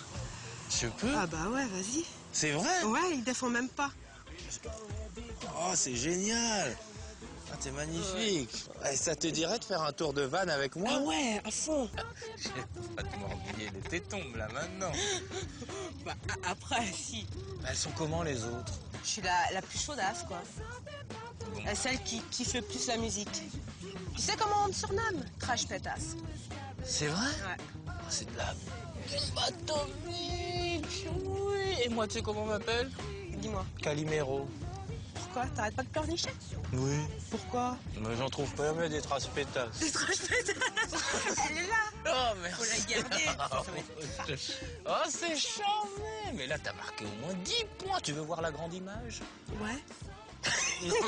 [0.69, 1.13] Je peux?
[1.15, 2.05] Ah bah ouais, vas-y.
[2.33, 2.83] C'est vrai?
[2.83, 3.91] Ouais, il défend même pas.
[5.57, 6.75] Oh, c'est génial
[7.53, 10.89] Ah, t'es magnifique Et ça te dirait de faire un tour de vanne avec moi
[10.93, 11.89] Ah ouais, à fond.
[12.37, 12.65] Je vais
[12.95, 14.91] pas te mordiller les tétons, là, maintenant.
[16.05, 16.13] Bah
[16.49, 17.27] après, si.
[17.67, 18.73] Elles sont comment, les autres?
[19.03, 20.41] Je suis la, la plus chaudasse, quoi.
[21.67, 23.29] Euh, Celle qui kiffe le plus la musique.
[24.15, 25.23] Tu sais comment on me surnomme?
[25.39, 26.15] Trash pétasse.
[26.83, 27.25] C'est vrai?
[27.27, 27.63] Ouais.
[27.87, 28.53] Oh, C'est de la...
[29.45, 32.89] atomique Oui Et moi, tu sais comment on m'appelle?
[33.37, 33.65] Dis-moi.
[33.81, 34.47] Calimero.
[35.15, 36.29] Pourquoi T'arrêtes pas de pleurnicher
[36.73, 36.99] Oui.
[37.31, 37.77] Pourquoi?
[38.01, 39.79] Mais j'en trouve pas jamais des traces pétasses.
[39.79, 40.53] Des trash pétasse
[41.49, 41.75] Elle est là
[42.07, 42.55] Oh, merci.
[42.55, 43.25] Faut la garder.
[43.25, 43.91] Ça, ça va être
[44.85, 47.99] oh, c'est charmé Mais là, t'as marqué au moins 10 points.
[48.03, 49.21] Tu veux voir la grande image?
[49.61, 49.83] Ouais.
[50.83, 50.95] Non,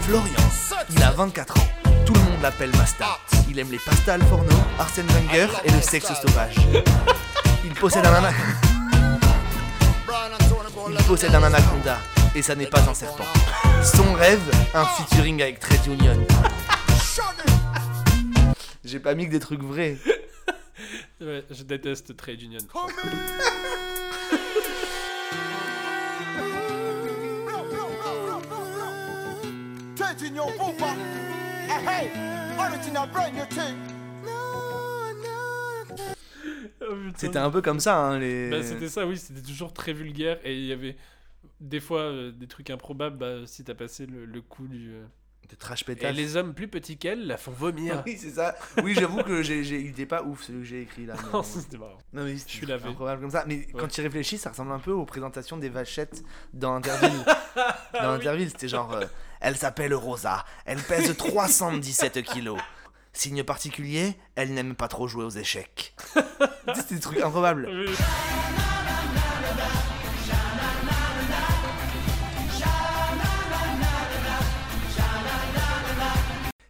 [0.00, 0.50] Florian,
[0.90, 1.68] il a 24 ans.
[2.04, 3.18] Tout le monde l'appelle Masta.
[3.48, 6.56] Il aime les pastas al forno, Arsène Wenger et le sexe sauvage.
[7.64, 8.30] Il possède un ana...
[10.90, 11.98] Il possède un anaconda
[12.34, 13.24] et ça n'est pas un serpent.
[13.82, 14.40] Son rêve,
[14.74, 16.26] un featuring avec Trade Union.
[18.84, 19.96] J'ai pas mis que des trucs vrais.
[21.20, 22.60] Ouais, je déteste Trade Union.
[29.96, 30.94] Trade union bomba.
[31.68, 32.10] Hey, hey,
[32.58, 33.89] original brand new thing.
[37.16, 38.50] C'était un peu comme ça, hein, les.
[38.50, 40.96] Bah, c'était ça, oui, c'était toujours très vulgaire et il y avait
[41.60, 44.90] des fois euh, des trucs improbables bah, si t'as passé le, le coup du.
[44.92, 45.04] euh,
[45.50, 46.14] De trash Et pétasse.
[46.16, 48.02] les hommes plus petits qu'elle la font vomir.
[48.06, 48.54] Oui, c'est ça.
[48.84, 51.14] Oui, j'avoue que j'ai, j'ai- il était pas ouf celui que j'ai écrit là.
[51.24, 51.98] mais- Non, c'était marrant.
[52.12, 52.88] Non, mais Je suis lavé.
[52.88, 53.44] improbable comme ça.
[53.46, 56.22] Mais quand tu y réfléchis, ça ressemble un peu aux présentations des vachettes
[56.54, 57.24] dans Interville.
[57.54, 57.62] dans
[57.94, 58.10] Ah.
[58.12, 58.92] Interville, c'était genre.
[58.92, 59.04] euh,
[59.40, 60.44] Elle s'appelle Rosa.
[60.66, 62.60] Elle pèse 317 kilos.
[63.12, 65.94] Signe particulier, elle n'aime pas trop jouer aux échecs.
[66.74, 67.68] C'est des trucs improbables.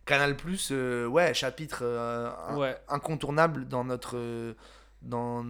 [0.07, 2.77] Canal Plus, ouais, chapitre euh, Ouais.
[2.89, 4.17] incontournable dans notre.
[4.17, 4.55] euh,
[5.03, 5.45] dans...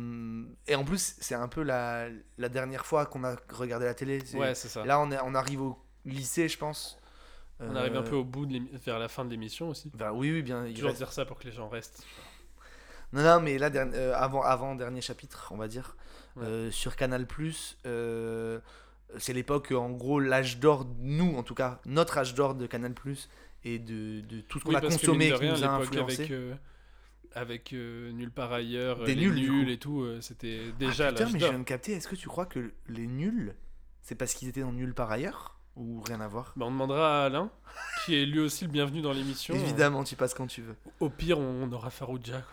[0.69, 2.07] Et en plus, c'est un peu la,
[2.39, 4.23] la dernière fois qu'on a regardé la télé.
[4.35, 4.85] Ouais, c'est ça.
[4.85, 6.99] Là, on, est, on arrive au lycée, je pense.
[7.61, 9.91] On arrive un Euh, peu au bout de vers la fin de l'émission aussi.
[9.95, 10.67] Vers- oui, oui, bien.
[10.67, 12.05] il Toujours reste- dire ça pour que les gens restent.
[13.13, 15.97] Non, non, mais là, derni- euh, avant, avant dernier chapitre, on va dire,
[16.37, 16.45] Ouais.
[16.47, 17.27] euh, sur Canal
[17.87, 18.61] euh,
[19.19, 22.95] c'est l'époque, en gros, l'âge d'or, nous en tout cas, notre âge d'or de Canal
[23.65, 26.23] et de, de tout ce qu'on Oui, a consommé qui nous a influencé.
[27.35, 31.33] Avec, avec Nulle part ailleurs, Des les nuls, et tout, c'était Ah, déjà putain, l'âge
[31.35, 33.55] mais je viens de capter, est-ce que tu crois que les nuls,
[34.03, 35.59] c'est parce qu'ils étaient dans Nulle part ailleurs?
[35.77, 37.51] Ou rien à voir Bah, on demandera à Alain,
[38.05, 39.55] qui est lui aussi le bienvenu dans l'émission.
[39.55, 40.77] Évidemment, tu passes quand tu veux.
[41.01, 42.43] Au pire, on aura Farouja.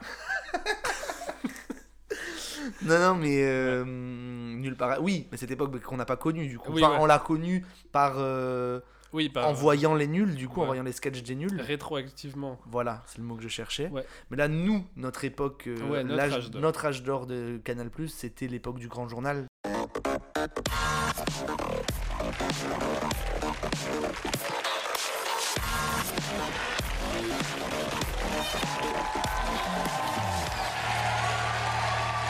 [2.84, 5.02] Non, non, mais euh, Nulle part.
[5.02, 6.73] Oui, mais cette époque qu'on n'a pas connue, du coup.
[6.73, 6.98] Oui, ouais.
[6.99, 8.15] on l'a connue par.
[8.18, 8.81] euh,
[9.14, 10.68] Oui, par- En voyant les nuls, du coup, en Ouais.
[10.68, 11.60] voyant les sketchs des nuls.
[11.61, 12.60] Rétroactivement.
[12.69, 13.88] Voilà, c'est le mot que je cherchais.
[13.88, 14.06] Ouais.
[14.30, 16.61] Mais là, nous, notre époque, euh, Ouais, notre âge d'or.
[16.61, 19.48] notre âge d'or de Canal, c'était l'époque du grand journal.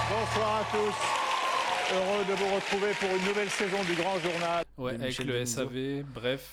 [0.09, 1.95] Bonsoir à tous.
[1.95, 4.65] Heureux de vous retrouver pour une nouvelle saison du Grand Journal.
[4.77, 5.61] Ouais, avec Michel le Denisot.
[5.69, 6.49] SAV, bref.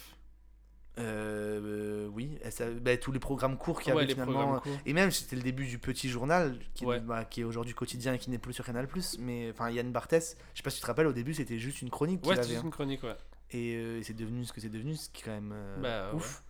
[0.98, 4.60] Euh, euh, oui, ça- bah, tous les programmes courts qu'il y Ouais, avait finalement.
[4.60, 4.72] courts.
[4.86, 7.00] Et même, c'était le début du petit journal, qui, Ouais.
[7.00, 8.88] bah, qui est aujourd'hui quotidien et qui n'est plus sur Canal.
[9.18, 11.82] Mais enfin, Yann Barthès, je sais pas si tu te rappelles, au début, c'était juste
[11.82, 12.24] une chronique.
[12.24, 12.62] Ouais, c'était juste hein.
[12.66, 13.16] une chronique, ouais.
[13.50, 15.80] Et euh, c'est devenu ce que c'est devenu, ce qui est quand même euh,
[16.10, 16.42] Bah, ouf.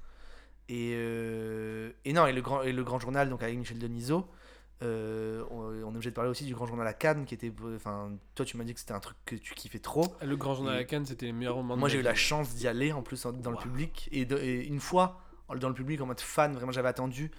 [0.68, 4.26] Et, euh, et non, et le grand, et le grand journal, donc avec Michel Denisot,
[4.80, 4.86] on,
[5.50, 7.52] on est obligé de parler aussi du grand journal à Cannes, qui était.
[7.76, 10.14] Enfin, toi, tu m'as dit que c'était un truc que tu kiffais trop.
[10.22, 12.54] Le Grand Journal Et à Cannes, c'était les meilleurs moments Moi, j'ai eu la chance
[12.54, 14.08] d'y aller en plus en- dans le public.
[14.12, 15.20] Et, de- et une fois,
[15.58, 17.30] dans le public, en mode fan, vraiment, j'avais attendu.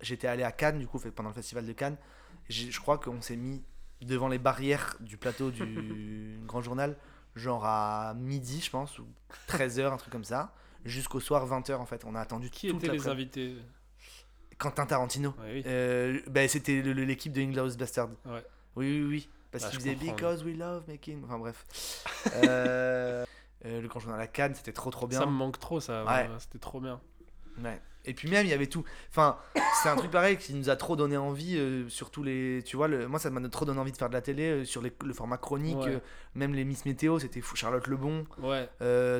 [0.00, 1.96] J'étais allé à Cannes, du coup, fait- pendant le festival de Cannes.
[2.48, 3.62] Je crois qu'on s'est mis
[4.00, 6.96] devant les barrières du plateau du grand journal,
[7.34, 9.06] genre à midi, je pense, ou
[9.48, 10.54] 13h, un truc comme ça.
[10.84, 12.04] Jusqu'au soir, 20h, en fait.
[12.04, 13.56] On a attendu Qui toute étaient les invités
[14.58, 15.30] Quentin Tarantino.
[15.40, 15.62] Ouais, oui.
[15.66, 18.08] Euh, ben, c'était l'équipe de Inglourious Bastard.
[18.24, 18.44] Ouais.
[18.76, 19.28] Oui, oui, oui.
[19.50, 19.94] Parce Ah, qu'il faisait.
[19.94, 21.22] Because we love making.
[21.24, 21.64] Enfin bref.
[22.36, 23.24] Euh,
[23.64, 25.20] euh, le grand journal à Cannes, c'était trop trop bien.
[25.20, 26.04] Ça me manque trop, ça.
[26.04, 27.00] Ouais, C'était trop bien.
[27.62, 27.80] Ouais.
[28.04, 28.82] Et puis même, il y avait tout.
[29.10, 29.36] Enfin,
[29.80, 32.60] c'est un truc pareil qui nous a trop donné envie, euh, sur tous les.
[32.66, 33.06] Tu vois, le...
[33.06, 35.12] moi, ça m'a trop donné envie de faire de la télé, euh, sur les- le
[35.14, 35.92] format chronique, Ouais.
[35.94, 35.98] euh,
[36.34, 37.54] même les Miss Météo, c'était fou.
[37.54, 38.68] Charlotte Lebon, Ouais.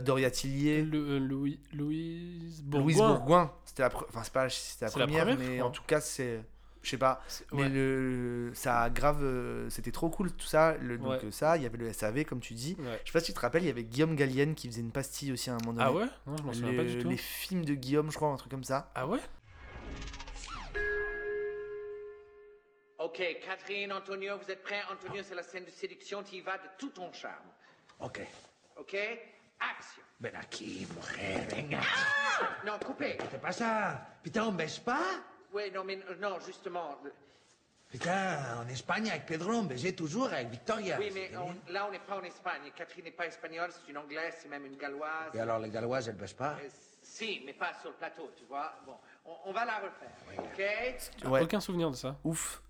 [0.00, 2.82] Doria Tillier, Le, Louis, Louise Bourgoin.
[2.84, 3.52] Louise Bourgoin.
[3.64, 6.42] C'était la, pre- enfin, c'est pas c'était la première, mais en tout cas, c'est.
[6.82, 7.22] Je sais pas.
[7.52, 7.68] Mais ouais.
[7.68, 9.22] le, ça grave.
[9.22, 10.76] euh, C'était trop cool tout ça.
[10.78, 11.24] Le, donc, Ouais.
[11.24, 12.76] euh, ça, il y avait le SAV, comme tu dis.
[12.80, 13.00] Ouais.
[13.04, 14.90] Je sais pas si tu te rappelles, il y avait Guillaume Gallienne qui faisait une
[14.92, 15.84] pastille aussi à un moment donné.
[15.86, 16.06] Ah ouais?
[16.26, 17.09] Non, je m'en souviens pas du tout.
[17.09, 18.90] Les films de Guillaume, je crois, un truc comme ça.
[18.96, 19.20] Ah ouais?
[22.98, 24.80] Ok, Catherine, Antonio, vous êtes prêts?
[24.90, 27.34] Antonio, c'est la scène de séduction, tu y vas de tout ton charme.
[28.00, 28.20] Ok.
[28.76, 28.94] Ok?
[29.60, 30.02] Action.
[30.20, 31.80] Ven aquí, mujer, venga.
[32.64, 33.16] Non, coupez.
[33.30, 34.00] ¿Qué pasa?
[34.22, 35.02] Putain, on baisse pas
[35.52, 36.96] Oui, non, mais euh, non, justement.
[37.90, 40.96] Putain, en Espagne, avec Pedro, on baisait toujours avec Victoria.
[40.98, 42.62] Oui, mais on- là, on n'est pas en Espagne.
[42.74, 45.34] Catherine n'est pas espagnole, c'est une anglaise, c'est même une galloise.
[45.34, 46.68] Et alors, les Galloises, elles baissent pas Euh,
[47.02, 48.72] si, mais pas sur le plateau, tu vois.
[48.86, 48.94] Bon,
[49.26, 51.30] on, on va la refaire, ok?
[51.30, 51.42] Ouais.
[51.42, 52.16] Aucun souvenir de ça.
[52.24, 52.62] Ouf.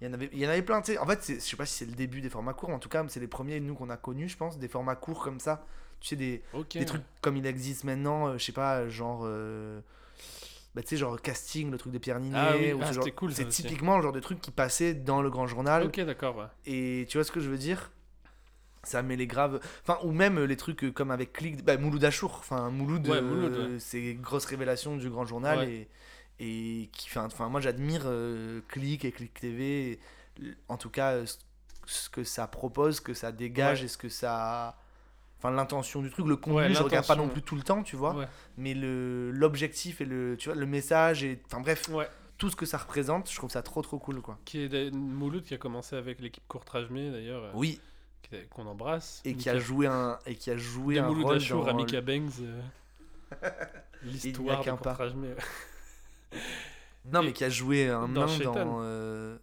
[0.00, 0.98] Il y en avait, il y en avait plein, tu sais.
[0.98, 2.88] En fait, je sais pas si c'est le début des formats courts, mais en tout
[2.88, 5.64] cas, c'est les premiers, nous, qu'on a connus, je pense, des formats courts comme ça.
[6.00, 6.42] Tu sais, des,
[6.84, 9.20] trucs comme il existe maintenant, euh, je sais pas, genre.
[9.24, 9.80] euh,
[10.74, 12.36] bah, tu sais, genre casting, le truc de Pierre Ninet.
[12.38, 14.40] Ah oui, ou ah, ce genre- c'était cool, ça C'est typiquement le genre de truc
[14.40, 15.84] qui passait dans le grand journal.
[15.84, 16.46] Ok, d'accord, ouais.
[16.66, 17.90] Et tu vois ce que je veux dire?
[18.82, 21.78] Ça met les graves enfin ou même euh, les trucs euh, comme avec Click bah,
[21.78, 23.78] Mouloud Achour enfin Mouloud, Ouais, euh, Mouloud, ouais.
[23.78, 25.70] c'est grosse révélation du grand journal Ouais.
[25.72, 25.88] et
[26.40, 30.00] et qui enfin enfin, moi j'admire euh, Click et Click TV et,
[30.68, 31.24] en tout cas euh,
[31.86, 33.84] ce- que ça propose que ça dégage Ouais.
[33.86, 34.76] et ce que ça
[35.44, 37.82] enfin l'intention du truc le contenu Ouais, je regarde pas non plus tout le temps
[37.82, 38.26] tu vois Ouais.
[38.56, 42.08] mais le l'objectif et le tu vois le message et enfin bref Ouais.
[42.38, 45.42] tout ce que ça représente je trouve ça trop trop cool quoi Qui est Mouloud
[45.44, 47.44] qui a commencé avec l'équipe Courtrajmé d'ailleurs.
[47.44, 47.80] euh, Oui.
[48.50, 49.20] Qu'on embrasse.
[49.24, 51.74] et qui a joué un et qui a joué un Mouloud rôle Achour dans à
[51.74, 52.32] Mika le- Bangs.
[52.42, 52.60] euh,
[54.02, 54.70] L'histoire de.
[54.70, 55.28] Courtrajmé.
[57.12, 58.52] Non, mais qui a joué un Dans nain Shaitan.
[58.54, 58.78] dans.
[58.80, 59.36] Euh...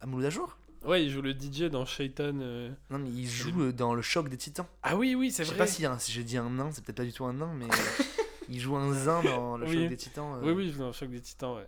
[0.00, 0.56] À Mouloud Achour?
[0.84, 2.32] Ouais, il joue le DJ dans Shaitan.
[2.40, 4.66] euh, Non, mais il joue euh, dans le choc des titans.
[4.82, 5.64] Ah oui, oui, c'est Je sais vrai.
[5.66, 7.52] pas si, hein, si j'ai dit un nain, c'est peut-être pas du tout un nain,
[7.54, 7.66] mais.
[8.52, 9.74] Il joue un zin dans le Oui.
[9.82, 10.34] choc des titans.
[10.34, 11.66] euh, Oui, oui, dans le choc des titans, ouais.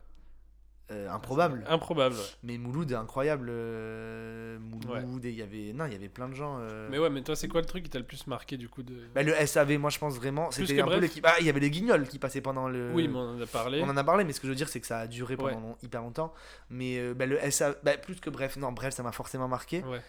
[0.90, 1.64] Euh, improbable.
[1.68, 2.20] Improbable, ouais.
[2.42, 3.48] Mais Mouloud est incroyable.
[3.50, 5.72] euh, Mouloud, et il y avait.
[5.72, 6.59] Non, il y avait plein de gens.
[6.60, 8.68] euh, Mais ouais, mais toi, c'est quoi le truc qui t'a le plus marqué du
[8.68, 8.94] coup de.
[9.14, 10.48] Bah, le SAV, moi je pense vraiment.
[10.48, 11.02] Plus C'était que un peu bref.
[11.02, 11.24] l'équipe.
[11.26, 12.90] Ah, il y avait les guignols qui passaient pendant le.
[12.92, 13.80] Oui, mais on en a parlé.
[13.82, 15.36] On en a parlé, mais ce que je veux dire, c'est que ça a duré
[15.36, 15.60] pendant Ouais.
[15.60, 16.34] long- hyper longtemps.
[16.68, 17.76] Mais euh, bah, le SAV.
[17.82, 19.82] Bah, plus que bref, non, bref, ça m'a forcément marqué.
[19.84, 20.00] Ouais.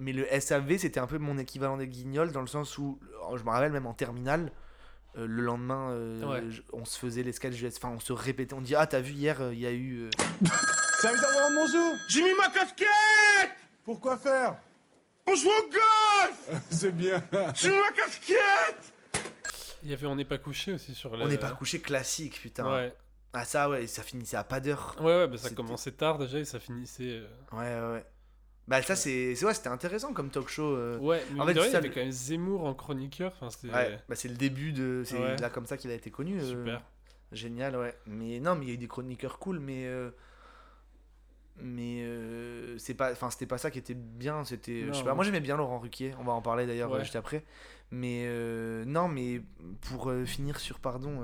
[0.00, 2.98] Mais le SAV, c'était un peu mon équivalent des guignols, dans le sens où,
[3.30, 4.50] oh, je me rappelle même en terminale,
[5.16, 6.42] euh, le lendemain, euh, Ouais.
[6.50, 8.54] je- on se faisait les sketchs Enfin, on se répétait.
[8.54, 10.02] On dit Ah, t'as vu hier, euh, il y a eu.
[10.04, 10.10] euh,
[11.00, 12.88] Ça veut avoir mon zoo J'ai mis ma casquette
[13.84, 14.56] Pourquoi faire?
[15.26, 17.22] On joue au golf C'est bien
[17.54, 18.92] J'ai mis ma casquette
[19.82, 21.22] Il y avait On n'est pas couché aussi sur le.
[21.24, 22.70] On n'est pas couché classique, putain.
[22.72, 22.94] Ouais.
[23.36, 24.94] Ah, ça, ouais, ça finissait à pas d'heure.
[25.00, 27.20] Ouais, ouais, bah ça commençait tard déjà et ça finissait.
[27.20, 28.06] euh, Ouais, ouais, ouais.
[28.66, 29.34] Bah, ça, c'est.
[29.34, 30.74] c'est- Ouais, c'était intéressant comme talk show.
[30.74, 30.98] euh.
[30.98, 33.32] Ouais, mais en fait, il y avait quand même Zemmour en chroniqueur.
[33.40, 33.48] Enfin.
[33.68, 35.02] Ouais, bah c'est le début de.
[35.04, 35.36] C'est Ouais.
[35.36, 36.38] là comme ça qu'il a été connu.
[36.40, 36.82] euh, Super.
[37.32, 37.94] Génial, ouais.
[38.06, 39.84] Mais non, mais il y a eu des chroniqueurs cool, mais.
[39.86, 40.10] euh,
[41.60, 42.04] Mais
[42.78, 44.44] c'est pas, enfin c'était pas ça qui était bien.
[44.44, 45.10] C'était, je sais pas.
[45.10, 45.14] ouais.
[45.14, 46.12] Moi j'aimais bien Laurent Ruquier.
[46.18, 47.00] On va en parler d'ailleurs Ouais.
[47.00, 47.44] juste après.
[47.92, 48.26] Mais
[48.86, 49.40] non, mais
[49.82, 51.20] pour finir sur pardon.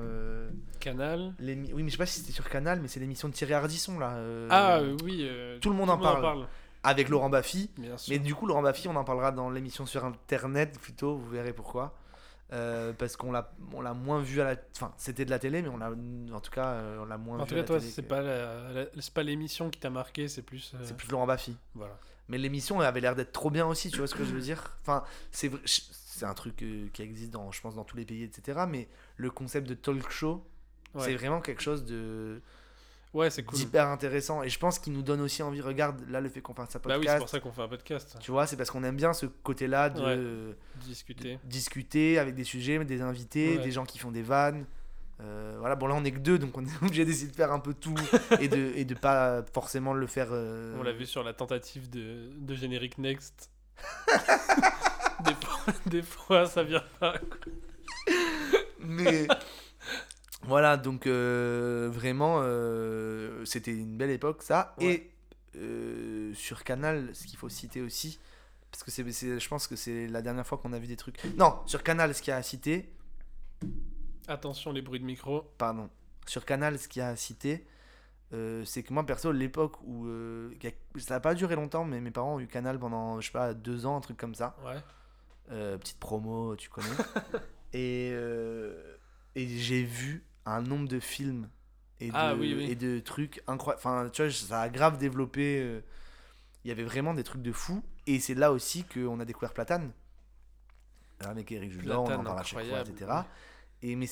[0.78, 1.34] Canal.
[1.40, 3.98] Oui, mais je sais pas si c'était sur Canal, mais c'est l'émission de Thierry Ardisson
[3.98, 4.18] là.
[4.50, 5.28] Ah, oui,
[5.60, 6.20] tout le monde en parle.
[6.20, 6.46] parle.
[6.82, 7.70] Avec Laurent Baffy.
[8.08, 11.52] Mais du coup, Laurent Baffy, on en parlera dans l'émission sur internet plutôt, vous verrez
[11.52, 11.94] pourquoi.
[12.52, 15.62] Euh, parce qu'on l'a on l'a moins vu à la enfin c'était de la télé
[15.62, 15.92] mais on l'a
[16.34, 18.08] en tout cas euh, on l'a moins En vu tout à cas, toi, c'est que-
[18.08, 20.72] pas la- la- c'est pas l'émission qui t'a marqué, c'est plus.
[20.74, 21.96] euh, c'est plus Laurent Baffy Voilà.
[22.26, 24.40] mais l'émission elle avait l'air d'être trop bien aussi tu vois ce que je veux
[24.40, 24.76] dire?
[24.82, 28.64] Enfin c'est c'est un truc qui existe dans je pense dans tous les pays etc
[28.68, 30.44] mais le concept de talk show
[30.96, 31.04] Ouais.
[31.04, 32.42] c'est vraiment quelque chose de
[33.12, 33.58] Ouais, c'est cool.
[33.58, 36.54] d'hyper intéressant et je pense qu'il nous donne aussi envie regarde là le fait qu'on
[36.54, 38.16] fasse un Bah podcast oui, c'est pour ça qu'on fait un podcast.
[38.20, 40.56] tu vois c'est parce qu'on aime bien ce côté là de Ouais.
[40.86, 41.38] Discuter.
[41.42, 43.64] de discuter avec des sujets des invités Ouais.
[43.64, 44.64] des gens qui font des vannes
[45.20, 47.50] Euh, voilà bon là on est que deux donc on est obligé d'essayer de faire
[47.52, 47.94] un peu tout
[48.40, 51.90] et de et de pas forcément le faire euh, On l'a vu sur la tentative
[51.90, 53.50] de, de générique Next.
[55.24, 57.14] des, fois, des fois, ça vient pas.
[58.78, 59.26] mais
[60.42, 64.74] voilà donc euh, vraiment euh, c'était une belle époque ça.
[64.80, 65.10] Et
[65.56, 68.18] euh, sur Canal ce qu'il faut citer aussi
[68.70, 71.22] parce que c'est je pense que c'est la dernière fois qu'on a vu des trucs.
[71.36, 72.92] Non sur Canal ce qu'il y a à citer.
[74.28, 75.42] Attention, les bruits de micro.
[75.58, 75.90] pardon.
[76.26, 77.66] Sur Canal ce qu'il y a à citer
[78.32, 80.54] euh, c'est que moi perso l'époque où euh,
[80.98, 83.54] ça n'a pas duré longtemps mais mes parents ont eu Canal pendant je sais pas
[83.54, 84.56] deux ans un truc comme ça.
[84.64, 84.76] Ouais.
[85.50, 86.86] Euh, petite promo tu connais.
[87.72, 88.12] Et
[89.36, 91.48] et j'ai vu un nombre de films
[92.00, 92.64] et de, Ah oui, oui.
[92.70, 95.80] et de trucs incroyables enfin tu vois ça a grave développé euh,
[96.64, 99.52] il y avait vraiment des trucs de fou et c'est là aussi qu'on a découvert
[99.52, 99.92] Platane.
[101.20, 103.06] Avec Eric Judor on en parle à chaque fois etc
[103.82, 104.06] et mais,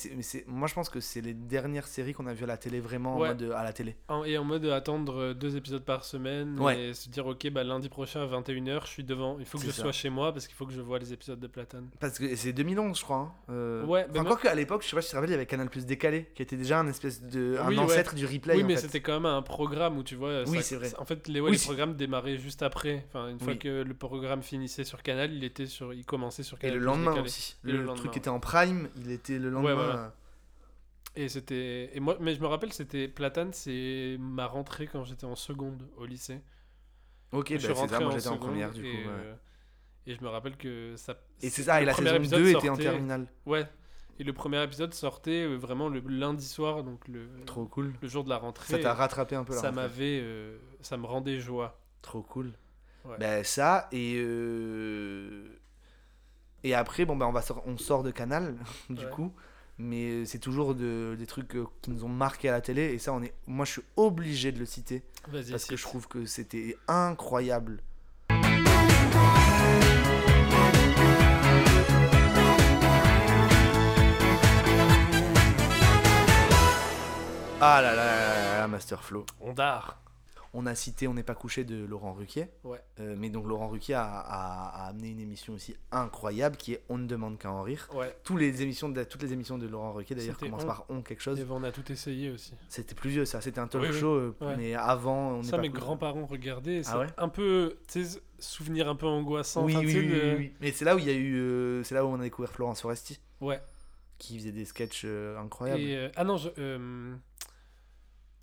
[0.47, 3.15] moi je pense que c'est les dernières séries qu'on a vues à la télé vraiment
[3.15, 6.59] en mode euh, à la télé et en mode attendre euh, deux épisodes par semaine
[6.59, 6.89] Ouais.
[6.89, 9.65] et se dire ok bah lundi prochain à 21h je suis devant il faut que
[9.65, 9.83] je ça.
[9.83, 12.35] sois chez moi parce qu'il faut que je vois les épisodes de Platane Parce que
[12.35, 13.17] c'est 2011, je crois.
[13.17, 13.31] hein.
[13.51, 15.35] Euh, Ouais, enfin, encore qu'à l'époque, je sais pas si tu te rappelles, il y
[15.35, 17.83] avait Canal Plus décalé, qui était déjà un espèce de un Oui, ouais.
[17.83, 18.55] ancêtre du replay.
[18.55, 20.91] oui mais c'était quand même un programme où tu vois Oui, c'est vrai.
[20.97, 23.59] en fait les, Oui, les programmes démarraient juste après enfin une fois Oui.
[23.59, 26.79] que le programme finissait sur Canal il était sur il commençait sur Et Canal le
[26.79, 27.27] Plus lendemain décalé.
[27.27, 27.55] aussi.
[27.65, 29.58] Et Le, lendemain, truc était en prime, il était le lendemain.
[29.63, 30.13] Ouais, voilà.
[31.15, 35.25] Et c'était et moi mais je me rappelle c'était Platane c'est ma rentrée quand j'étais
[35.25, 36.41] en seconde au lycée.
[37.31, 39.05] Ok, bah, c'est ça, rentré moi, j'étais en première, du et, coup, ouais.
[39.07, 39.35] euh,
[40.07, 42.69] et je me rappelle que ça Et c'est ça, et la saison épisode 2 était
[42.69, 43.27] en terminale.
[43.45, 43.67] Ouais.
[44.19, 47.93] Et le premier épisode sortait euh, vraiment le lundi soir donc le Trop cool.
[48.01, 48.67] le jour de la rentrée.
[48.73, 51.79] Ça t'a rattrapé un peu la Ça m'avait euh, ça me rendait joie.
[52.01, 52.53] Trop cool.
[53.05, 53.17] Ouais.
[53.19, 54.15] Ben, ça, et.
[54.17, 55.47] euh,
[56.63, 58.55] Et après, bon, ben, on, va sor- on sort de Canal,
[58.89, 59.11] du Ouais.
[59.11, 59.33] coup.
[59.81, 62.93] Mais c'est toujours de- des trucs euh, qui nous ont marqué à la télé.
[62.93, 63.33] Et ça, on est...
[63.47, 65.03] moi, je suis obligé de le citer.
[65.51, 67.81] Parce que je trouve que c'était incroyable.
[77.61, 79.25] Ah là là là là, Master Flow.
[79.41, 79.97] Ondar.
[80.53, 82.47] On a cité On n'est pas couché de Laurent Ruquier.
[82.63, 82.81] Ouais.
[82.99, 86.81] Euh, mais donc Laurent Ruquier a, a- a amené une émission aussi incroyable qui est
[86.89, 87.87] On ne demande qu'à en rire.
[87.93, 88.15] Ouais.
[88.23, 90.67] Tous les émissions de, toutes les émissions de Laurent Ruquier d'ailleurs commencent On.
[90.67, 91.39] par On quelque chose.
[91.39, 92.53] Et on a tout essayé aussi.
[92.67, 93.99] C'était plus vieux ça, c'était un talk Oui, oui.
[93.99, 96.81] show, euh, mais avant On Ça, pas mes grands-parents regardaient.
[96.85, 97.77] Ah c'est ouais un peu,
[98.39, 99.65] souvenir un peu angoissant.
[99.65, 100.53] Oui, oui, oui.
[100.61, 102.51] Mais c'est là où il y a eu, euh, c'est là où on a découvert
[102.51, 103.19] Florence Foresti.
[103.41, 103.59] Ouais.
[104.17, 105.81] Qui faisait des sketchs euh, incroyables.
[105.81, 106.49] Et, ah non, je.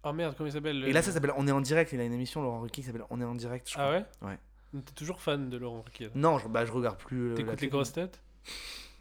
[0.07, 1.93] Euh, Oh merde, comment il s'appelle Et là, ça s'appelle On est en direct.
[1.93, 3.69] Il a une émission, Laurent Ruquier, qui s'appelle On est en direct.
[3.69, 3.83] Je Ah
[4.21, 4.29] crois.
[4.29, 4.83] ouais Ouais.
[4.85, 7.31] T'es toujours fan de Laurent Ruquier Non, je, bah, je regarde plus.
[7.31, 8.21] euh, T'écoutes les grosses têtes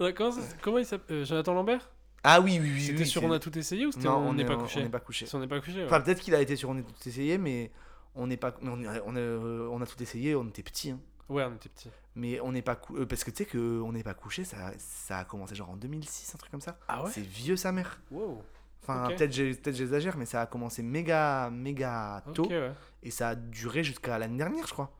[0.00, 1.90] Non, comment, ça- comment il s'appelle euh, Jonathan Lambert
[2.22, 2.82] Ah oui, oui, oui.
[2.82, 4.82] C'était oui, sur On a tout essayé ou c'était Non, On n'est pas couché On
[4.84, 5.26] n'est pas couché.
[5.26, 5.78] Si on n'est pas couché.
[5.78, 5.84] ouais.
[5.86, 7.70] Enfin, peut-être qu'il a été sur On est tout essayé, mais
[8.14, 8.54] on n'est pas.
[8.62, 8.70] mais
[9.06, 10.90] On, a tout essayé, on était petits.
[10.90, 11.00] hein.
[11.28, 11.88] Ouais, on était petits.
[12.14, 14.44] Mais on n'est pas cou- euh, parce que tu sais que on n'est pas couché,
[14.44, 16.78] ça, ça a commencé genre en 2006, un truc comme ça.
[16.88, 18.00] Ah ouais C'est vieux sa mère.
[18.10, 18.42] Wow.
[18.82, 22.72] Enfin, peut-être j'exagère, mais ça a commencé méga méga tôt ouais.
[23.04, 24.92] et ça a duré jusqu'à l'année dernière, je crois.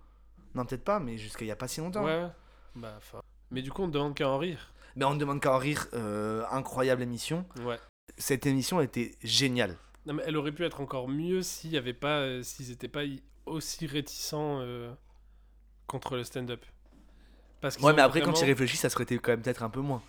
[0.55, 2.05] Non, peut-être pas, mais jusqu'à il y a pas si longtemps.
[2.05, 2.29] Ouais.
[2.77, 3.23] Bah, enfin.
[3.51, 4.73] Mais du coup, on demande qu'à en rire.
[4.97, 5.89] Mais on ne demande qu'à en rire.
[5.95, 7.45] euh, incroyable émission.
[7.65, 7.79] Ouais.
[8.19, 9.77] Cette émission était géniale.
[10.07, 12.89] Non, mais elle aurait pu être encore mieux s'il y avait pas, euh, s'ils étaient
[12.89, 13.03] pas
[13.47, 14.93] aussi réticents euh,
[15.87, 16.65] contre le stand-up.
[17.61, 20.03] Parce Ouais, mais après, quand tu réfléchis, ça serait quand même peut-être un peu moins.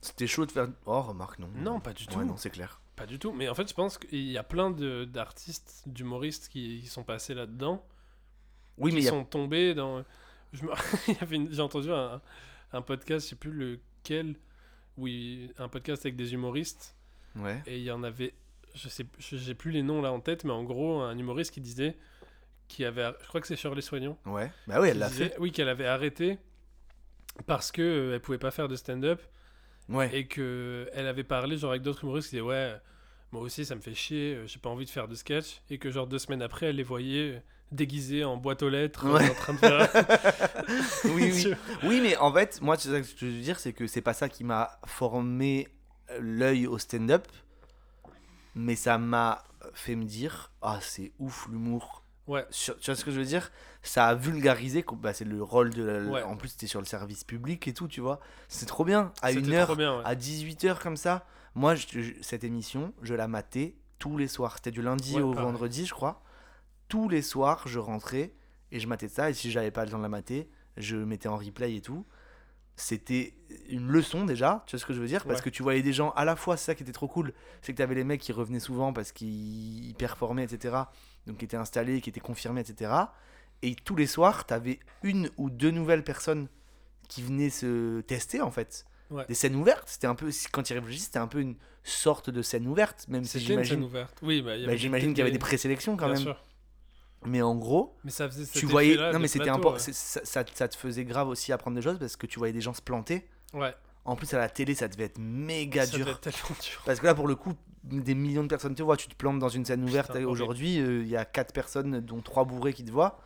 [0.00, 0.68] C'était chaud de faire.
[0.86, 1.48] Oh, remarque, non.
[1.56, 2.18] Non, pas du tout.
[2.18, 2.80] Ouais, non, c'est clair.
[2.96, 3.32] Pas du tout.
[3.32, 7.34] Mais en fait, je pense qu'il y a plein d'artistes, d'humoristes qui, qui sont passés
[7.34, 7.84] là-dedans.
[8.78, 9.98] Oui, qui mais il a- sont tombés dans.
[10.62, 10.72] Me-
[11.30, 12.20] il J'ai entendu un,
[12.72, 14.36] un podcast, je sais plus lequel,
[14.96, 16.96] oui, un podcast avec des humoristes.
[17.36, 17.62] Ouais.
[17.66, 18.32] Et il y en avait,
[18.74, 21.60] je sais, j'ai plus les noms là en tête, mais en gros, un humoriste qui
[21.60, 21.96] disait,
[22.68, 24.16] qui avait, je crois que c'est Shirley Soignon.
[24.24, 24.50] Ouais.
[24.66, 25.36] Bah oui, elle qui l'a fait.
[25.38, 26.38] Oui, qu'elle avait arrêté
[27.46, 29.20] parce que euh, elle pouvait pas faire de stand-up.
[29.88, 30.10] Ouais.
[30.16, 32.74] Et que elle avait parlé genre avec d'autres humoristes qui disaient ouais,
[33.32, 35.62] moi aussi ça me fait chier, euh, j'ai pas envie de faire de sketch.
[35.70, 37.40] Et que genre deux semaines après, elle les voyait euh,
[37.72, 39.30] déguisés en boîte aux lettres, euh, Ouais.
[39.30, 39.88] en train de faire.
[41.14, 41.54] oui, oui.
[41.84, 44.28] oui, mais en fait, moi, ça que je veux dire, c'est que c'est pas ça
[44.28, 45.68] qui m'a formé
[46.20, 47.26] l'œil au stand-up,
[48.54, 49.44] mais ça m'a
[49.74, 52.02] fait me dire, ah, c'est ouf l'humour.
[52.26, 52.44] Ouais.
[52.50, 53.50] Sur- tu vois ce que je veux dire?
[53.82, 56.22] Ça a vulgarisé, bah, c'est le rôle de la- Ouais.
[56.22, 58.18] En plus, c'était sur le service public et tout, tu vois.
[58.48, 59.12] C'est trop bien.
[59.22, 60.02] À C'était une heure, trop bien, ouais.
[60.04, 61.24] à 18h comme ça.
[61.54, 64.56] Moi, je- je- cette émission, je la matais tous les soirs.
[64.56, 66.22] C'était du lundi Ouais, au vendredi, je crois.
[66.88, 68.34] Tous les soirs, je rentrais
[68.72, 69.30] et je matais ça.
[69.30, 72.04] Et si j'avais pas le temps de la mater, je mettais en replay et tout.
[72.78, 73.32] C'était
[73.70, 75.24] une leçon déjà, tu vois ce que je veux dire?
[75.24, 77.32] Parce que tu voyais des gens, à la fois, c'est ça qui était trop cool,
[77.62, 80.76] c'est que tu avais les mecs qui revenaient souvent parce qu'ils performaient, etc.
[81.26, 82.90] Donc qui étaient installés, qui étaient confirmés, etc.
[83.62, 86.48] Et tous les soirs, tu avais une ou deux nouvelles personnes
[87.08, 88.84] qui venaient se tester en fait.
[89.10, 89.24] Ouais.
[89.28, 91.54] Des scènes ouvertes, c'était un peu, quand tu y réfléchis, c'était un peu une
[91.84, 93.84] sorte de scène ouverte, même si C'était une scène j'imagine.
[93.84, 94.18] ouverte.
[94.22, 96.22] Oui, bah, bah, j'imagine qu'il y avait des- présélections quand Bien même.
[96.22, 96.42] sûr.
[97.24, 99.78] Mais en gros, Mais ça faisait tu voyais, non mais c'était important, ouais.
[99.80, 102.52] c'est- ça, ça, ça te faisait grave aussi apprendre des choses parce que tu voyais
[102.52, 103.28] des gens se planter.
[103.52, 103.74] Ouais.
[104.06, 106.06] En plus à la télé, ça devait être méga Ça dur.
[106.06, 106.82] devait être tellement dur.
[106.86, 107.54] Parce que là, pour le coup,
[107.84, 110.14] des millions de personnes te voient, tu te plantes dans une scène ouverte.
[110.16, 113.20] Aujourd'hui, euh, il y a 4 personnes, dont 3 bourrés qui te voient.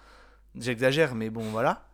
[0.56, 1.86] J'exagère, mais bon, voilà.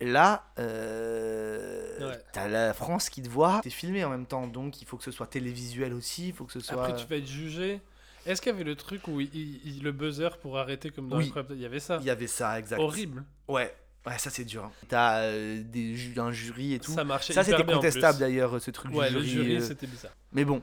[0.00, 2.18] Là, euh, Ouais.
[2.32, 3.60] t'as la France qui te voit.
[3.62, 6.28] T'es filmé en même temps, donc il faut que ce soit télévisuel aussi.
[6.28, 6.84] Il faut que ce soit.
[6.84, 7.80] Après, tu vas être jugé.
[8.26, 11.16] Est-ce qu'il y avait le truc où il, il- le buzzer pour arrêter comme dans
[11.18, 11.26] Oui.
[11.26, 11.98] Incroyable Il y avait ça.
[12.00, 12.78] Il y avait ça, exact.
[12.80, 13.24] Horrible.
[13.48, 13.74] Ouais.
[14.06, 14.64] Ouais, ça c'est dur.
[14.64, 14.70] hein.
[14.88, 16.92] T'as euh, des ju- un jury et tout.
[16.92, 19.44] Ça marchait Ça c'était contestable d'ailleurs, ce truc Ouais, du le jury.
[19.44, 20.12] jury, euh, c'était bizarre.
[20.32, 20.62] Mais bon.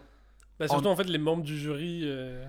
[0.60, 2.02] Bah, surtout, en fait, les membres du jury.
[2.06, 2.45] euh,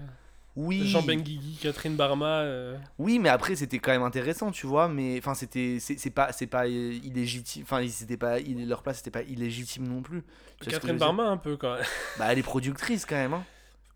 [0.57, 0.87] Oui.
[0.87, 2.43] Jean Benguigui, Catherine Barma.
[2.43, 4.87] euh, Oui, mais après c'était quand même intéressant, tu vois.
[4.89, 7.65] Mais enfin, c'était c'est pas c'est pas illégitime.
[7.65, 10.23] Enfin, c'était pas il- leur place, c'était pas illégitime non plus.
[10.61, 11.83] Tu Catherine Barma, un peu quand même.
[12.19, 13.33] Bah, elle est productrice quand même.
[13.35, 13.45] Hein.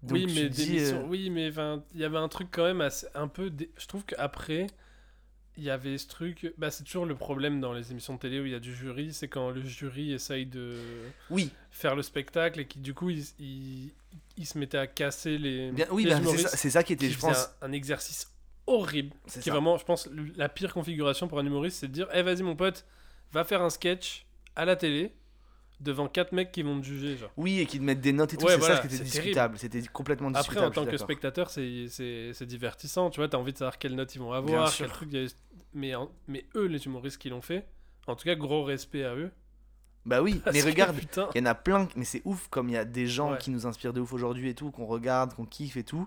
[0.03, 1.53] Donc, oui, mais dis, euh, Oui, mais
[1.95, 3.51] il y avait un truc quand même assez, un peu.
[3.51, 4.67] dé- Je trouve qu'après,
[5.59, 6.53] il y avait ce truc.
[6.57, 8.75] Bah, c'est toujours le problème dans les émissions de télé où il y a du
[8.75, 10.77] jury, c'est quand le jury essaye de.
[11.31, 11.51] Oui.
[11.71, 13.91] Faire le spectacle et qui du coup, il, il,
[14.37, 15.71] il se mettait à casser les.
[15.73, 16.21] Bien, oui, bah,
[16.55, 18.31] c'est ça- qui était, je pense- Un, un exercice
[18.67, 19.15] horrible.
[19.27, 19.57] C'est Qui est ça.
[19.57, 22.55] vraiment, je pense, la pire configuration pour un humoriste, c'est de dire, eh vas-y mon
[22.57, 22.87] pote,
[23.33, 24.27] va faire un sketch
[24.57, 25.13] à la télé
[25.81, 27.31] devant quatre mecs qui vont te juger, genre.
[27.37, 29.05] Oui, et qui te mettent des notes et tout, Ouais, c'est voilà, ça qui était
[29.05, 29.59] discutable.
[29.59, 30.67] C'était complètement Après, discutable.
[30.67, 34.19] en tant que spectateur, c'est- divertissant, tu vois, t'as envie de savoir quelles notes ils
[34.19, 35.11] vont avoir, quel truc.
[35.75, 35.93] Mais,
[36.27, 37.67] mais eux, les humoristes qui l'ont fait,
[38.07, 39.31] en tout cas, gros respect à eux.
[40.07, 40.97] Bah oui, Parce mais regarde,
[41.35, 43.39] il y en a plein, mais c'est ouf comme il y a des gens Ouais.
[43.39, 46.07] qui nous inspirent de ouf aujourd'hui et tout, qu'on regarde, qu'on kiffe et tout,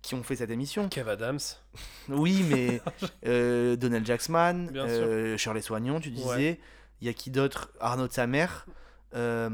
[0.00, 0.88] qui ont fait cette émission.
[0.88, 1.38] Kev Adams.
[2.08, 2.80] Oui, mais
[3.26, 6.26] euh, Donald Jacksman, euh, Shirley Soignon, tu disais.
[6.28, 6.60] Ouais.
[7.00, 7.70] Il y a qui d'autre?
[7.80, 8.66] Arnaud de sa mère.
[9.14, 9.48] Euh,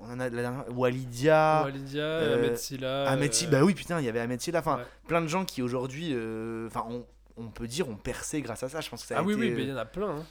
[0.00, 1.62] on en a la dernière- Walidia.
[1.64, 4.60] Walidia, Ahmed Silla, Ahmed Silla, euh, bah oui, putain, il y avait Ahmed Silla.
[4.60, 4.84] Enfin, Ouais.
[5.08, 7.04] plein de gens qui aujourd'hui, euh, enfin, on,
[7.36, 8.80] on peut dire, ont percé grâce à ça.
[8.80, 9.84] Je pense que ça a Ah oui, été, oui, mais il y euh, en a
[9.84, 10.10] plein.
[10.10, 10.24] hein.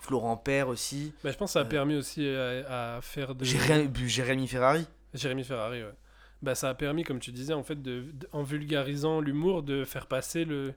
[0.00, 1.12] Florent Père aussi.
[1.22, 3.44] Bah, je pense que ça a Euh, permis aussi à, à faire de.
[3.44, 4.86] Jérémy, Jérémy Ferrari.
[5.14, 5.94] Jérémy Ferrari, ouais.
[6.42, 9.84] Bah, ça a permis, comme tu disais, en fait, de, de- en vulgarisant l'humour, de
[9.84, 10.74] faire passer le,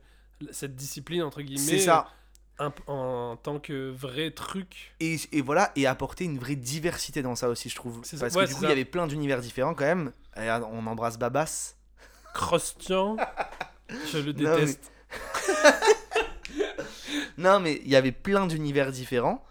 [0.52, 1.60] cette discipline, entre guillemets.
[1.61, 2.07] C'est ça.
[2.88, 4.96] En tant que vrai truc.
[5.00, 8.02] Et, et voilà, et apporter une vraie diversité dans ça aussi, je trouve.
[8.20, 10.12] Parce Ouais, que du coup, il y avait plein d'univers différents quand même.
[10.36, 11.76] Et on embrasse Babas.
[12.34, 13.18] Crostian.
[14.12, 14.92] Je le déteste.
[17.38, 19.44] non, mais il y avait plein d'univers différents.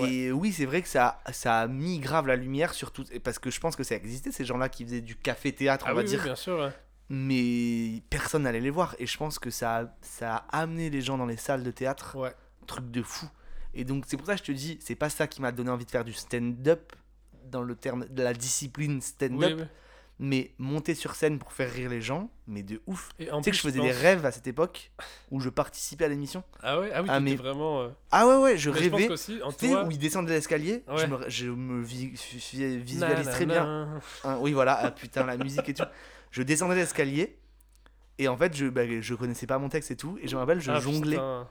[0.00, 3.04] Et oui, c'est vrai que ça, ça a mis grave la lumière sur tout.
[3.24, 5.94] Parce que je pense que ça existait, ces gens-là qui faisaient du café-théâtre, on Ah
[5.94, 6.22] va oui, oui, dire.
[6.22, 6.56] bien sûr.
[6.60, 6.70] ouais.
[7.10, 8.94] Mais personne n'allait les voir.
[8.98, 11.70] Et je pense que ça, a- ça a amené les gens dans les salles de
[11.70, 12.16] théâtre.
[12.66, 13.26] Truc de fou.
[13.74, 15.70] Et donc, c'est pour ça que je te dis, c'est pas ça qui m'a donné
[15.70, 16.92] envie de faire du stand-up,
[17.50, 19.52] dans le terme de la discipline stand-up.
[19.56, 19.68] Oui, oui.
[20.20, 23.10] Mais monter sur scène pour faire rire les gens, mais de ouf.
[23.18, 24.90] Tu sais que je faisais des rêves à cette époque
[25.30, 26.42] où je participais à l'émission.
[26.60, 27.82] Ah ouais Ah oui, Ah, mais- vraiment.
[27.82, 28.98] euh, Ah ouais, ouais, je mais je pense
[29.28, 29.42] rêvais.
[29.44, 31.06] en tu sais, toi- où il descendait l'escalier, je Ouais.
[31.06, 34.00] me, je me vi- vi- visualise très bien.
[34.24, 35.84] Hein, oui, voilà, ah, putain, la musique et tout.
[36.30, 37.38] Je descendais l'escalier
[38.18, 40.18] et en fait, je, bah, je connaissais pas mon texte et tout.
[40.22, 41.16] Et je me rappelle, je Ah, jonglais.
[41.16, 41.48] putain.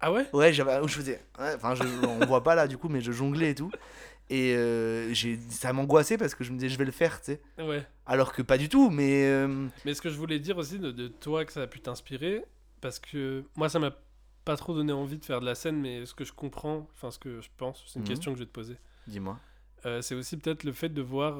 [0.00, 0.26] Ah ouais?
[0.32, 1.20] Ouais, j'avais, je faisais.
[1.38, 3.70] ouais, Enfin, je, on voit pas là du coup, mais je jonglais et tout.
[4.30, 7.32] Et euh, j'ai, ça m'angoissait parce que je me disais, je vais le faire, tu
[7.32, 7.40] sais.
[7.58, 7.84] Ouais.
[8.06, 9.24] Alors que pas du tout, mais.
[9.26, 11.80] euh, Mais ce que je voulais dire aussi de, de toi que ça a pu
[11.80, 12.44] t'inspirer,
[12.80, 13.92] parce que moi ça m'a
[14.44, 17.10] pas trop donné envie de faire de la scène, mais ce que je comprends, enfin
[17.10, 18.08] ce que je pense, c'est une Mhm.
[18.08, 18.76] question que je vais te poser.
[19.06, 19.38] Dis-moi.
[19.86, 21.38] Euh, c'est aussi peut-être le fait de voir.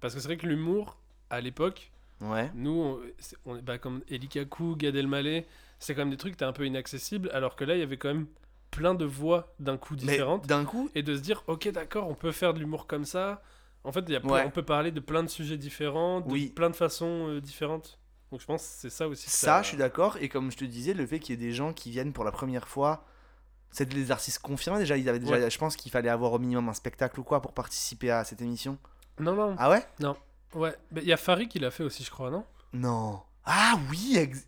[0.00, 0.96] Parce que c'est vrai que l'humour,
[1.30, 1.90] à l'époque,
[2.20, 2.50] Ouais.
[2.54, 3.00] nous, on,
[3.46, 5.46] on est bah, comme Eli Kaku, Gad Elmaleh,
[5.78, 7.82] c'est quand même des trucs qui étaient un peu inaccessibles, alors que là, il y
[7.82, 8.26] avait quand même
[8.70, 10.46] plein de voix d'un coup différentes.
[10.46, 10.90] d'un coup.
[10.94, 13.42] Et de se dire, ok, d'accord, on peut faire de l'humour comme ça.
[13.84, 14.44] En fait, il y a plein- Ouais.
[14.46, 16.48] on peut parler de plein de sujets différents, de Oui.
[16.54, 17.98] plein de façons euh, différentes.
[18.30, 19.24] Donc je pense que c'est ça aussi.
[19.24, 20.18] que Ça, je suis d'accord.
[20.20, 22.22] Et comme je te disais, le fait qu'il y ait des gens qui viennent pour
[22.24, 23.04] la première fois,
[23.72, 24.96] c'est des artistes confirmés déjà.
[24.98, 25.50] Ils avaient déjà Ouais.
[25.50, 28.42] Je pense qu'il fallait avoir au minimum un spectacle ou quoi pour participer à cette
[28.42, 28.78] émission.
[29.18, 29.56] Non, non.
[29.58, 29.84] Ah ouais?
[29.98, 30.14] Non.
[30.54, 30.74] Ouais.
[30.90, 32.44] Mais il y a Farid qui l'a fait aussi, je crois, non?
[32.72, 33.22] Non.
[33.44, 34.46] Ah oui, ex-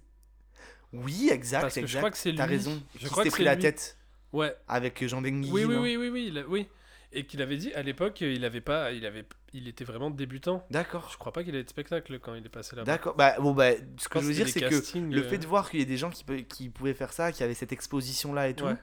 [0.93, 1.99] oui, exact, Parce que je exact.
[2.01, 2.57] crois que c'est T'as lui.
[2.57, 2.83] raison.
[2.95, 3.63] Je qui crois que pris la lui.
[3.63, 3.97] tête.
[4.33, 4.55] Ouais.
[4.69, 5.51] Avec Jean Benguigui.
[5.53, 6.69] Oui, oui, oui, oui, oui, il a- oui.
[7.15, 10.65] Et qu'il avait dit à l'époque, il avait pas, il avait, il était vraiment débutant.
[10.71, 11.11] D'accord.
[11.13, 12.87] Je crois pas qu'il avait de spectacle quand il est passé là-bas.
[12.91, 13.15] D'accord.
[13.17, 15.69] Bah, bon, bah, ce que je veux dire, c'est que le euh, fait de voir
[15.71, 18.49] qu'il y ait des gens qui, peut- qui pouvaient faire ça, qui avaient cette exposition-là
[18.49, 18.77] et tout, Ouais.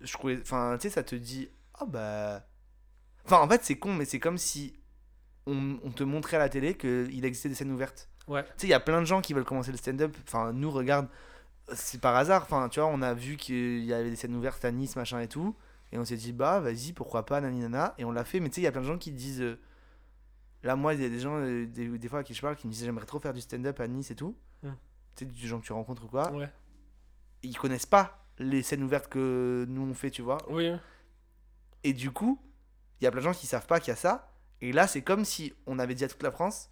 [0.00, 0.38] je trouvais.
[0.40, 1.48] Enfin, tu sais, ça te dit.
[1.80, 2.46] Oh bah.
[3.24, 4.78] Enfin, en fait, c'est con, mais c'est comme si
[5.46, 8.08] on, on te montrait à la télé qu'il existait des scènes ouvertes.
[8.28, 8.42] Ouais.
[8.44, 10.16] Tu sais, il y a plein de gens qui veulent commencer le stand-up.
[10.26, 11.08] Enfin, nous, regarde,
[11.72, 12.42] c'est par hasard.
[12.42, 15.20] Enfin, tu vois, on a vu qu'il y avait des scènes ouvertes à Nice, machin
[15.20, 15.54] et tout.
[15.92, 17.94] Et on s'est dit, bah, vas-y, pourquoi pas, naninana.
[17.98, 18.40] Et on l'a fait.
[18.40, 19.40] Mais tu sais, il y a plein de gens qui disent.
[19.42, 19.58] euh,
[20.62, 22.56] Là, moi, il y a des gens, euh, des, des fois à qui je parle,
[22.56, 24.36] qui me disent, j'aimerais trop faire du stand-up à Nice et tout.
[24.62, 24.68] Tu
[25.14, 26.32] sais, des gens que tu rencontres ou quoi.
[26.32, 26.50] Ouais.
[27.42, 30.38] Ils connaissent pas les scènes ouvertes que nous on fait, tu vois.
[30.50, 30.72] Oui.
[31.84, 32.38] Et du coup,
[33.00, 34.32] il y a plein de gens qui savent pas qu'il y a ça.
[34.62, 36.70] Et là, c'est comme si on avait dit à toute la France,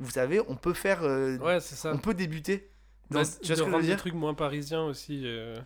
[0.00, 1.02] vous savez, on peut faire.
[1.02, 1.92] euh, Ouais, c'est ça.
[1.92, 2.70] On peut débuter.
[3.10, 3.96] Dans- Bah, tu vois de ce que je veux rendre des dire?
[3.98, 5.22] trucs moins parisiens aussi.
[5.24, 5.56] euh,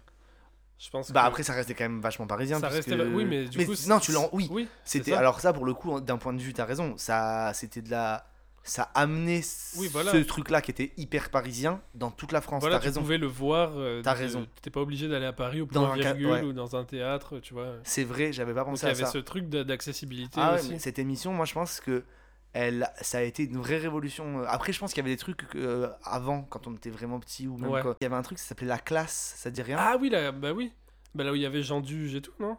[0.78, 1.10] Je pense.
[1.12, 2.58] Bah que- après ça restait quand même vachement parisien.
[2.58, 4.28] Ça restait- oui, mais du coup, non, tu l'as.
[4.32, 4.48] Oui.
[4.50, 6.96] oui, C'était alors ça pour le coup d'un point de vue, t'as raison.
[6.96, 8.26] Ça, c'était de la.
[8.70, 9.40] Ça amenait
[9.76, 10.12] Oui, voilà.
[10.12, 12.60] ce truc-là qui était hyper parisien dans toute la France.
[12.60, 13.00] Voilà, t'as tu raison.
[13.00, 13.72] pouvais le voir.
[13.76, 14.46] euh, T'as raison.
[14.54, 16.42] T'étais pas obligé d'aller à Paris au point virgule ouais.
[16.42, 17.74] ou dans un théâtre, tu vois.
[17.82, 19.10] C'est vrai, j'avais pas Donc pensé il y à avait ça.
[19.10, 20.70] ce truc d'accessibilité Ah ouais, aussi.
[20.70, 22.04] mais cette émission, moi je pense que
[22.52, 24.42] elle, ça a été une vraie révolution.
[24.46, 27.48] Après, je pense qu'il y avait des trucs euh, avant, quand on était vraiment petit,
[27.48, 27.82] ou même Ouais.
[27.82, 29.78] quand il y avait un truc qui s'appelait la classe, ça dit rien?
[29.80, 30.72] Ah oui, là, bah oui.
[31.14, 32.56] Bah là où il y avait Jean Duge et tout, non?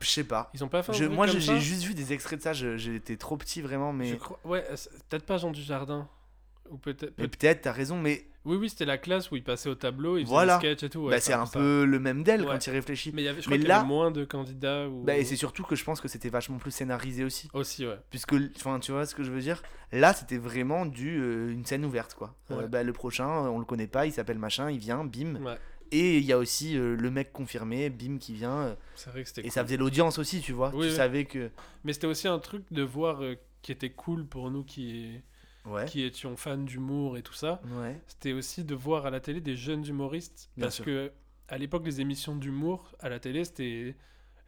[0.00, 0.50] Je sais pas.
[0.54, 3.16] Ils ont pas fait un Je- moi, j'ai juste vu des extraits de ça, j'étais
[3.16, 4.06] trop petit vraiment, mais.
[4.06, 4.64] Je crois- Ouais,
[5.08, 6.08] peut-être pas Jean Dujardin.
[6.70, 7.14] Ou peut-être.
[7.18, 8.26] Mais peut-être, t'as raison, mais.
[8.44, 10.58] Oui, oui, c'était la classe où il passait au tableau, il faisait Voilà.
[10.58, 11.00] des sketchs et tout.
[11.00, 11.58] ouais, Bah, c'est un ça.
[11.58, 12.46] peu le même d'elle Ouais.
[12.48, 13.10] quand il réfléchit.
[13.12, 14.88] Mais il y avait, je Mais qu'il y avait là- moins de candidats.
[14.88, 15.02] Ou...
[15.04, 17.48] Bah, et c'est surtout que je pense que c'était vachement plus scénarisé aussi.
[17.54, 17.98] Aussi, ouais.
[18.10, 19.62] Puisque, enfin, tu vois ce que je veux dire?
[19.92, 22.34] Là, c'était vraiment du, euh, une scène ouverte, quoi.
[22.52, 25.36] Euh, bah, le prochain, on le connaît pas, il s'appelle machin, il vient, bim.
[25.44, 25.58] Ouais.
[25.92, 28.58] Et il y a aussi euh, le mec confirmé, bim, qui vient.
[28.58, 28.74] euh,
[29.06, 30.70] vrai que Et ça faisait l'audience aussi, tu vois.
[30.74, 30.96] Oui, tu oui.
[30.96, 31.50] savais que.
[31.84, 35.20] Mais c'était aussi un truc de voir euh, qui était cool pour nous qui,
[35.64, 35.84] Ouais.
[35.86, 37.60] qui étions fans d'humour et tout ça.
[37.80, 38.00] Ouais.
[38.06, 40.50] C'était aussi de voir à la télé des jeunes humoristes.
[40.56, 40.84] Bien parce sûr.
[40.84, 41.12] que
[41.48, 43.94] à l'époque, les émissions d'humour à la télé, c'était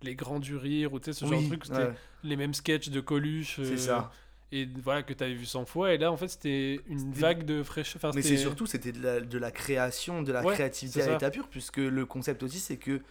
[0.02, 1.65] les grands du rire ou ce genre de truc.
[1.65, 1.94] C'était ouais.
[2.23, 3.60] les mêmes sketchs de Coluche.
[3.62, 4.12] C'est ça.
[4.51, 5.93] Et voilà, que tu avais vu 100 fois.
[5.93, 7.95] Et là, en fait, c'était une vague de fraîche.
[7.97, 11.11] Enfin, Mais c'est surtout, c'était de la, de la création, de la Ouais, créativité à
[11.12, 13.03] l'état pur, puisque le concept aussi, c'est que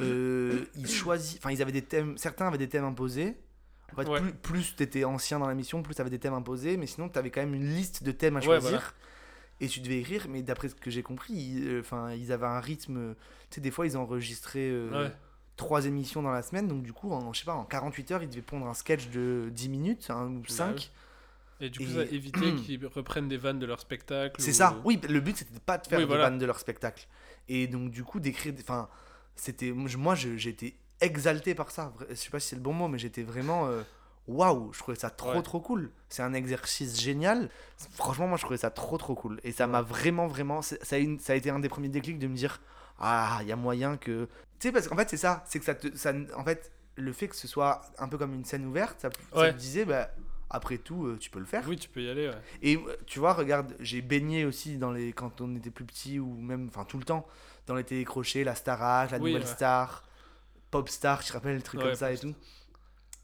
[0.00, 3.36] euh, ils choisissent, enfin, ils avaient des thèmes, certains avaient des thèmes imposés.
[3.92, 4.20] En fait, Ouais.
[4.20, 7.30] plus, plus t'étais ancien dans la mission, plus t'avais des thèmes imposés, mais sinon, t'avais
[7.30, 8.70] quand même une liste de thèmes à Ouais, choisir.
[8.70, 8.82] voilà.
[9.60, 12.46] Et tu devais écrire, mais d'après ce que j'ai compris, ils, euh, enfin, ils avaient
[12.46, 13.14] un rythme.
[13.50, 15.08] Tu sais, des fois, ils enregistraient euh.
[15.62, 18.22] Trois émissions dans la semaine, donc du coup, en, je sais pas, en 48 heures,
[18.22, 20.74] ils devaient pondre un sketch de 10 minutes hein, ou Bah 5.
[20.76, 20.90] oui.
[21.66, 24.34] Et du coup, ça éviter qu'ils reprennent des vannes de leur spectacle.
[24.42, 26.24] C'est ou- ça, oui, le but c'était pas de faire Oui, des voilà.
[26.24, 27.06] vannes de leur spectacle.
[27.48, 28.52] Et donc, du coup, d'écrire.
[28.60, 28.88] Enfin,
[29.36, 29.70] c'était.
[29.70, 31.92] Moi, j'étais exalté par ça.
[32.10, 33.66] Je sais pas si c'est le bon mot, mais j'étais vraiment.
[33.68, 33.82] euh,
[34.28, 35.42] Waouh, je trouvais ça trop Ouais.
[35.42, 35.90] trop cool.
[36.08, 37.48] C'est un exercice génial.
[37.94, 39.40] Franchement, moi, je trouvais ça trop trop cool.
[39.44, 40.62] Et ça m'a vraiment, vraiment.
[40.62, 42.60] Ça a, une- ça a été un des premiers déclics de me dire
[42.98, 44.28] ah, il y a moyen que.
[44.58, 45.42] Tu sais, parce qu'en fait, c'est ça.
[45.46, 45.96] C'est que ça te.
[45.96, 49.10] Ça, en fait, le fait que ce soit un peu comme une scène ouverte, ça,
[49.10, 50.10] te disait, bah,
[50.50, 51.64] après tout, euh, tu peux le faire.
[51.66, 52.38] Oui, tu peux y aller, ouais.
[52.60, 56.18] Et euh, tu vois, regarde, j'ai baigné aussi dans les quand on était plus petit
[56.18, 57.26] ou même, enfin, tout le temps,
[57.66, 59.54] dans les télécrochets, la Starac, la Oui, Nouvelle ouais.
[59.54, 60.04] Star,
[60.70, 62.34] Pop Star, tu te rappelles, des trucs comme ça et tout.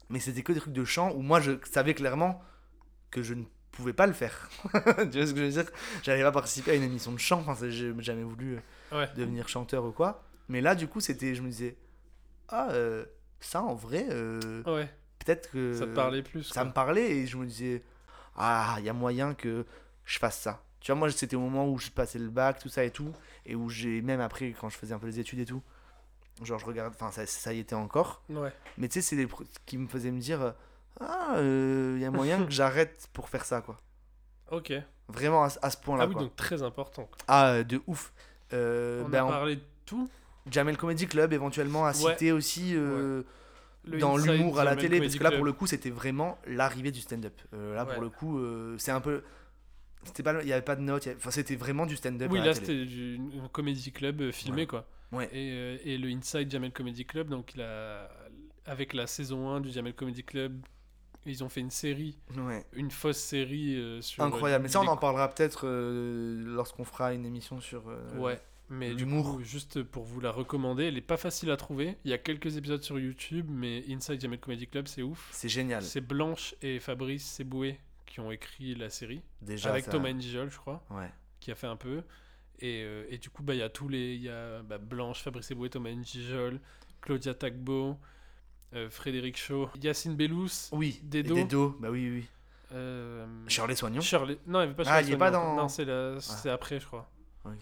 [0.09, 2.41] Mais c'était que des trucs de chant où moi, je savais clairement
[3.11, 4.49] que je ne pouvais pas le faire.
[4.63, 5.65] tu vois ce que je veux dire?
[6.01, 8.59] J'avais pas participé à une émission de chant, enfin, j'ai jamais voulu euh,
[8.91, 9.09] Ouais.
[9.15, 10.23] devenir chanteur ou quoi.
[10.47, 11.77] Mais là, du coup, c'était, je me disais,
[12.47, 13.05] ah, euh,
[13.39, 14.89] ça en vrai, euh, Ouais.
[15.19, 15.73] peut-être que.
[15.73, 16.65] Ça te parlait plus, Ça quoi.
[16.65, 17.83] me parlait et je me disais,
[18.35, 19.65] ah, il y a moyen que
[20.05, 20.63] je fasse ça.
[20.79, 23.11] Tu vois, moi, c'était au moment où je passais le bac, tout ça et tout,
[23.45, 25.61] et où j'ai, même après, quand je faisais un peu les études et tout,
[26.41, 28.23] genre, je regarde, enfin, ça, ça y était encore.
[28.29, 28.51] Ouais.
[28.77, 29.27] Mais tu sais, c'est des
[29.65, 30.51] qui me faisait me dire, euh,
[31.01, 31.35] ah,
[31.95, 33.77] il y a moyen que j'arrête pour faire ça, quoi.
[34.51, 34.71] Ok.
[35.09, 36.03] Vraiment à, ce- à ce point-là.
[36.05, 36.21] Ah oui, quoi.
[36.23, 37.03] donc très important.
[37.05, 37.17] quoi.
[37.27, 38.13] Ah, de ouf.
[38.53, 40.09] Euh, On ben, a parlé de tout.
[40.49, 41.93] Jamel Comedy Club, éventuellement, à Ouais.
[41.93, 43.23] citer aussi euh,
[43.99, 45.39] dans l'humour à la Jamel télé, parce que là, Club.
[45.39, 47.39] pour le coup, c'était vraiment l'arrivée du stand-up.
[47.53, 47.93] Euh, là, Ouais.
[47.93, 48.39] pour le coup,
[48.77, 49.21] c'est un peu.
[50.05, 52.31] C'était pas, il y avait pas de notes, avait- enfin, c'était vraiment du stand-up.
[52.31, 53.19] Oui, à là la c'était du
[53.51, 54.87] comedy club filmé quoi.
[55.11, 55.29] Ouais.
[55.33, 58.09] Et, et le Inside Jamel Comedy Club, donc il a,
[58.65, 60.53] avec la saison 1 du Jamel Comedy Club,
[61.31, 62.65] ils ont fait une série, Ouais.
[62.73, 64.23] une fausse série euh, sur.
[64.23, 64.63] Incroyable.
[64.63, 67.89] Mais ça, on en parlera peut-être euh, lorsqu'on fera une émission sur.
[67.89, 68.39] euh, Ouais,
[68.69, 69.35] mais du l'humour.
[69.37, 71.97] coup, juste pour vous la recommander, elle est pas facile à trouver.
[72.05, 75.29] Il y a quelques épisodes sur YouTube, mais Inside Jamel Comedy Club, c'est ouf.
[75.31, 75.81] C'est génial.
[75.83, 79.21] C'est Blanche et Fabrice Seboué qui ont écrit la série.
[79.41, 80.83] Déjà, Avec ça- Thomas Njijol, je crois.
[80.89, 81.09] Ouais.
[81.39, 82.01] Qui a fait un peu.
[82.61, 84.15] Et, euh, et du coup, bah, il y a tous les.
[84.15, 86.59] Il y a bah, Blanche, Fabrice Eboué, Thomas Njijol,
[87.01, 87.93] Claudia Tagbo, euh,
[88.89, 90.69] Frédéric Shaw, Yacine Bellous.
[90.71, 91.35] Oui, Dedo.
[91.35, 92.25] Dedo, bah oui, oui.
[92.71, 95.31] Euh, Shirley Soignon Shirley- Non, il n'y avait pas Ah, Shirley il y est pas
[95.31, 96.53] dans- Non, c'est la- Ah.
[96.53, 97.09] après, je crois.
[97.45, 97.53] Ok.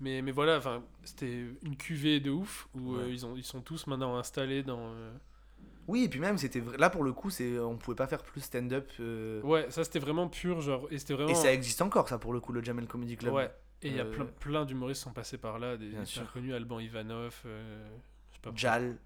[0.00, 0.60] Mais, mais voilà,
[1.04, 4.78] c'était une cuvée de ouf où euh, ils, ont, ils sont tous maintenant installés dans.
[4.80, 5.12] euh,
[5.88, 8.40] Oui, et puis même, c'était là pour le coup, c'est on pouvait pas faire plus
[8.40, 8.88] stand-up.
[9.00, 10.86] euh, Ouais, ça c'était vraiment pur, genre.
[10.90, 11.30] Et c'était vraiment.
[11.30, 13.34] Et ça existe encore, ça pour le coup, le Jamel Comedy Club.
[13.34, 13.50] Ouais.
[13.82, 16.04] Et il y a Euh, plein, plein d'humoristes qui sont passés par là, des Bien
[16.04, 16.32] super sûr.
[16.32, 17.88] connus, Alban Ivanov, euh,
[18.30, 18.50] je sais pas.
[18.54, 18.96] Jal.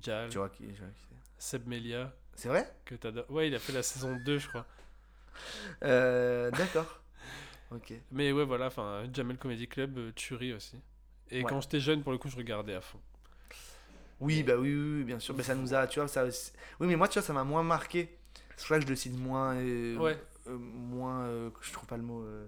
[0.00, 0.28] Jal.
[0.30, 1.16] Tu vois qui, je vois qui c'est.
[1.58, 2.12] Seb Melia.
[2.34, 2.70] C'est vrai?
[2.84, 3.30] Que t'adores.
[3.30, 4.66] Ouais, il a fait la saison 2, je crois.
[5.84, 6.96] Euh, D'accord.
[7.72, 7.92] Ok.
[8.10, 10.76] Mais ouais, voilà, enfin, Jamel Comedy Club, euh, tuerie aussi.
[11.30, 11.48] Et Ouais.
[11.48, 12.98] quand j'étais jeune, pour le coup, je regardais à fond.
[14.18, 15.36] Oui, bah oui, oui, oui, bien sûr.
[15.36, 16.24] Mais ça nous a, tu vois, ça.
[16.80, 18.18] Oui, mais moi, tu vois, ça m'a moins marqué.
[18.56, 19.54] C'est pour ça que je le cite moins.
[19.54, 20.18] euh, Ouais.
[20.48, 21.20] euh, moins.
[21.26, 22.22] euh, je trouve pas le mot.
[22.24, 22.46] euh,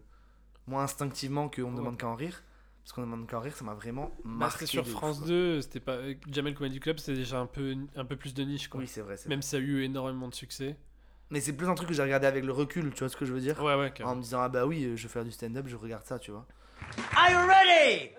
[0.66, 1.76] moins instinctivement qu'on me Ouais.
[1.76, 2.42] demande qu'à en rire.
[2.84, 4.66] Parce qu'on ne demande qu'à en rire, ça m'a vraiment Bah, marqué.
[4.66, 5.28] c'était sur ouf, France quoi.
[5.28, 5.98] 2, c'était pas.
[6.30, 8.80] Jamel Comedy Club, c'était déjà un peu, un peu plus de niche, quoi.
[8.80, 10.76] Oui, c'est vrai, Même si ça a eu énormément de succès.
[11.30, 13.24] Mais c'est plus un truc que j'ai regardé avec le recul, tu vois ce que
[13.24, 13.62] je veux dire?
[13.62, 14.12] Ouais, ouais, carrément.
[14.12, 16.30] En me disant, ah bah oui, je vais faire du stand-up, je regarde ça, tu
[16.32, 16.44] vois.
[17.16, 18.10] Are you ready?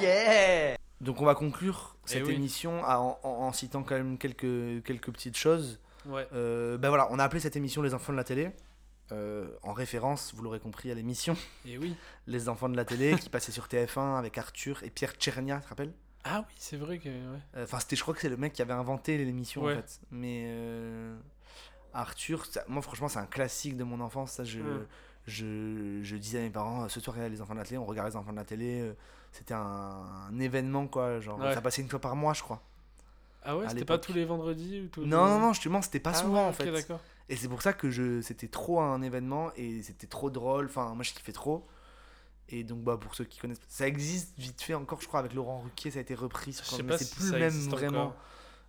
[0.00, 2.34] Yeah Donc on va conclure Eh cette oui.
[2.34, 5.80] émission en, en- en citant quand même quelques, quelques petites choses.
[6.06, 6.26] Ouais.
[6.34, 8.50] Euh, ben voilà, on a appelé cette émission Les enfants de la télé.
[9.12, 11.36] Euh, en référence, vous l'aurez compris, à l'émission
[11.66, 11.94] Et oui.
[12.26, 15.64] Les enfants de la télé qui passait sur TF1 avec Arthur et Pierre Tchernia, tu
[15.64, 15.92] te rappelles?
[16.24, 17.08] Ah oui, c'est vrai que.
[17.10, 17.38] ouais.
[17.56, 19.74] Euh, Enfin, c'était, je crois que c'est le mec qui avait inventé l'émission Ouais.
[19.74, 20.00] en fait.
[20.10, 21.14] Mais euh,
[21.92, 24.32] Arthur, ça- moi franchement, c'est un classique de mon enfance.
[24.32, 24.58] Ça, je,
[25.26, 27.64] je, je disais à mes parents, ce soir, il y a les enfants de la
[27.64, 28.92] télé, on regarde les enfants de la télé.
[29.32, 29.60] C'était un,
[30.30, 31.20] un événement quoi.
[31.20, 32.62] Genre, ça passait une fois par mois, je crois.
[33.46, 36.00] Ah ouais, c'était pas tous les vendredis ou tous Non, les- non, non, justement, c'était
[36.00, 36.70] pas Ah souvent en fait.
[36.72, 37.00] d'accord.
[37.28, 40.66] Et c'est pour ça que je, c'était trop un événement et c'était trop drôle.
[40.66, 41.66] Enfin, moi, je kiffais trop.
[42.50, 45.32] Et donc, bah, pour ceux qui connaissent, ça existe vite fait encore, je crois, avec
[45.32, 46.52] Laurent Ruquier, ça a été repris.
[46.52, 48.16] sur Je sais mais pas c'est si plus le même vraiment, encore.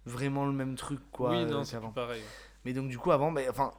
[0.05, 1.31] vraiment le même truc, quoi.
[1.31, 2.21] Oui, euh, c'est pareil.
[2.63, 3.73] Mais donc, du coup, avant, bah, enfin,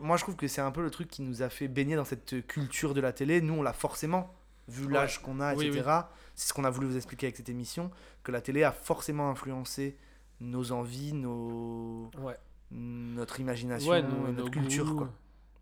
[0.00, 2.04] moi, je trouve que c'est un peu le truc qui nous a fait baigner dans
[2.04, 3.40] cette culture de la télé.
[3.40, 4.34] Nous, on l'a forcément,
[4.66, 4.92] vu Ouais.
[4.94, 5.88] l'âge qu'on a, Oui, etc.
[6.34, 7.92] C'est ce qu'on a voulu vous expliquer avec cette émission,
[8.24, 9.96] que la télé a forcément influencé
[10.40, 12.10] nos envies, nos...
[12.18, 12.36] Ouais.
[12.72, 14.96] Notre imagination, Ouais, nos- notre nos culture, goûts.
[14.96, 15.12] quoi.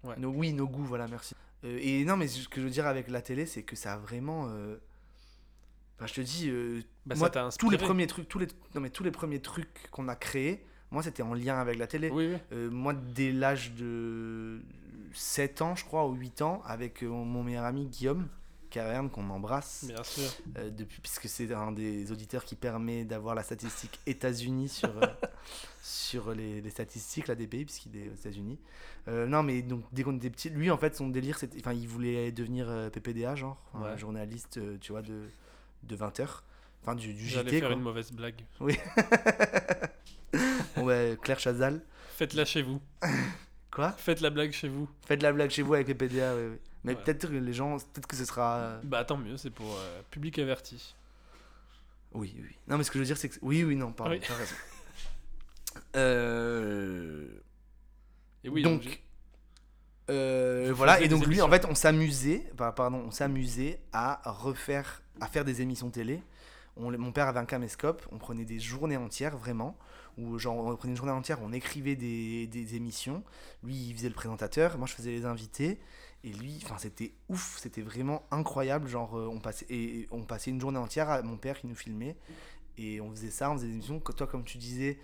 [0.05, 0.15] Ouais.
[0.19, 1.35] Nos, oui, nos goûts, voilà, merci.
[1.65, 3.95] Euh, et non, mais ce que je veux dire avec la télé, c'est que ça
[3.95, 4.47] a vraiment...
[4.49, 4.77] euh,
[5.99, 8.91] enfin, je te dis, euh, Bah, moi, tous les premiers trucs, tous les, non, mais
[8.91, 12.11] tous les premiers trucs qu'on a créés, moi, c'était en lien avec la télé.
[12.11, 12.57] Oui, oui.
[12.71, 14.61] Moi, dès l'âge de
[15.13, 18.27] 7 ans, je crois, ou 8 ans, avec mon meilleur ami Guillaume,
[18.71, 19.85] Caverne, qu'on embrasse.
[19.87, 20.23] Bien sûr.
[20.57, 25.07] Euh, depuis, puisque c'est un des auditeurs qui permet d'avoir la statistique États-Unis sur, euh,
[25.83, 28.59] sur les, les statistiques, la DPI, puisqu'il est aux États-Unis.
[29.09, 31.59] Euh, non, mais donc, dès qu'on était petit, lui, en fait, son délire, c'était.
[31.59, 33.99] Enfin, il voulait devenir PPDA, genre, Ouais.
[33.99, 35.29] journaliste, tu vois, de,
[35.83, 36.27] de 20h.
[36.83, 37.73] Enfin, du, du J'allais faire quoi.
[37.77, 38.43] une mauvaise blague.
[38.61, 38.79] Oui.
[40.77, 41.81] bon, bah, Claire Chazal.
[42.17, 42.81] Faites-la chez vous.
[43.71, 43.93] Quoi?
[43.93, 44.89] Faites la blague chez vous.
[45.07, 46.57] Faites la blague chez vous avec les PDA, oui, oui.
[46.85, 47.03] Mais Ouais.
[47.03, 48.57] peut-être que les gens, peut-être que ce sera.
[48.57, 50.95] euh, Bah tant mieux, c'est pour euh, public averti.
[52.13, 52.57] Oui, oui.
[52.69, 53.37] Non, mais ce que je veux dire, c'est que.
[53.43, 54.21] Oui, oui, non, pardon, Oui.
[54.27, 54.55] t'as raison.
[55.97, 57.27] Euh...
[58.43, 59.03] Et oui, donc,
[60.11, 65.03] euh, voilà, et donc lui, en fait, on s'amusait, bah, pardon, on s'amusait à refaire,
[65.21, 66.23] à faire des émissions télé.
[66.77, 69.77] On, mon père avait un caméscope, on prenait des journées entières, vraiment,
[70.17, 73.23] où genre on prenait une journée entière, on écrivait des, des émissions.
[73.63, 75.79] Lui, il faisait le présentateur, moi je faisais les invités.
[76.23, 78.89] Et lui, enfin, c'était ouf, c'était vraiment incroyable.
[78.89, 81.75] Genre, euh, on passait, et on passait une journée entière à mon père qui nous
[81.75, 82.17] filmait.
[82.79, 84.01] Et on faisait ça, on faisait des émissions.
[84.01, 84.99] Toi, comme tu disais,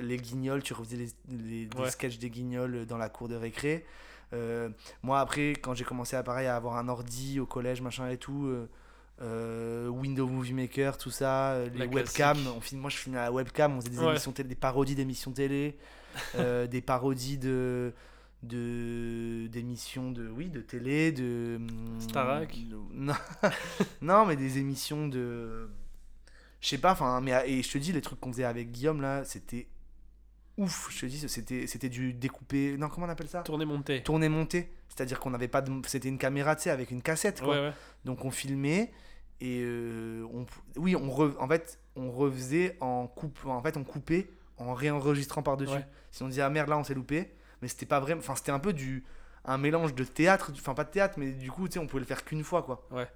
[0.00, 0.96] les guignols, tu refaisais
[1.28, 1.90] les, les, Ouais.
[1.90, 3.84] sketchs des guignols dans la cour de récré.
[4.32, 4.68] Euh,
[5.02, 8.16] moi, après, quand j'ai commencé à, pareil, à avoir un ordi au collège, machin et
[8.16, 8.68] tout, euh,
[9.22, 13.18] euh, Windows Movie Maker, tout ça, euh, les La webcams, on filme, moi je filmais
[13.18, 14.10] à la webcam, on faisait des Ouais.
[14.10, 15.76] émissions télé, des parodies d'émissions télé,
[16.36, 17.92] euh, des parodies de
[18.42, 22.56] de d'émissions de oui de télé de hum, Starac.
[22.68, 23.14] de- non,
[24.00, 25.68] non mais des émissions de
[26.60, 29.02] je sais pas enfin mais et je te dis les trucs qu'on faisait avec Guillaume
[29.02, 29.66] là c'était
[30.56, 33.42] ouf je te dis c'était c'était du découpé non comment on appelle ça?
[33.42, 34.02] Tourné monté.
[34.02, 36.90] tourné monté c'est à dire qu'on n'avait pas de c'était une caméra tu sais avec
[36.90, 37.72] une cassette quoi Ouais, ouais.
[38.04, 38.90] donc on filmait
[39.42, 40.46] et euh, on
[40.76, 45.42] oui on re- en fait on refaisait en coupe en fait on coupait en réenregistrant
[45.42, 45.86] par dessus Ouais.
[46.10, 47.30] si on disait ah merde là on s'est loupé
[47.62, 49.04] mais c'était pas vrai enfin c'était un peu du
[49.44, 52.00] un mélange de théâtre enfin pas de théâtre mais du coup tu sais on pouvait
[52.00, 53.08] le faire qu'une fois quoi Ouais.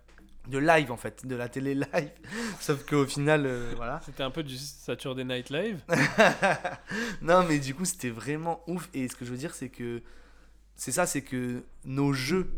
[0.48, 2.10] de live en fait de la télé live
[2.60, 5.82] sauf qu'au final euh, voilà C'était un peu du Saturday Night Live.
[7.22, 8.88] non, mais du coup, c'était vraiment ouf.
[8.94, 10.02] Et ce que je veux dire, c'est que
[10.76, 12.50] c'est ça, c'est que nos jeux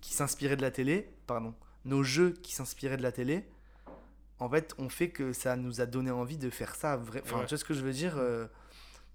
[0.00, 1.54] qui s'inspiraient de la télé, pardon,
[1.84, 3.44] nos jeux qui s'inspiraient de la télé,
[4.38, 6.96] en fait, ont fait que ça nous a donné envie de faire ça.
[6.96, 7.20] Vrai...
[7.24, 7.42] Enfin, Ouais.
[7.44, 8.46] tu vois ce que je veux dire euh,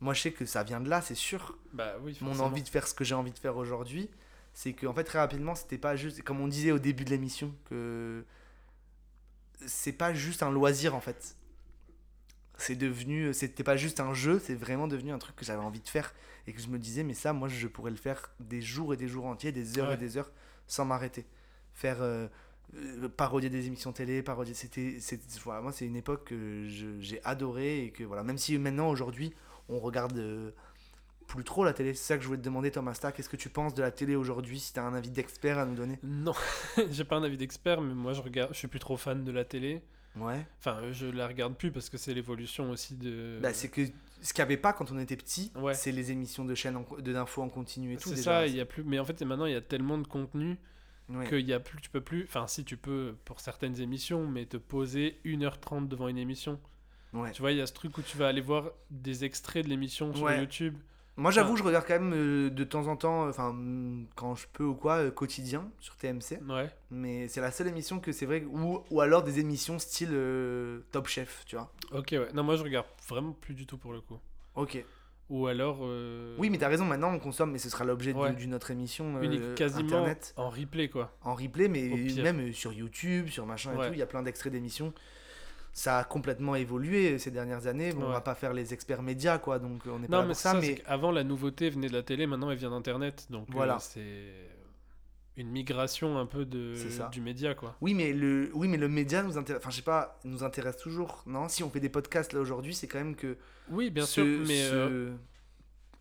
[0.04, 1.58] Moi, je sais que ça vient de là, c'est sûr.
[1.72, 4.10] Bah oui, Mon envie de faire ce que j'ai envie de faire aujourd'hui,
[4.54, 7.10] c'est que en fait, très rapidement, c'était pas juste, comme on disait au début de
[7.10, 8.26] l'émission, que
[9.66, 11.38] c'est pas juste un loisir en fait.
[12.58, 15.80] C'est devenu, c'était pas juste un jeu, c'est vraiment devenu un truc que j'avais envie
[15.80, 16.14] de faire
[16.48, 18.98] et que je me disais, mais ça, moi, je pourrais le faire des jours et
[18.98, 19.94] des jours entiers, des heures Ouais.
[19.96, 20.32] et des heures,
[20.68, 21.26] sans m'arrêter.
[21.74, 22.28] Faire euh,
[22.76, 24.98] euh, parodier des émissions télé, parodier, c'était,
[25.44, 26.68] voilà, moi, c'est une époque que
[27.00, 29.34] j'ai adoré et que voilà, même si maintenant, aujourd'hui,
[29.70, 30.52] on regarde euh,
[31.28, 33.38] plus trop la télé, c'est ça que je voulais te demander, Thomas Stark, qu'est-ce que
[33.38, 35.98] tu penses de la télé aujourd'hui, si tu as un avis d'expert à nous donner?
[36.04, 36.34] Non,
[36.92, 39.32] j'ai pas un avis d'expert, mais moi je regarde, je suis plus trop fan de
[39.32, 39.82] la télé.
[40.16, 40.46] Ouais.
[40.60, 43.40] Enfin, euh, je la regarde plus parce que c'est l'évolution aussi de.
[43.42, 43.82] Bah, c'est que
[44.22, 45.74] ce qu'il n'y avait pas quand on était petit, Ouais.
[45.74, 48.10] c'est les émissions de chaînes en- de d'infos en continu et tout.
[48.10, 48.84] C'est ça, il y a plus.
[48.84, 50.58] Mais en fait, maintenant, il y a tellement de contenu
[51.10, 51.28] Ouais.
[51.28, 51.82] qu'il y a plus.
[51.82, 52.26] Tu peux plus.
[52.26, 56.60] Enfin, si tu peux pour certaines émissions, mais te poser 1h30 devant une émission.
[57.14, 57.32] Ouais.
[57.32, 59.70] Tu vois, il y a ce truc où tu vas aller voir des extraits de
[59.70, 60.40] l'émission sur Ouais.
[60.40, 60.76] YouTube.
[61.16, 64.34] Moi, j'avoue, Enfin, je regarde quand même euh, de temps en temps, enfin, mm, quand
[64.34, 66.40] je peux ou quoi, euh, quotidien sur TMC.
[66.50, 66.72] Ouais.
[66.90, 70.80] Mais c'est la seule émission que c'est vrai, ou, ou alors des émissions style euh,
[70.92, 71.72] Top Chef, tu vois.
[71.92, 72.30] Ok, ouais.
[72.34, 74.18] Non, moi je regarde vraiment plus du tout pour le coup.
[74.56, 74.84] Ok.
[75.30, 75.80] Ou alors.
[75.84, 78.34] euh, Oui, mais t'as raison, maintenant on consomme, mais ce sera l'objet Ouais.
[78.34, 79.18] d'une autre émission.
[79.18, 80.34] euh, unique- quasiment Internet.
[80.36, 81.16] en replay, quoi.
[81.22, 81.90] En replay, mais
[82.24, 83.88] même euh, sur YouTube, sur machin et Ouais.
[83.90, 84.94] tout, il y a plein d'extraits d'émissions.
[85.76, 87.92] Ça a complètement évolué ces dernières années.
[87.94, 88.14] Bon, On Ouais.
[88.14, 90.42] va pas faire les experts médias, quoi, donc on n'est pas Non, là mais pour
[90.42, 90.52] ça.
[90.54, 93.26] ça, mais qu'avant la nouveauté venait de la télé, maintenant elle vient d'internet.
[93.32, 93.80] Donc euh, Voilà.
[93.80, 94.34] c'est
[95.36, 97.10] une migration un peu de ça.
[97.12, 97.76] du média, quoi.
[97.82, 99.62] Oui, mais le, oui, mais le média nous intéresse.
[99.64, 101.24] Enfin, je sais pas, nous intéresse toujours.
[101.26, 103.36] Non, si on fait des podcasts là aujourd'hui, c'est quand même que.
[103.72, 105.12] Oui, bien ce- sûr, mais ce- euh,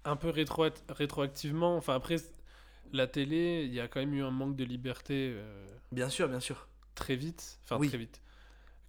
[0.05, 1.77] un peu rétro rétroactivement.
[1.79, 2.17] Enfin, après,
[2.93, 5.33] la télé, il y a quand même eu un manque de liberté.
[5.35, 6.69] euh, Bien sûr, bien sûr.
[6.95, 7.59] Très vite.
[7.65, 7.89] Enfin, Oui.
[7.89, 8.21] très vite.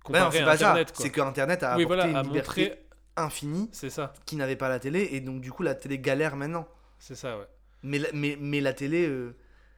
[0.09, 0.65] Bah non, Comparé c'est à pas ça.
[0.71, 0.91] Internet.
[0.95, 2.79] C'est que Internet a Oui, apporté voilà, une liberté montré-
[3.15, 3.69] infinie.
[3.73, 4.13] Ça.
[4.25, 6.67] Qui n'avait pas la télé, et donc du coup la télé galère maintenant.
[6.99, 7.45] C'est ça, ouais.
[7.83, 9.07] Mais la, mais, mais la télé.
[9.07, 9.35] euh,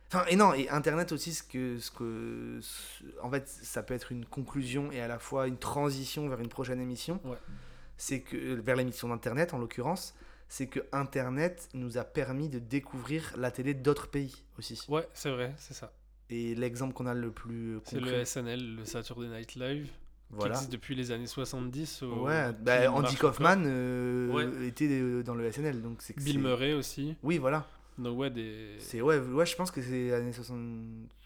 [0.08, 2.60] Enfin, et non, et Internet aussi, ce que, ce que.
[2.62, 6.40] ce- En fait, ça peut être une conclusion et à la fois une transition vers
[6.40, 7.20] une prochaine émission.
[7.26, 7.38] Ouais.
[7.98, 8.36] C'est que.
[8.38, 10.14] euh, Vers l'émission d'Internet en l'occurrence.
[10.48, 14.80] C'est que Internet nous a permis de découvrir la télé d'autres pays aussi.
[14.90, 15.92] Ouais, c'est vrai, c'est ça.
[16.30, 18.24] Et l'exemple qu'on a le plus C'est le.
[18.24, 19.90] SNL, le Saturday Night Live.
[20.36, 20.54] Voilà.
[20.54, 22.04] Qui existe depuis les années 70.
[22.04, 23.16] au- Ouais, bah, Andy.
[23.16, 24.68] Kaufman euh, Ouais.
[24.68, 25.82] était euh, dans le SNL.
[25.82, 27.16] Donc c'est que Bill Murray aussi.
[27.24, 27.66] Oui, voilà.
[27.98, 28.76] Donc, ouais, des.
[28.80, 30.60] C'est ouais, ouais, je pense que c'est années 60,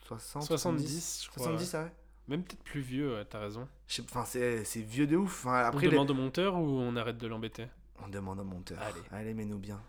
[0.06, 1.44] 60 70, je crois.
[1.44, 1.80] 70, ouais.
[1.80, 1.91] ah ouais.
[2.27, 3.68] Même peut-être plus vieux, ouais, t'as raison.
[4.02, 5.45] Enfin, c'est c'est vieux de ouf.
[5.48, 7.65] Enfin, après, on les- demande au monteur ou on arrête de l'embêter?
[8.03, 8.77] On demande au monteur.
[8.80, 9.02] Allez.
[9.11, 9.81] Allez, mets-nous bien.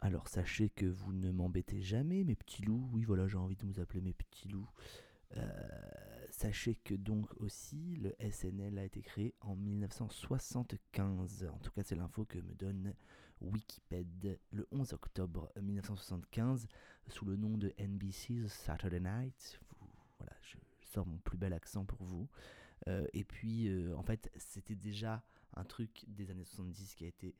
[0.00, 2.88] Alors sachez que vous ne m'embêtez jamais, mes petits loups.
[2.92, 4.68] Oui, voilà, j'ai envie de vous appeler mes petits loups.
[5.36, 5.42] Euh,
[6.38, 11.48] sachez que donc aussi le SNL a été créé en 1975.
[11.52, 12.94] En tout cas, c'est l'info que me donne
[13.40, 16.68] Wikipédia le 11 octobre 1975
[17.08, 19.60] sous le nom de NBC's Saturday Night.
[20.18, 22.28] Voilà, je sors mon plus bel accent pour vous.
[22.86, 25.24] Euh, et puis, euh, en fait, c'était déjà
[25.54, 27.34] un truc des années 70 qui a été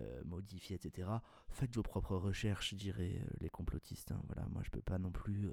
[0.00, 1.08] euh, modifié, etc.
[1.50, 4.10] Faites vos propres recherches, diraient les complotistes.
[4.10, 4.20] hein.
[4.26, 5.48] Voilà, moi, je peux pas non plus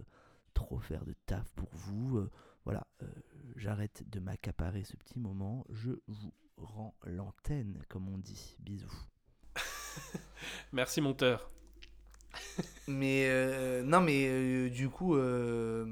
[0.55, 2.27] trop faire de taf pour vous.
[2.68, 3.06] Voilà, euh,
[3.56, 5.65] j'arrête de m'accaparer ce petit moment.
[5.69, 8.56] Je vous rends l'antenne, comme on dit.
[8.60, 8.91] Bisous.
[10.73, 11.49] Merci, monteur.
[12.88, 15.85] Mais euh, non, mais euh, du coup, euh,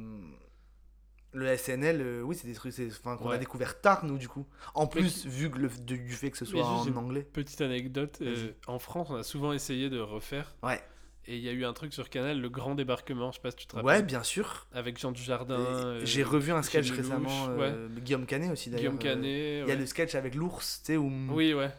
[1.32, 2.74] le SNL, euh, oui, c'est des trucs
[3.04, 4.46] qu'on a découvert tard, nous, du coup.
[4.74, 7.24] En plus, vu que le, de- du fait que ce soit en anglais.
[7.24, 8.20] Petite anecdote.
[8.22, 10.56] euh, en France, on a souvent essayé de refaire.
[10.64, 10.82] Ouais.
[11.28, 13.32] Et il y a eu un truc sur Canal, Le Grand Débarquement.
[13.32, 13.88] Je sais pas si tu te rappelles.
[13.88, 14.68] Ouais, bien sûr.
[14.74, 15.60] Avec Jean Dujardin.
[15.60, 17.72] Euh, J'ai revu un sketch récemment, ouais.
[17.72, 18.94] euh, Guillaume Canet aussi d'ailleurs.
[18.94, 19.80] Guillaume Canet, euh, Il y a ouais.
[19.80, 21.12] le sketch avec l'ours, tu sais, où.
[21.32, 21.72] Oui, ouais.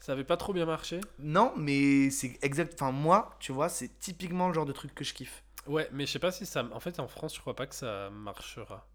[0.00, 1.00] Ça avait pas trop bien marché.
[1.20, 2.74] Non, mais c'est exact.
[2.74, 5.44] Enfin, moi, tu vois, c'est typiquement le genre de truc que je kiffe.
[5.68, 6.66] Ouais, mais je sais pas si ça.
[6.72, 8.88] En fait, en France, je crois pas que ça marchera.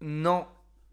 [0.00, 0.46] Non.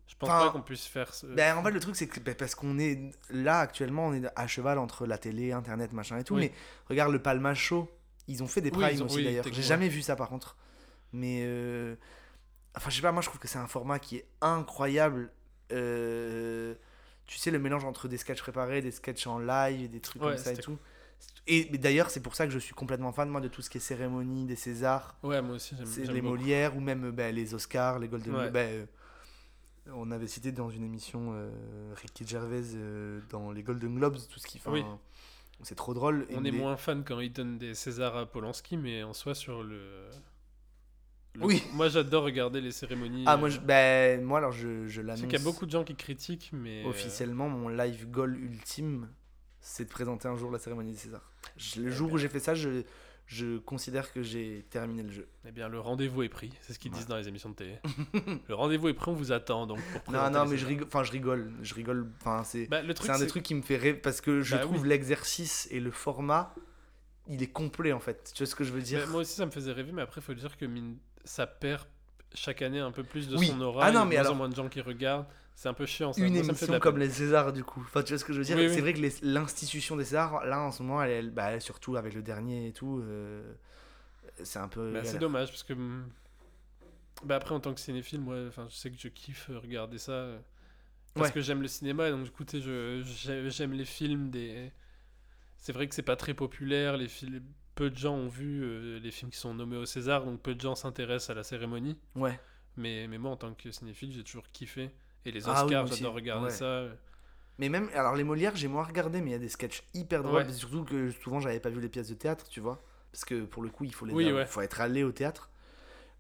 [0.08, 1.26] Je pense Enfin, pas qu'on puisse faire ce.
[1.28, 3.00] Ben, en fait, le truc, c'est que ben, parce qu'on est
[3.30, 6.36] là actuellement, on est à cheval entre la télé, internet, machin et tout.
[6.36, 6.42] Oui.
[6.42, 6.52] Mais
[6.90, 7.90] regarde le Palma Show,
[8.28, 9.46] ils ont fait des primes ont- aussi oui, d'ailleurs.
[9.52, 10.58] J'ai jamais vu ça par contre.
[11.14, 11.96] Mais euh,
[12.76, 15.32] enfin, je sais pas, moi je trouve que c'est un format qui est incroyable.
[15.72, 16.76] Euh,
[17.28, 20.30] Tu sais, le mélange entre des sketchs préparés, des sketchs en live, des trucs Ouais,
[20.36, 20.78] comme ça et tout.
[21.48, 23.78] Et d'ailleurs, c'est pour ça que je suis complètement fan moi de tout ce qui
[23.78, 25.16] est cérémonie des Césars.
[25.24, 26.36] Ouais, moi aussi, j'aime- les beaucoup.
[26.36, 28.50] Molières ou même ben, les Oscars, les Golden Ouais.
[28.50, 28.86] Ben, euh,
[29.88, 31.50] on avait cité dans une émission euh,
[31.96, 34.70] Ricky Gervais euh, dans les Golden Globes, tout ce qui fait.
[34.70, 34.84] Oui.
[35.64, 36.26] C'est trop drôle.
[36.30, 39.36] Et On est moins fan quand ils donnent des Césars à Polanski, mais en soi,
[39.36, 39.80] sur le.
[41.36, 41.62] le- Oui.
[41.74, 43.24] Moi, j'adore regarder les cérémonies.
[43.28, 45.22] Ah, moi, euh, je, ben, moi alors je, je l'annonce.
[45.22, 46.84] qu'il y a beaucoup de gens qui critiquent, mais.
[46.84, 49.08] euh, Officiellement, mon live goal ultime,
[49.60, 51.32] c'est de présenter un jour la cérémonie des Césars.
[51.58, 52.84] Je- le jour où j'ai fait ça, je,
[53.34, 55.26] je considère que j'ai terminé le jeu.
[55.48, 57.78] Eh bien, le rendez-vous est pris, c'est ce qu'ils disent dans les émissions de télé.
[58.50, 60.86] le rendez-vous est pris, on vous attend donc pour Non, non, mais je rigole.
[60.88, 61.50] Enfin, je rigole.
[61.62, 62.12] Je rigole.
[62.20, 62.66] Enfin, c'est.
[62.68, 64.90] Bah, un des trucs qui me fait rêver parce que je Bah trouve oui.
[64.90, 66.54] l'exercice et le format,
[67.30, 68.32] il est complet en fait.
[68.36, 70.02] Tu vois ce que je veux dire Bah, moi aussi, ça me faisait rêver, mais
[70.02, 71.84] après, il faut dire que mine- ça perd
[72.34, 73.48] chaque année un peu plus de Oui.
[73.48, 73.86] son aura.
[73.86, 75.26] Ah non, il y a mais alors- moins de gens qui regardent.
[75.56, 76.12] C'est un peu chiant.
[76.14, 76.22] Ça.
[76.26, 77.82] Une Moi, ça émission comme les Césars du coup.
[77.82, 78.82] Enfin, tu vois ce que je veux dire Oui, C'est oui.
[78.82, 82.24] vrai que l'institution des Césars, là en ce moment, elle, elle- bah, surtout avec le
[82.24, 83.54] dernier et tout, euh,
[84.44, 84.92] c'est un peu.
[84.94, 86.10] Bah, c'est dommage parce que hum,
[87.24, 89.98] bah après en tant que cinéphile moi enfin je sais que je kiffe euh, regarder
[90.00, 90.40] ça euh,
[91.14, 91.34] parce Ouais.
[91.34, 94.72] que j'aime le cinéma et donc du coup j'aime les films des
[95.58, 97.42] c'est vrai que c'est pas très populaire les films
[97.76, 100.56] peu de gens ont vu euh, les films qui sont nommés au César donc peu
[100.56, 102.40] de gens s'intéressent à la cérémonie Ouais.
[102.78, 104.90] mais mais moi en tant que cinéphile j'ai toujours kiffé
[105.26, 106.00] et les Ah oui, Oscars moi aussi.
[106.00, 106.52] j'adore regarder Ouais.
[106.52, 106.86] ça.
[107.60, 110.24] Mais même, alors les Molières, j'ai moins regardé, mais il y a des sketchs hyper
[110.24, 110.44] drôles.
[110.44, 110.54] Ouais.
[110.54, 112.82] Surtout que souvent, j'avais pas vu les pièces de théâtre, tu vois.
[113.12, 114.46] Parce que pour le coup, il faut, les Oui, ouais.
[114.46, 115.50] faut être allé au théâtre.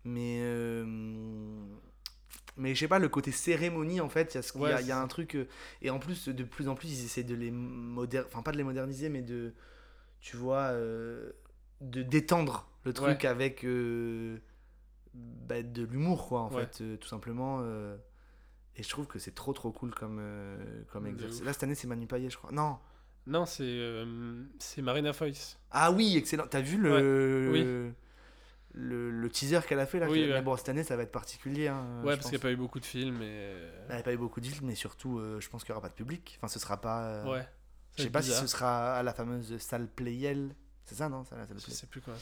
[0.03, 0.39] Mais.
[0.41, 0.85] euh,
[2.57, 5.35] Mais je sais pas, le côté cérémonie, en fait, il y, a y un truc.
[5.35, 5.47] euh,
[5.81, 8.27] Et en plus, de plus en plus, ils essaient de les moderniser.
[8.31, 9.53] Enfin, pas de les moderniser, mais de.
[10.19, 10.71] Tu vois.
[10.73, 11.31] euh,
[11.79, 13.63] De détendre le truc avec.
[13.65, 14.37] euh,
[15.13, 17.61] bah, de l'humour, quoi, en fait, tout simplement.
[18.77, 21.43] Et je trouve que c'est trop trop cool comme, euh, comme exercice.
[21.43, 22.51] Là, cette année, c'est Manu Payet, je crois.
[22.51, 22.77] Non.
[23.27, 26.45] non c'est euh, c'est Marina Foïs Ah oui, excellent.
[26.49, 26.91] T'as vu le,
[27.51, 27.93] Ouais, oui.
[28.73, 30.35] le, le teaser qu'elle a fait là Oui, qu'elle- ouais.
[30.35, 31.67] Mais bon, cette année, ça va être particulier.
[31.67, 34.03] hein, ouais parce qu'il n'y a pas eu beaucoup de films et euh, Elle n'a
[34.03, 35.95] pas eu beaucoup de films, mais surtout, euh, je pense qu'il n'y aura pas de
[35.97, 36.37] public.
[36.39, 37.23] Enfin, ce sera pas.
[37.29, 37.45] Ouais.
[37.97, 40.55] Je sais pas si ce sera à la fameuse salle Playel.
[40.85, 41.25] C'est ça, non?
[41.25, 42.13] Ça, la salle je Play- sais plus quoi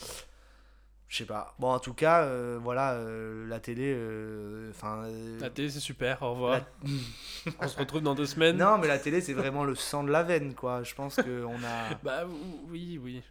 [1.09, 1.55] Je sais pas.
[1.57, 3.91] Bon, en tout cas, euh, voilà, euh, la télé.
[3.95, 5.03] euh, Enfin.
[5.05, 6.51] euh, La télé, c'est super, au revoir.
[6.83, 8.57] La- On se retrouve dans deux semaines.
[8.57, 10.83] Non, mais la télé, c'est vraiment le sang de la veine, quoi.
[10.83, 11.95] Je pense qu'on a.
[12.03, 13.23] Bah ou- oui, oui.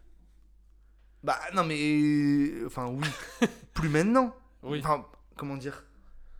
[1.24, 3.08] Bah non mais enfin oui,
[3.74, 4.34] plus maintenant.
[4.62, 4.78] Oui.
[4.78, 5.04] Enfin
[5.36, 5.84] comment dire?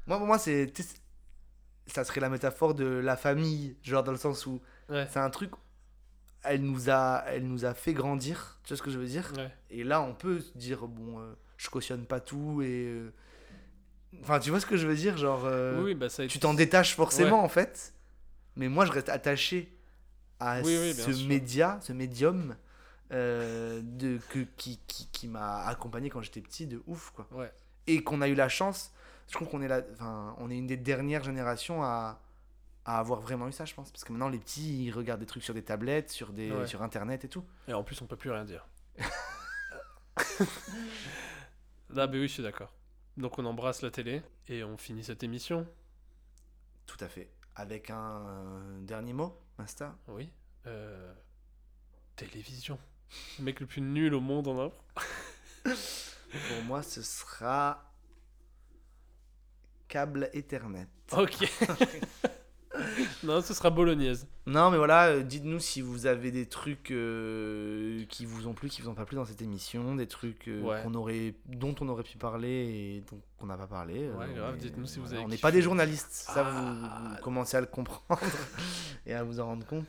[0.07, 0.73] Moi pour moi c'est
[1.89, 5.07] ça serait la métaphore de la famille, genre dans le sens où Ouais.
[5.11, 5.51] c'est un truc
[6.49, 9.33] elle nous a elle nous a fait grandir, tu vois ce que je veux dire?
[9.37, 9.51] Ouais.
[9.71, 13.13] Et là on peut dire bon euh, je cautionne pas tout et euh,
[14.23, 15.17] enfin tu vois ce que je veux dire?
[15.17, 17.45] Genre euh, Oui, bah, ça tu t'en détaches forcément Ouais.
[17.45, 17.95] en fait.
[18.57, 19.77] Mais moi je reste attaché
[20.41, 21.29] à Oui, oui, bien ce sûr.
[21.29, 22.57] média, ce médium
[23.11, 27.27] de, que, qui, qui, qui m'a accompagné quand j'étais petit de ouf quoi.
[27.33, 27.51] Ouais.
[27.87, 28.93] Et qu'on a eu la chance,
[29.29, 32.21] je trouve qu'on est la, enfin, on est une des dernières générations à,
[32.89, 35.27] à avoir vraiment eu ça je pense parce que maintenant les petits ils regardent des
[35.27, 36.67] trucs sur des tablettes, sur des Ouais.
[36.67, 37.45] sur internet et tout.
[37.69, 38.67] Et en plus, on peut plus rien dire.
[41.91, 42.73] Là, bah oui, je suis d'accord.
[43.19, 45.67] Donc on embrasse la télé et on finit cette émission.
[46.87, 47.31] Tout à fait.
[47.57, 50.33] Avec un euh, dernier mot, Insta Oui.
[50.67, 51.13] Euh,
[52.17, 52.79] Télévision.
[53.39, 54.83] Le mec le plus nul au monde en impro.
[55.63, 57.93] Pour moi, ce sera
[59.89, 60.89] câble Ethernet.
[61.13, 61.37] Ok.
[63.25, 64.27] non, ce sera bolognaise.
[64.47, 68.69] Non, mais voilà, euh, dites-nous si vous avez des trucs euh, qui vous ont plu,
[68.69, 70.81] qui vous ont pas plu dans cette émission, des trucs euh, Ouais.
[70.83, 74.09] qu'on aurait, dont on aurait pu parler et dont on n'a pas parlé.
[74.11, 76.51] Ouais, grave, dites-nous si vous avez On n'est pas des journalistes, ça Ah.
[76.51, 78.21] vous, vous commencez à le comprendre
[79.07, 79.87] et à vous en rendre compte.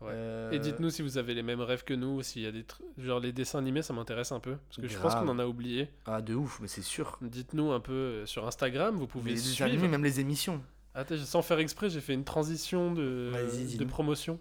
[0.00, 0.48] Ouais.
[0.52, 2.86] Et dites-nous si vous avez les mêmes rêves que nous, s'il y a des trucs.
[2.96, 4.56] Genre les dessins animés, ça m'intéresse un peu.
[4.68, 5.90] Parce que je pense qu'on en a oublié.
[6.06, 7.18] Ah, de ouf, mais c'est sûr.
[7.20, 9.68] Dites-nous un peu sur Instagram, vous pouvez les suivre.
[9.68, 10.62] animés, même les émissions.
[10.94, 13.32] Attends, sans faire exprès, j'ai fait une transition de,
[13.88, 14.40] promotion.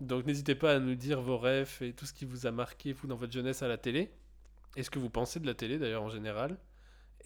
[0.00, 2.92] Donc n'hésitez pas à nous dire vos rêves et tout ce qui vous a marqué,
[2.92, 4.10] vous, dans votre jeunesse à la télé.
[4.76, 6.58] Et ce que vous pensez de la télé, d'ailleurs, en général.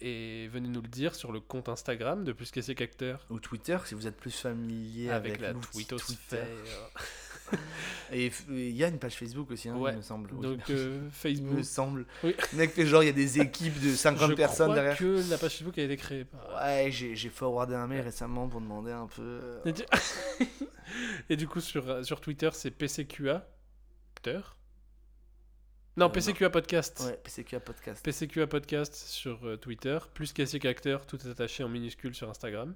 [0.01, 3.25] Et venez nous le dire sur le compte Instagram de Plus qu'Essier qu'Acteur.
[3.29, 6.47] Ou Twitter, si vous êtes plus familier avec, Avec la twittosphère.
[8.11, 9.91] et il y a une page Facebook aussi, hein, Ouais.
[9.93, 10.29] il me semble.
[10.39, 11.47] Donc, euh, Facebook.
[11.51, 12.05] Il me semble.
[12.23, 12.35] Oui.
[12.53, 14.97] Mec genre, il y a des équipes de 50 Je personnes crois derrière.
[14.97, 16.47] que la page Facebook a été créée par...
[16.63, 19.21] Ouais, j'ai j'ai forwardé un mail récemment pour demander un peu.
[19.21, 19.83] euh, Et du,
[21.29, 23.47] Et du coup, sur, euh, sur Twitter, c'est PCQA.
[24.15, 24.57] Acteur
[25.97, 27.01] Non, Euh, PCQA Podcast.
[27.05, 28.03] Ouais, PCQA Podcast.
[28.03, 29.97] PCQA Podcast sur Twitter.
[30.13, 32.73] Plus qu'Essier qu'Acteur, tout est attaché en minuscule sur Instagram.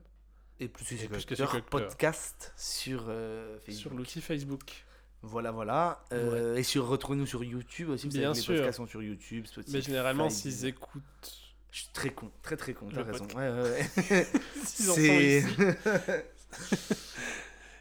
[0.63, 1.61] Et plus Et qu'Essier qu'Acteur.
[1.65, 3.81] podcast sur euh, Facebook.
[3.81, 4.85] Sur l'outil Facebook.
[5.21, 6.05] Voilà, voilà.
[6.13, 8.07] Euh, Et sur retrouvez-nous sur YouTube aussi.
[8.07, 8.55] Bien que les sûr.
[8.55, 9.75] podcasts sont sur YouTube, Spotify.
[9.75, 11.33] Mais généralement, s'ils écoutent.
[11.71, 13.27] Je suis très con, très très con, t'as raison.
[13.35, 14.27] Ouais,
[14.63, 15.43] C'est.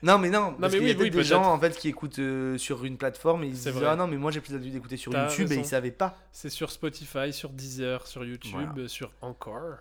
[0.02, 2.18] non, mais non, parce mais qu'il y a oui, des gens en fait qui écoutent
[2.18, 3.86] euh, sur une plateforme et ils se disent vrai.
[3.90, 6.16] Ah non, mais moi j'ai plus l'habitude d'écouter sur YouTube et ils savaient pas.
[6.32, 8.88] C'est sur Spotify, sur Deezer, sur YouTube, Voilà.
[8.88, 9.76] sur Encore.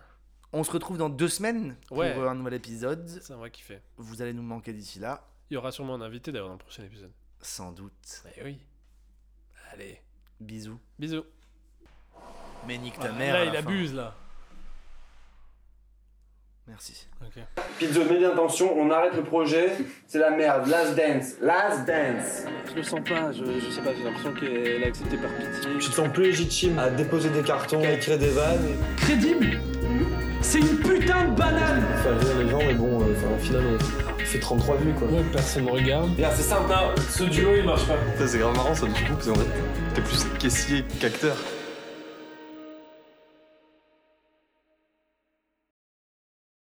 [0.52, 2.12] On se retrouve dans deux semaines Ouais.
[2.14, 3.08] pour un nouvel épisode.
[3.22, 3.78] C'est un vrai kiffé.
[3.96, 6.58] Vous allez nous manquer d'ici là, Il y aura sûrement un invité d'ailleurs dans le
[6.58, 7.10] prochain épisode.
[7.40, 8.22] sans doute.
[8.36, 8.58] Eh oui.
[9.72, 10.00] Allez.
[10.40, 10.78] Bisous.
[10.98, 11.24] Bisous.
[12.66, 13.34] Mais nique ta Ah, mère.
[13.34, 13.68] Là, à il la fin.
[13.68, 14.14] abuse là.
[16.68, 17.08] Merci.
[17.20, 17.42] Ok.
[17.78, 19.72] Pizzo, mets bien attention, on arrête le projet,
[20.06, 22.44] c'est la merde, last dance, last dance.
[22.70, 25.72] Je le sens pas, je, je sais pas, j'ai l'impression qu'elle a accepté par pitié.
[25.80, 29.60] Tu te sens plus légitime à déposer des cartons, à écrire des vannes, Crédible
[30.42, 33.62] C'est une putain de banane faire rire les gens, mais bon, euh, enfin, au final,
[34.20, 35.08] on fait 33 vues quoi.
[35.08, 36.10] Ouais, personne me regarde.
[36.16, 36.94] Regarde, c'est simple, hein.
[37.10, 37.94] Ce duo il marche pas.
[38.18, 39.46] Ça, c'est grave marrant ça du coup, parce qu'en fait,
[39.94, 41.36] t'es plus caissier qu'acteur.